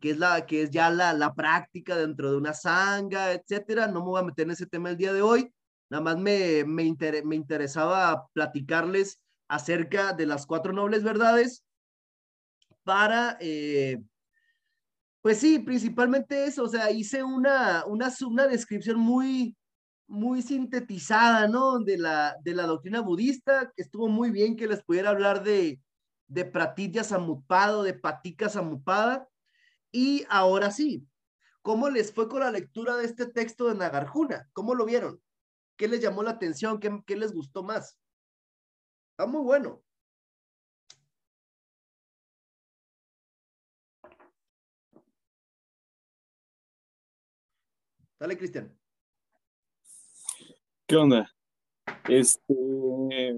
[0.00, 3.86] que es, la, que es ya la, la práctica dentro de una sanga, etcétera.
[3.86, 5.52] No me voy a meter en ese tema el día de hoy,
[5.88, 11.64] nada más me, me, me interesaba platicarles acerca de las cuatro nobles verdades
[12.84, 14.02] para, eh,
[15.20, 19.56] pues sí, principalmente eso, o sea, hice una, una, una descripción muy,
[20.08, 21.78] muy sintetizada, ¿no?
[21.78, 25.80] De la, de la doctrina budista, que estuvo muy bien que les pudiera hablar de,
[26.26, 29.28] de Pratitya Samutpada, de Patika Samutpada.
[29.92, 31.06] Y ahora sí,
[31.62, 34.48] ¿cómo les fue con la lectura de este texto de Nagarjuna?
[34.52, 35.20] ¿Cómo lo vieron?
[35.76, 36.80] ¿Qué les llamó la atención?
[36.80, 37.96] ¿Qué, qué les gustó más?
[39.12, 39.82] Está muy bueno.
[48.22, 48.72] Dale, Cristian.
[50.86, 51.28] ¿Qué onda?
[52.08, 52.54] Este,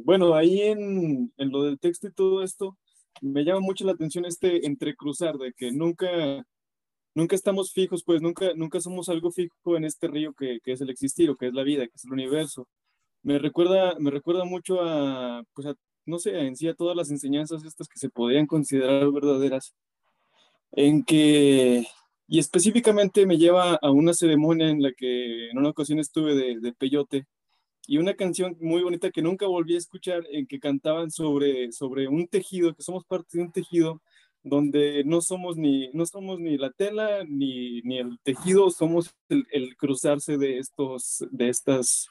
[0.05, 2.77] bueno, ahí en, en, lo del texto y todo esto,
[3.23, 6.07] me llama mucho la atención este entrecruzar de que nunca,
[7.15, 10.83] nunca estamos fijos, pues nunca, nunca somos algo fijo en este río que, que es
[10.83, 12.69] el existir o que es la vida, que es el universo
[13.23, 15.75] me recuerda, me recuerda mucho a, pues a,
[16.05, 19.75] no sé, en sí a todas las enseñanzas estas que se podían considerar verdaderas,
[20.73, 21.87] en que,
[22.27, 26.61] y específicamente me lleva a una ceremonia en la que en una ocasión estuve de,
[26.61, 27.27] de peyote,
[27.87, 32.09] y una canción muy bonita que nunca volví a escuchar, en que cantaban sobre, sobre
[32.09, 34.01] un tejido, que somos parte de un tejido
[34.43, 39.47] donde no somos ni, no somos ni la tela ni, ni el tejido, somos el,
[39.51, 42.09] el cruzarse de, estos, de estas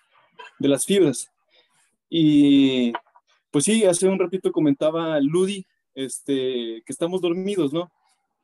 [0.60, 1.32] de las fibras.
[2.10, 2.92] Y
[3.52, 5.66] pues sí, hace un ratito comentaba Ludi,
[5.96, 7.92] este, que estamos dormidos, ¿no?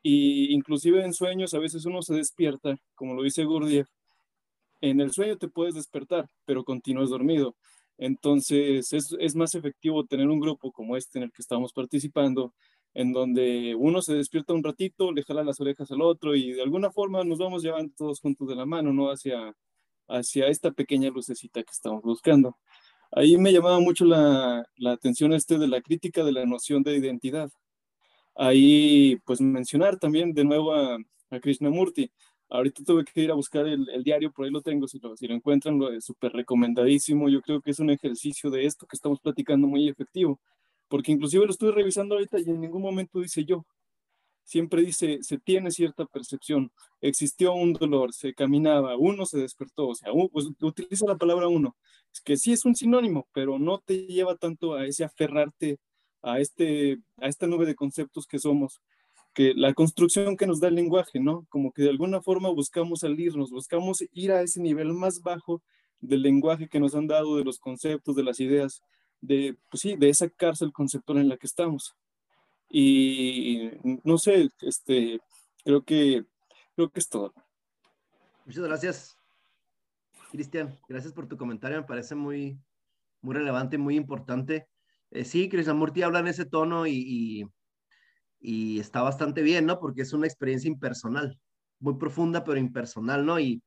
[0.01, 3.87] Y inclusive en sueños a veces uno se despierta, como lo dice Gurdjieff,
[4.81, 7.55] en el sueño te puedes despertar, pero continúas dormido.
[7.97, 12.53] Entonces es, es, más efectivo tener un grupo como este en el que estamos participando,
[12.93, 16.61] en donde uno se despierta un ratito, le jala las orejas al otro y de
[16.61, 19.11] alguna forma nos vamos llevando todos juntos de la mano, ¿no?
[19.11, 19.53] Hacia,
[20.07, 22.57] hacia esta pequeña lucecita que estamos buscando.
[23.11, 26.95] Ahí me llamaba mucho la, la atención este de la crítica de la noción de
[26.95, 27.49] identidad.
[28.41, 30.97] Ahí, pues mencionar también de nuevo a,
[31.29, 32.09] a Krishnamurti.
[32.49, 35.17] Ahorita tuve que ir a buscar el, el, diario, por ahí lo tengo, si lo,
[35.17, 37.27] si lo encuentran, lo es súper recomendadísimo.
[37.27, 40.39] Yo creo que es un ejercicio de esto que estamos platicando muy efectivo,
[40.87, 43.65] porque inclusive lo estoy revisando ahorita y en ningún momento dice yo,
[44.45, 46.71] siempre dice, se tiene cierta percepción,
[47.01, 51.75] existió un dolor, se caminaba, uno se despertó, o sea, pues, utiliza la palabra uno,
[52.13, 55.77] es que sí es un sinónimo, pero no te lleva tanto a ese aferrarte
[56.21, 58.81] a, este, a esta nube de conceptos que somos,
[59.33, 61.45] que la construcción que nos da el lenguaje, ¿no?
[61.49, 65.61] Como que de alguna forma buscamos salirnos, buscamos ir a ese nivel más bajo
[66.01, 68.81] del lenguaje que nos han dado, de los conceptos, de las ideas,
[69.21, 71.95] de, pues sí, de esa cárcel conceptual en la que estamos.
[72.69, 73.71] Y
[74.03, 75.19] no sé, este,
[75.63, 76.25] creo que,
[76.75, 77.33] creo que es todo.
[78.45, 79.17] Muchas gracias,
[80.31, 80.79] Cristian.
[80.87, 81.77] Gracias por tu comentario.
[81.77, 82.59] Me parece muy,
[83.21, 84.67] muy relevante, muy importante.
[85.11, 87.45] Eh, sí, Krishnamurti habla en ese tono y,
[88.39, 89.79] y, está bastante bien, ¿no?
[89.79, 91.39] Porque es una experiencia impersonal,
[91.79, 93.39] muy profunda, pero impersonal, ¿no?
[93.39, 93.63] Y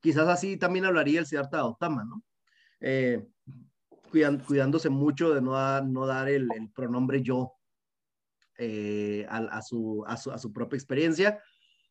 [0.00, 2.22] quizás así también hablaría el Siddhartha Gautama, ¿no?
[2.80, 3.26] Eh,
[4.46, 7.52] cuidándose mucho de no, dar el, el pronombre yo
[8.58, 11.42] eh, a, su, a, su, a, su, propia experiencia.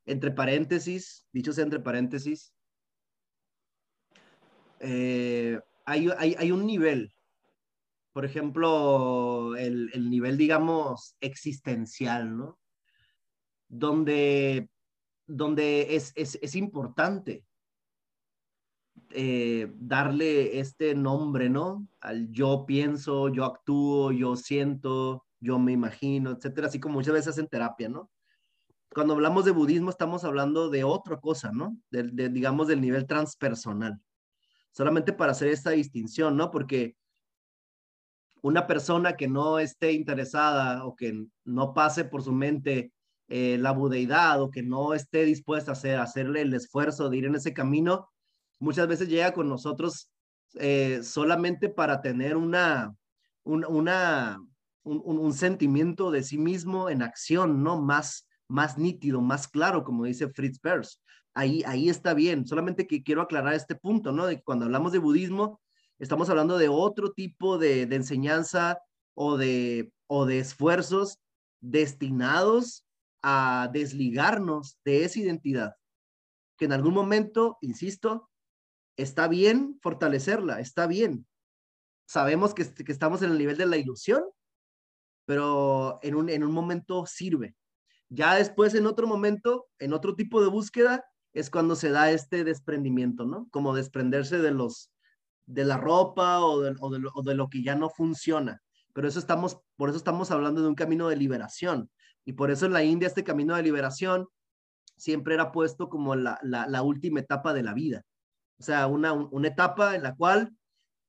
[0.06, 2.54] Entre paréntesis, dichos entre paréntesis,
[4.80, 7.15] eh, hay, hay, hay, un nivel,
[8.16, 12.58] por ejemplo, el, el nivel, digamos, existencial, ¿no?
[13.68, 14.70] Donde,
[15.28, 17.44] donde es, es, es importante
[19.10, 21.90] eh, darle este nombre, ¿no?
[22.00, 27.38] Al yo pienso, yo actúo, yo siento, yo me imagino, etcétera, así como muchas veces
[27.38, 28.10] en terapia, ¿no?
[28.94, 31.78] Cuando hablamos de budismo estamos hablando de otra cosa, ¿no?
[31.92, 34.00] De, digamos, del nivel transpersonal.
[34.72, 36.50] Solamente para hacer esta distinción, ¿no?
[36.50, 36.96] Porque
[38.42, 42.92] una persona que no esté interesada o que no pase por su mente
[43.28, 47.26] eh, la budeidad o que no esté dispuesta a hacer, hacerle el esfuerzo de ir
[47.26, 48.08] en ese camino,
[48.60, 50.12] muchas veces llega con nosotros
[50.56, 52.96] eh, solamente para tener una,
[53.44, 54.40] un, una,
[54.84, 57.82] un, sentimiento de sí mismo en acción, ¿no?
[57.82, 61.02] Más, más nítido, más claro, como dice Fritz Perls.
[61.34, 64.28] Ahí, ahí está bien, solamente que quiero aclarar este punto, ¿no?
[64.28, 65.60] De que cuando hablamos de budismo,
[66.00, 68.80] Estamos hablando de otro tipo de, enseñanza
[69.14, 71.20] o de, o de esfuerzos
[71.62, 72.86] destinados
[73.22, 75.76] a desligarnos de esa identidad,
[76.58, 78.30] que en algún momento, insisto,
[78.98, 81.26] está bien fortalecerla, está bien.
[82.08, 84.24] Sabemos que, que estamos en el nivel de la ilusión,
[85.26, 87.56] pero en un, en un momento sirve.
[88.10, 91.04] Ya después, en otro momento, en otro tipo de búsqueda,
[91.34, 93.50] es cuando se da este desprendimiento, ¿no?
[93.50, 94.92] Como desprenderse de los,
[95.46, 98.62] de la ropa o de, lo, de lo que ya no funciona.
[98.94, 101.90] Pero eso estamos, por eso estamos hablando de un camino de liberación.
[102.24, 104.28] Y por eso en la India este camino de liberación
[104.98, 108.04] siempre era puesto como la, la, la última etapa de la vida.
[108.58, 110.56] O sea, una, una etapa en la cual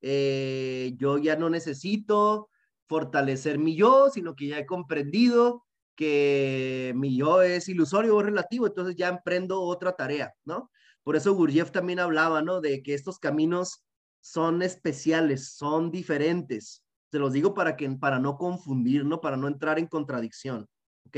[0.03, 2.49] eh, yo ya no necesito
[2.89, 5.65] fortalecer mi yo, sino que ya he comprendido
[5.95, 10.71] que mi yo es ilusorio o relativo, entonces ya emprendo otra tarea, ¿no?
[11.03, 12.61] Por eso Gurdjieff también hablaba, ¿no?
[12.61, 13.86] De que estos caminos
[14.27, 16.85] son especiales, son diferentes.
[17.13, 19.21] Se los digo para que para no confundir, ¿no?
[19.21, 20.69] Para no entrar en contradicción,
[21.07, 21.17] ¿ok?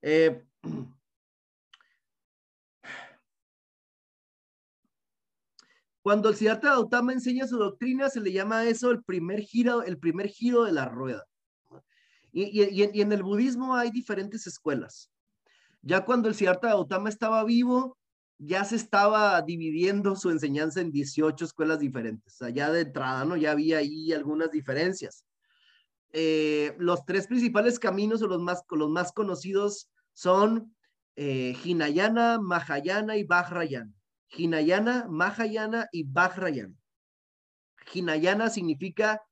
[0.00, 0.42] Eh,
[6.02, 9.98] Cuando el Siddhartha Gautama enseña su doctrina, se le llama eso el primer giro, el
[9.98, 11.24] primer giro de la rueda.
[12.32, 15.12] Y, y, y en el budismo hay diferentes escuelas.
[15.80, 17.98] Ya cuando el Siddhartha Gautama estaba vivo,
[18.44, 22.38] ya se estaba dividiendo su enseñanza en 18 escuelas diferentes.
[22.52, 23.36] Ya de entrada, ¿no?
[23.36, 25.24] Ya había ahí algunas diferencias.
[26.12, 30.74] Eh, los tres principales caminos o los más, los más conocidos son
[31.14, 33.92] eh, Hinayana, Mahayana y Vajrayana.
[34.36, 36.74] Hinayana, Mahayana y Vajrayana.
[37.94, 39.22] Hinayana significa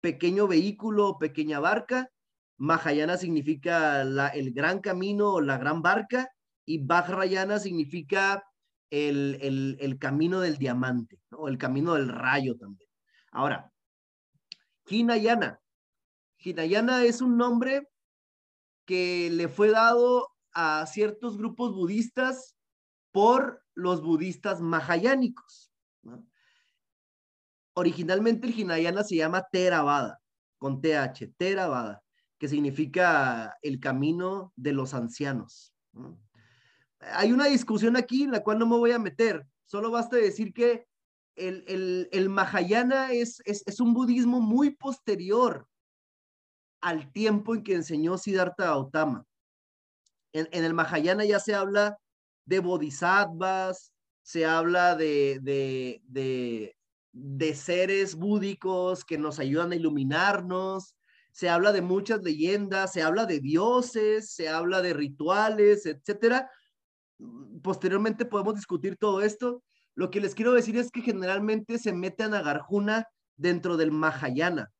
[0.00, 2.10] pequeño vehículo o pequeña barca.
[2.58, 6.28] Mahayana significa la, el gran camino o la gran barca.
[6.66, 8.44] Y Vajrayana significa
[8.90, 11.48] el, el, el camino del diamante, ¿no?
[11.48, 12.88] el camino del rayo también.
[13.30, 13.72] Ahora,
[14.88, 15.60] Hinayana.
[16.38, 17.88] Hinayana es un nombre
[18.86, 22.56] que le fue dado a ciertos grupos budistas
[23.12, 25.70] por los budistas mahayánicos.
[27.74, 30.20] Originalmente el Hinayana se llama Theravada,
[30.56, 32.02] con TH, Theravada,
[32.38, 35.74] que significa el camino de los ancianos.
[35.92, 36.18] ¿no?
[37.00, 40.52] Hay una discusión aquí en la cual no me voy a meter, solo basta decir
[40.52, 40.86] que
[41.36, 45.68] el, el, el Mahayana es, es, es un budismo muy posterior
[46.80, 49.24] al tiempo en que enseñó Siddhartha Gautama.
[50.32, 51.98] En, en, el Mahayana ya se habla
[52.44, 53.92] de bodhisattvas,
[54.22, 56.76] se habla de, de, de,
[57.12, 60.94] de, seres búdicos que nos ayudan a iluminarnos,
[61.32, 66.50] se habla de muchas leyendas, se habla de dioses, se habla de rituales, etcétera.
[67.62, 69.62] Posteriormente podemos discutir todo esto.
[69.94, 74.70] Lo que les quiero decir es que generalmente se mete a Nagarjuna dentro del Mahayana.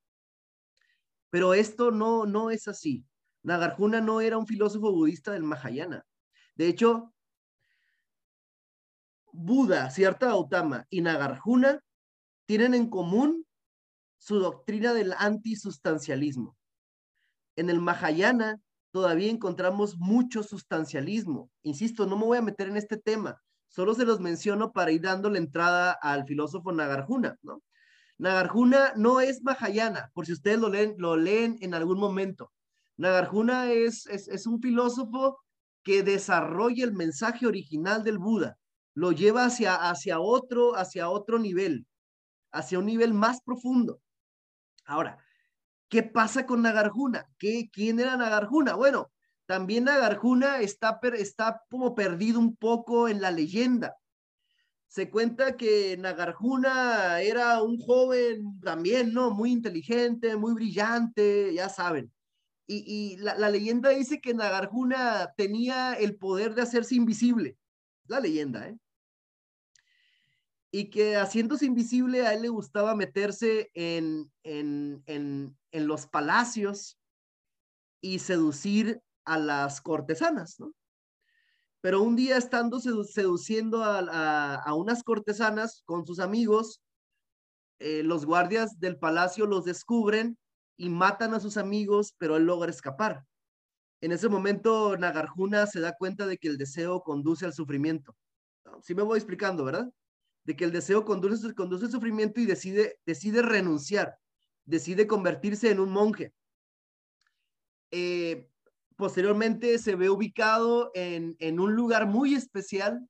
[1.31, 3.05] Pero esto no, no es así.
[3.43, 6.05] Nagarjuna no era un filósofo budista del Mahayana.
[6.55, 7.15] De hecho,
[9.33, 11.81] Buda, Siddhartha Gautama y Nagarjuna
[12.47, 13.47] tienen en común
[14.17, 16.57] su doctrina del antisustancialismo.
[17.57, 18.61] En el Mahayana
[18.91, 21.51] todavía encontramos mucho sustancialismo.
[21.63, 25.03] Insisto, no me voy a meter en este tema, solo se los menciono para ir
[25.03, 27.63] dando la entrada al filósofo Nagarjuna, ¿no?
[28.19, 32.51] Nagarjuna no es Mahayana, por si ustedes lo leen, lo leen en algún momento.
[32.97, 35.39] Nagarjuna es, es, es un filósofo
[35.85, 38.59] que desarrolla el mensaje original del Buda,
[38.95, 41.87] lo lleva hacia, hacia, otro, hacia otro nivel,
[42.51, 44.01] hacia un nivel más profundo.
[44.85, 45.25] Ahora,
[45.89, 47.29] ¿qué pasa con Nagarjuna?
[47.39, 48.75] ¿Qué, ¿Quién era Nagarjuna?
[48.75, 49.11] Bueno,
[49.47, 51.01] también Nagarjuna está,
[51.71, 53.97] como perdido un poco en la leyenda.
[54.87, 59.31] Se cuenta que Nagarjuna era un joven también, ¿no?
[59.31, 62.13] Muy inteligente, muy brillante, ya saben.
[62.67, 67.57] Y, y la, la, leyenda dice que Nagarjuna tenía el poder de hacerse invisible.
[68.07, 68.79] La leyenda, ¿eh?
[70.71, 76.99] Y que haciéndose invisible a él le gustaba meterse en, en, en, en los palacios
[78.01, 80.73] y seducir a las cortesanas, ¿no?
[81.81, 86.83] Pero un día estando sedu seduciendo a, a, a, unas cortesanas con sus amigos,
[87.79, 90.37] eh, los guardias del palacio los descubren
[90.77, 93.25] y matan a sus amigos, pero él logra escapar.
[94.01, 98.17] En ese momento Nagarjuna se da cuenta de que el deseo conduce al sufrimiento.
[98.83, 99.89] Sí me voy explicando, ¿verdad?
[100.49, 104.17] De que el deseo conduce, conduce al sufrimiento y decide, decide renunciar,
[104.65, 106.33] decide convertirse en un monje.
[107.91, 108.49] Eh,
[108.97, 113.07] posteriormente se ve ubicado en, en, un lugar muy especial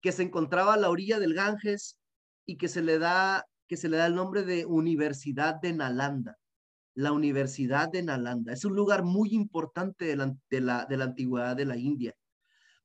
[0.00, 1.98] que se encontraba a la orilla del Ganges
[2.46, 6.38] y que se le da que se le da el nombre de Universidad de Nalanda.
[6.94, 8.52] La Universidad de Nalanda.
[8.52, 12.14] Es un lugar muy importante de la, de la, de la antigüedad de la India,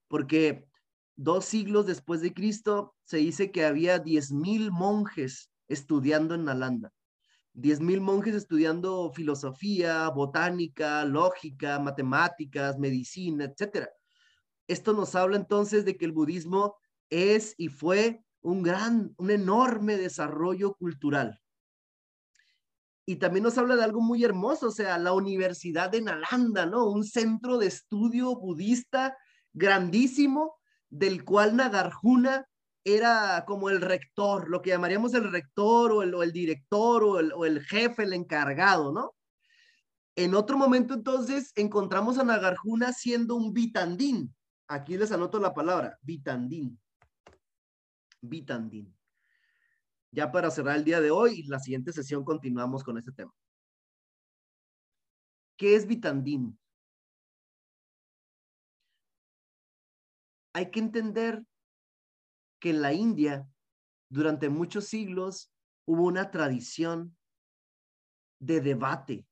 [0.07, 0.67] porque
[1.15, 6.91] dos siglos después de Cristo se dice que había 10.000 monjes estudiando en Nalanda.
[7.53, 13.87] 10.000 monjes estudiando filosofía, botánica, lógica, matemáticas, medicina, etc.
[14.67, 16.77] Esto nos habla entonces de que el budismo
[17.09, 21.39] es y fue un gran, un enorme desarrollo cultural.
[23.05, 26.85] Y también nos habla de algo muy hermoso, o sea, la Universidad de Nalanda, ¿no?
[26.89, 29.17] Un centro de estudio budista
[29.51, 30.55] grandísimo,
[30.93, 32.47] del cual Nagarjuna
[32.83, 38.03] era como el rector, lo que llamaríamos el rector o el, director o el, jefe,
[38.03, 39.15] el encargado, ¿no?
[40.15, 44.35] En otro momento entonces encontramos a Nagarjuna siendo un bitandín.
[44.67, 46.79] Aquí les anoto la palabra, bitandín.
[48.21, 48.95] Bitandín.
[50.11, 53.33] Ya para cerrar el día de hoy la siguiente sesión continuamos con este tema.
[55.57, 56.59] ¿Qué es bitandín?
[60.53, 61.43] Hay que entender
[62.59, 63.47] que en la India,
[64.09, 65.51] durante muchos siglos,
[65.85, 67.17] hubo una tradición
[68.39, 69.27] de debate,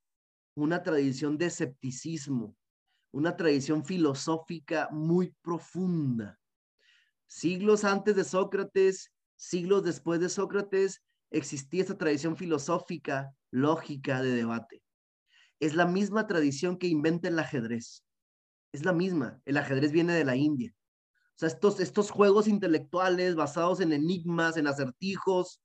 [0.55, 2.57] una tradición de escepticismo,
[3.13, 6.39] una tradición filosófica muy profunda.
[7.27, 14.81] Siglos antes de Sócrates, siglos después de Sócrates, existía esa tradición filosófica, lógica de debate.
[15.59, 18.03] Es la misma tradición que inventa el ajedrez.
[18.73, 19.39] Es la misma.
[19.45, 20.73] El ajedrez viene de la India
[21.35, 25.61] sea, estos, estos juegos intelectuales basados en enigmas, en acertijos,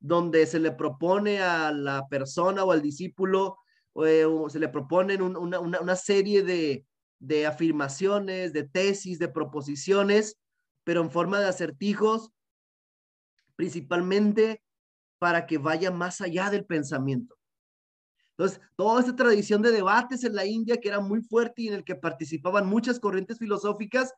[0.00, 3.58] donde se le propone a la persona o al discípulo,
[4.06, 6.86] eh, o se le proponen una, una, serie de,
[7.18, 10.38] de afirmaciones, de tesis, de proposiciones,
[10.84, 12.30] pero en forma de acertijos,
[13.56, 14.62] principalmente
[15.18, 17.36] para que vaya más allá del pensamiento.
[18.36, 21.74] Entonces, toda esta tradición de debates en la India que era muy fuerte y en
[21.74, 24.14] el que participaban muchas corrientes filosóficas,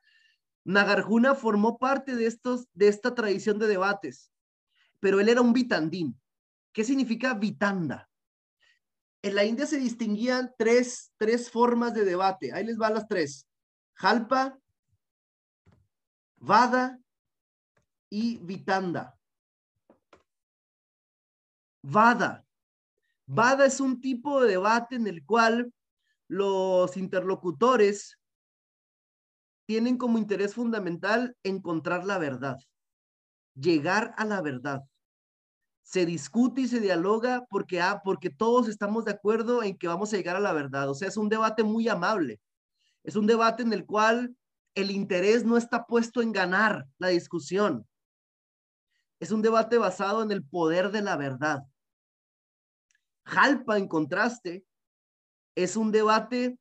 [0.64, 4.30] Nagarjuna formó parte de, estos, de esta tradición de debates,
[5.00, 6.20] pero él era un vitandín.
[6.72, 8.08] ¿Qué significa vitanda?
[9.22, 12.52] En la India se distinguían tres, tres formas de debate.
[12.52, 13.46] Ahí les van las tres.
[13.94, 14.58] Jalpa,
[16.36, 16.98] Vada
[18.08, 19.18] y Vitanda.
[21.82, 22.46] Vada.
[23.26, 25.72] Vada es un tipo de debate en el cual
[26.28, 28.19] los interlocutores
[29.70, 32.56] tienen como interés fundamental encontrar la verdad,
[33.54, 34.82] llegar a la verdad.
[35.82, 40.12] Se discute y se dialoga porque, ah, porque todos estamos de acuerdo en que vamos
[40.12, 40.90] a llegar a la verdad.
[40.90, 42.40] O sea, es un debate muy amable.
[43.04, 44.36] Es un debate en el cual
[44.74, 47.86] el interés no está puesto en ganar la discusión.
[49.20, 51.62] Es un debate basado en el poder de la verdad.
[53.24, 54.64] Jalpa, en contraste,
[55.54, 56.58] es un debate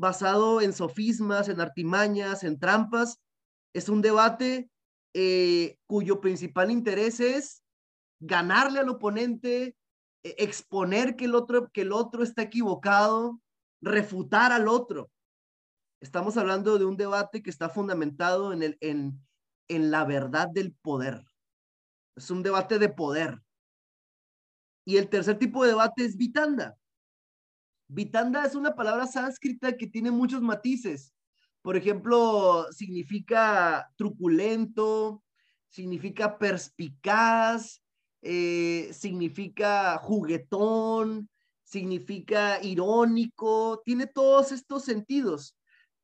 [0.00, 3.20] basado en sofismas, en artimañas, en trampas.
[3.74, 4.70] Es un debate
[5.12, 7.62] eh, cuyo principal interés es
[8.18, 9.76] ganarle al oponente,
[10.22, 13.42] e, exponer que el otro, que el otro está equivocado,
[13.82, 15.10] refutar al otro.
[16.00, 19.20] Estamos hablando de un debate que está fundamentado en, el, en,
[19.68, 21.26] en la verdad del poder.
[22.16, 23.42] Es un debate de poder.
[24.86, 26.79] Y el tercer tipo de debate es vitanda.
[27.92, 31.12] Vitanda es una palabra sánscrita que tiene muchos matices.
[31.60, 35.24] Por ejemplo, significa truculento,
[35.68, 37.82] significa perspicaz,
[38.22, 41.28] eh, significa juguetón,
[41.64, 45.56] significa irónico, tiene todos estos sentidos.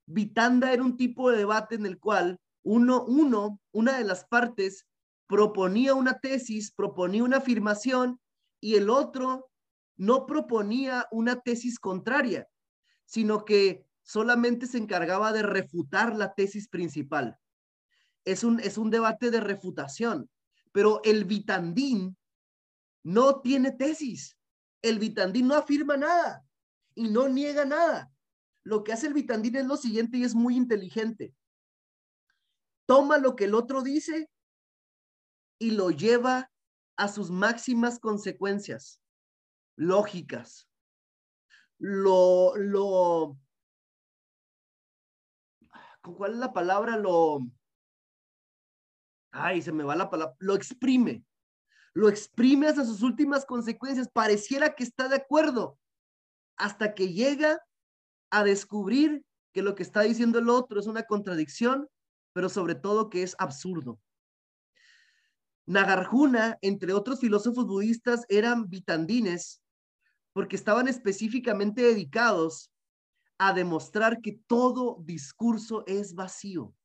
[0.07, 4.89] Vitanda era un tipo de debate en el cual uno, uno, una de las partes
[5.29, 8.19] proponía una tesis, proponía una afirmación
[8.61, 9.49] y el otro
[9.97, 12.49] no proponía una tesis contraria,
[13.05, 17.39] sino que solamente se encargaba de refutar la tesis principal.
[18.25, 20.31] Es un, es un debate de refutación,
[20.73, 22.17] pero el vitandín
[23.03, 24.37] no tiene tesis.
[24.83, 26.45] El vitandín no afirma nada
[26.95, 28.13] y no niega nada.
[28.63, 31.35] Lo que hace el vitandín es lo siguiente y es muy inteligente.
[32.85, 34.29] Toma lo que el otro dice
[35.59, 36.51] y lo lleva
[36.97, 39.01] a sus máximas consecuencias
[39.77, 40.69] lógicas.
[41.79, 43.39] Lo, lo,
[46.03, 46.97] ¿cuál es la palabra?
[46.97, 47.47] Lo,
[49.31, 51.25] ay, se me va la palabra, lo exprime,
[51.95, 55.79] lo exprime hasta sus últimas consecuencias, pareciera que está de acuerdo,
[56.57, 57.63] hasta que llega
[58.31, 61.89] a descubrir que lo que está diciendo el otro es una contradicción,
[62.33, 64.01] pero sobre todo que es absurdo.
[65.67, 69.63] Nagarjuna, entre otros filósofos budistas, eran vitandines
[70.37, 72.71] porque estaban específicamente dedicados
[73.39, 76.77] a demostrar que todo discurso es vacío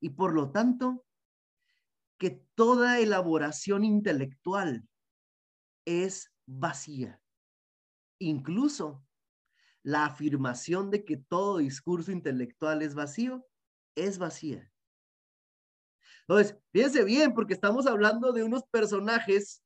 [0.00, 1.04] y por lo tanto
[2.16, 4.88] que toda elaboración intelectual
[5.84, 7.20] es vacía.
[8.18, 9.04] Incluso
[9.82, 13.46] la afirmación de que todo discurso intelectual es vacío
[13.94, 14.72] es vacía.
[16.22, 19.62] Entonces, fíjense bien, porque estamos hablando de unos personajes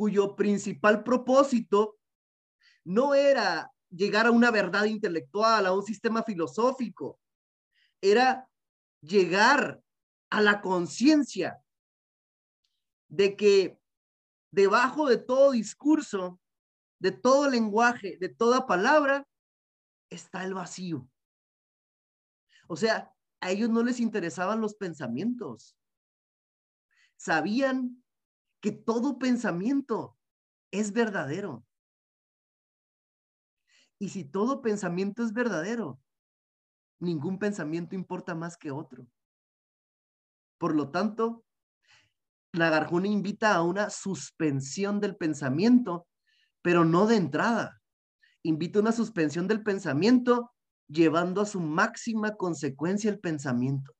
[0.00, 1.98] cuyo principal propósito
[2.86, 7.20] no era llegar a una verdad intelectual, a un sistema filosófico,
[8.00, 8.48] era
[9.02, 9.82] llegar
[10.30, 11.62] a la conciencia
[13.10, 13.78] de que
[14.50, 16.40] debajo de todo discurso,
[16.98, 19.28] de todo lenguaje, de toda palabra,
[20.08, 21.06] está el vacío.
[22.68, 25.76] O sea, a ellos no les interesaban los pensamientos.
[27.18, 28.02] Sabían
[28.60, 30.16] que todo pensamiento
[30.70, 31.64] es verdadero.
[33.98, 36.00] Y si todo pensamiento es verdadero,
[37.00, 39.06] ningún pensamiento importa más que otro.
[40.58, 41.44] Por lo tanto,
[42.52, 46.06] Nagarjuna invita a una suspensión del pensamiento,
[46.62, 47.80] pero no de entrada.
[48.42, 50.52] Invita a una suspensión del pensamiento
[50.88, 53.92] llevando a su máxima consecuencia el pensamiento.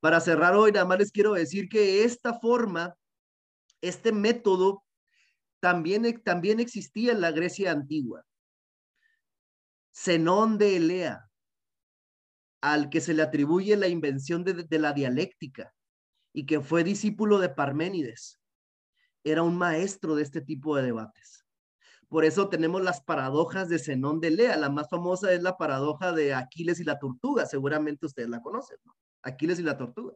[0.00, 2.96] Para cerrar hoy, nada más les quiero decir que esta forma,
[3.80, 4.84] este método,
[5.60, 8.24] también, también existía en la Grecia antigua.
[9.94, 11.30] Zenón de Elea,
[12.60, 15.72] al que se le atribuye la invención de, la dialéctica
[16.32, 18.38] y que fue discípulo de Parménides,
[19.24, 21.46] era un maestro de este tipo de debates.
[22.08, 24.56] Por eso tenemos las paradojas de Zenón de Elea.
[24.56, 27.46] La más famosa es la paradoja de Aquiles y la tortuga.
[27.46, 28.94] Seguramente ustedes la conocen, ¿no?
[29.22, 30.14] Aquiles y la tortuga.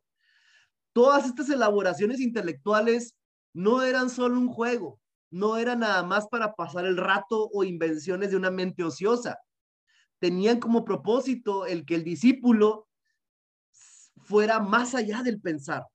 [0.93, 3.16] Todas estas elaboraciones intelectuales
[3.52, 5.01] no eran solo un juego,
[5.31, 9.39] no eran nada más para pasar el rato o invenciones de una mente ociosa
[10.20, 12.86] tenían como propósito el que el discípulo
[14.18, 15.86] fuera más allá del pensar,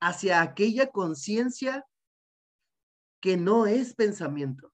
[0.00, 1.86] hacia aquella conciencia
[3.20, 4.72] que no es pensamiento.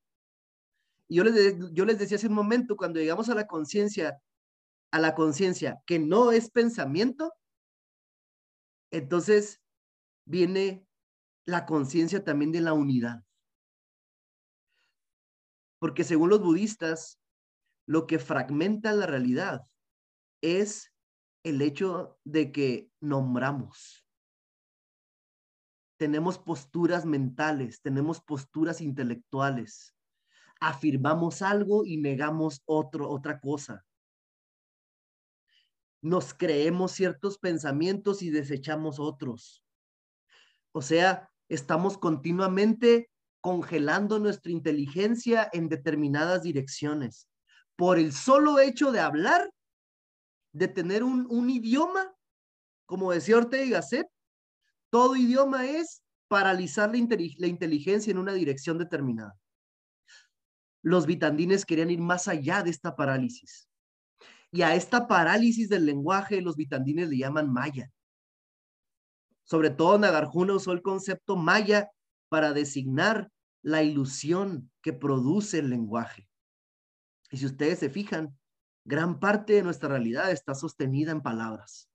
[1.11, 4.19] Yo les, yo les decía hace un momento, cuando llegamos a la conciencia,
[4.91, 7.33] a la conciencia que no es pensamiento,
[8.91, 9.61] entonces
[10.25, 10.87] viene
[11.49, 13.25] la conciencia también de la unidad.
[15.79, 17.19] Porque según los budistas,
[17.87, 19.62] lo que fragmenta la realidad
[20.43, 20.93] es
[21.43, 24.07] el hecho de que nombramos.
[25.97, 29.97] Tenemos posturas mentales, tenemos posturas intelectuales.
[30.61, 33.87] Afirmamos algo y negamos otro, otra cosa.
[36.03, 39.65] Nos creemos ciertos pensamientos y desechamos otros.
[40.73, 43.11] O sea, estamos continuamente
[43.41, 47.29] congelando nuestra inteligencia en determinadas direcciones
[47.79, 49.53] por el solo hecho de hablar,
[50.53, 52.12] de tener un, idioma,
[52.87, 54.09] como decía Ortega y Gasset,
[54.91, 57.07] todo idioma es paralizar la,
[57.39, 59.39] la inteligencia en una dirección determinada.
[60.83, 63.69] Los vitandines querían ir más allá de esta parálisis.
[64.51, 67.93] Y a esta parálisis del lenguaje los vitandines le llaman maya.
[69.49, 71.91] Sobre todo Nagarjuna usó el concepto maya
[72.29, 73.31] para designar
[73.62, 76.29] la ilusión que produce el lenguaje.
[77.31, 78.39] Y si ustedes se fijan,
[78.85, 81.89] gran parte de nuestra realidad está sostenida en palabras.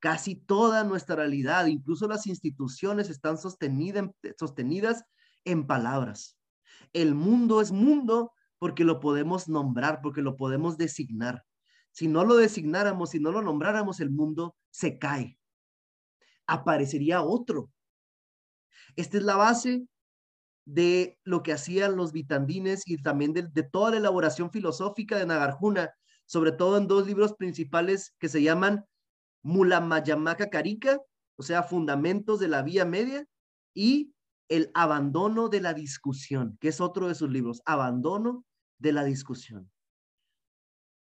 [0.00, 5.04] Casi toda nuestra realidad, incluso las instituciones, están sostenidas
[5.44, 6.36] en palabras.
[6.92, 11.46] El mundo es mundo porque lo podemos nombrar, porque lo podemos designar.
[11.90, 15.39] Si no lo designáramos, si no lo nombráramos, el mundo se cae.
[16.50, 17.70] Aparecería otro.
[18.96, 19.86] Esta es la base
[20.64, 25.94] de lo que hacían los vitandines y también de, toda la elaboración filosófica de Nagarjuna,
[26.26, 28.84] sobre todo en dos libros principales que se llaman
[29.42, 30.98] Mulamayamaka Karika,
[31.36, 33.24] o sea, Fundamentos de la Vía Media,
[33.72, 34.12] y
[34.48, 38.44] El Abandono de la Discusión, que es otro de sus libros, Abandono
[38.78, 39.70] de la Discusión.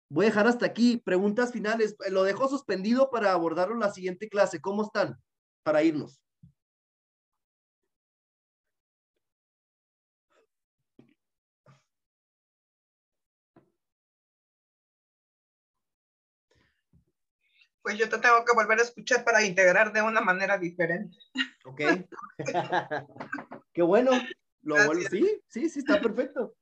[0.09, 0.97] Voy a dejar hasta aquí.
[0.97, 1.95] Preguntas finales.
[2.09, 4.61] Lo dejo suspendido para abordarlo en la siguiente clase.
[4.61, 5.17] ¿Cómo están?
[5.65, 6.21] Para irnos.
[17.85, 21.15] pues yo te tengo que volver a escuchar para integrar de una manera diferente.
[21.65, 21.81] Ok.
[23.73, 24.09] Qué bueno.
[24.63, 26.55] Lo Sí, sí, sí, está perfecto.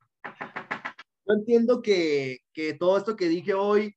[1.26, 3.96] Yo entiendo que, que todo esto que dije hoy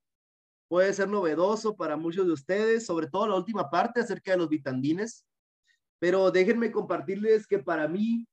[0.69, 4.49] puede ser novedoso para muchos de ustedes, sobre todo la última parte acerca de los
[4.49, 5.27] vitandines,
[5.99, 8.27] pero déjenme compartirles que para mí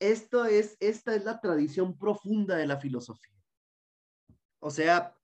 [0.00, 3.34] esto es, esta es la tradición profunda de la filosofía.
[4.60, 5.16] O sea,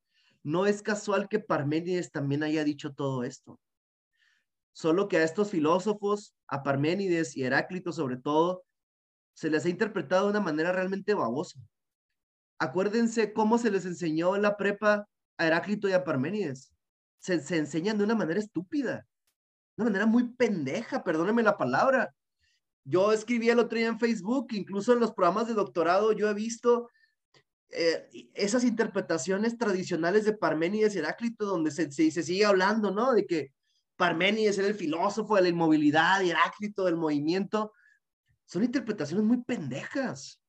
[0.43, 3.61] no es casual que Parménides también haya dicho todo esto.
[4.73, 8.65] Solo que a estos filósofos, a Parménides y Heráclito sobre todo,
[9.35, 11.61] se les ha interpretado de una manera realmente babosa.
[12.59, 16.73] Acuérdense cómo se les enseñó en la prepa a Heráclito y a Parménides.
[17.19, 19.07] Se, se enseñan de una manera estúpida,
[19.77, 22.15] una manera muy pendeja, perdónenme la palabra.
[22.85, 26.35] Yo escribí el otro día en Facebook, incluso en los programas de doctorado, yo he
[26.35, 26.91] visto
[27.71, 33.13] eh, esas interpretaciones tradicionales de Parménides y Heráclito, donde se, se, sigue hablando, ¿no?
[33.13, 33.53] De que
[33.97, 37.73] Parménides era el filósofo de la inmovilidad Heráclito del movimiento.
[38.45, 40.41] Son interpretaciones muy pendejas.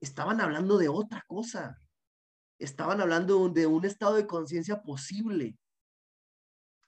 [0.00, 1.78] Estaban hablando de otra cosa
[2.58, 5.56] estaban hablando de un estado de conciencia posible.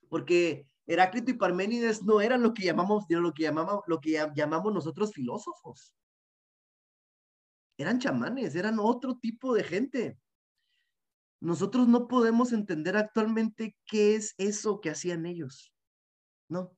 [0.09, 4.75] Porque Heráclito y Parménides no eran lo que llamamos, lo que llamamos, lo que llamamos
[4.75, 5.95] nosotros filósofos.
[7.79, 10.19] Eran chamanes, eran otro tipo de gente.
[11.41, 15.73] Nosotros no podemos entender actualmente qué es eso que hacían ellos.
[16.49, 16.77] No.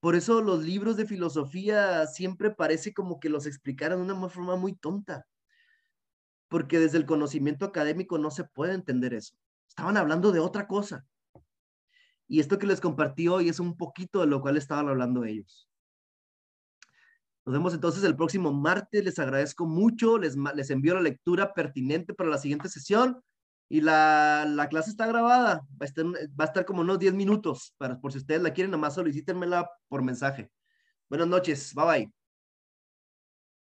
[0.00, 4.56] Por eso los libros de filosofía siempre parece como que los explicaron de una forma
[4.56, 5.26] muy tonta
[6.52, 9.34] porque desde el conocimiento académico no se puede entender eso.
[9.66, 11.06] Estaban hablando de otra cosa.
[12.28, 15.66] Y esto que les compartí hoy es un poquito de lo cual estaban hablando ellos.
[17.46, 19.02] Nos vemos entonces el próximo martes.
[19.02, 20.18] Les agradezco mucho.
[20.18, 23.22] Les, les envío la lectura pertinente para la siguiente sesión.
[23.70, 25.62] Y la, la clase está grabada.
[25.80, 27.74] Va a, estar, como unos 10 minutos.
[27.78, 30.50] Para, por si ustedes la quieren, nomás solicítenmela por mensaje.
[31.08, 31.72] Buenas noches.
[31.74, 32.21] Bye bye.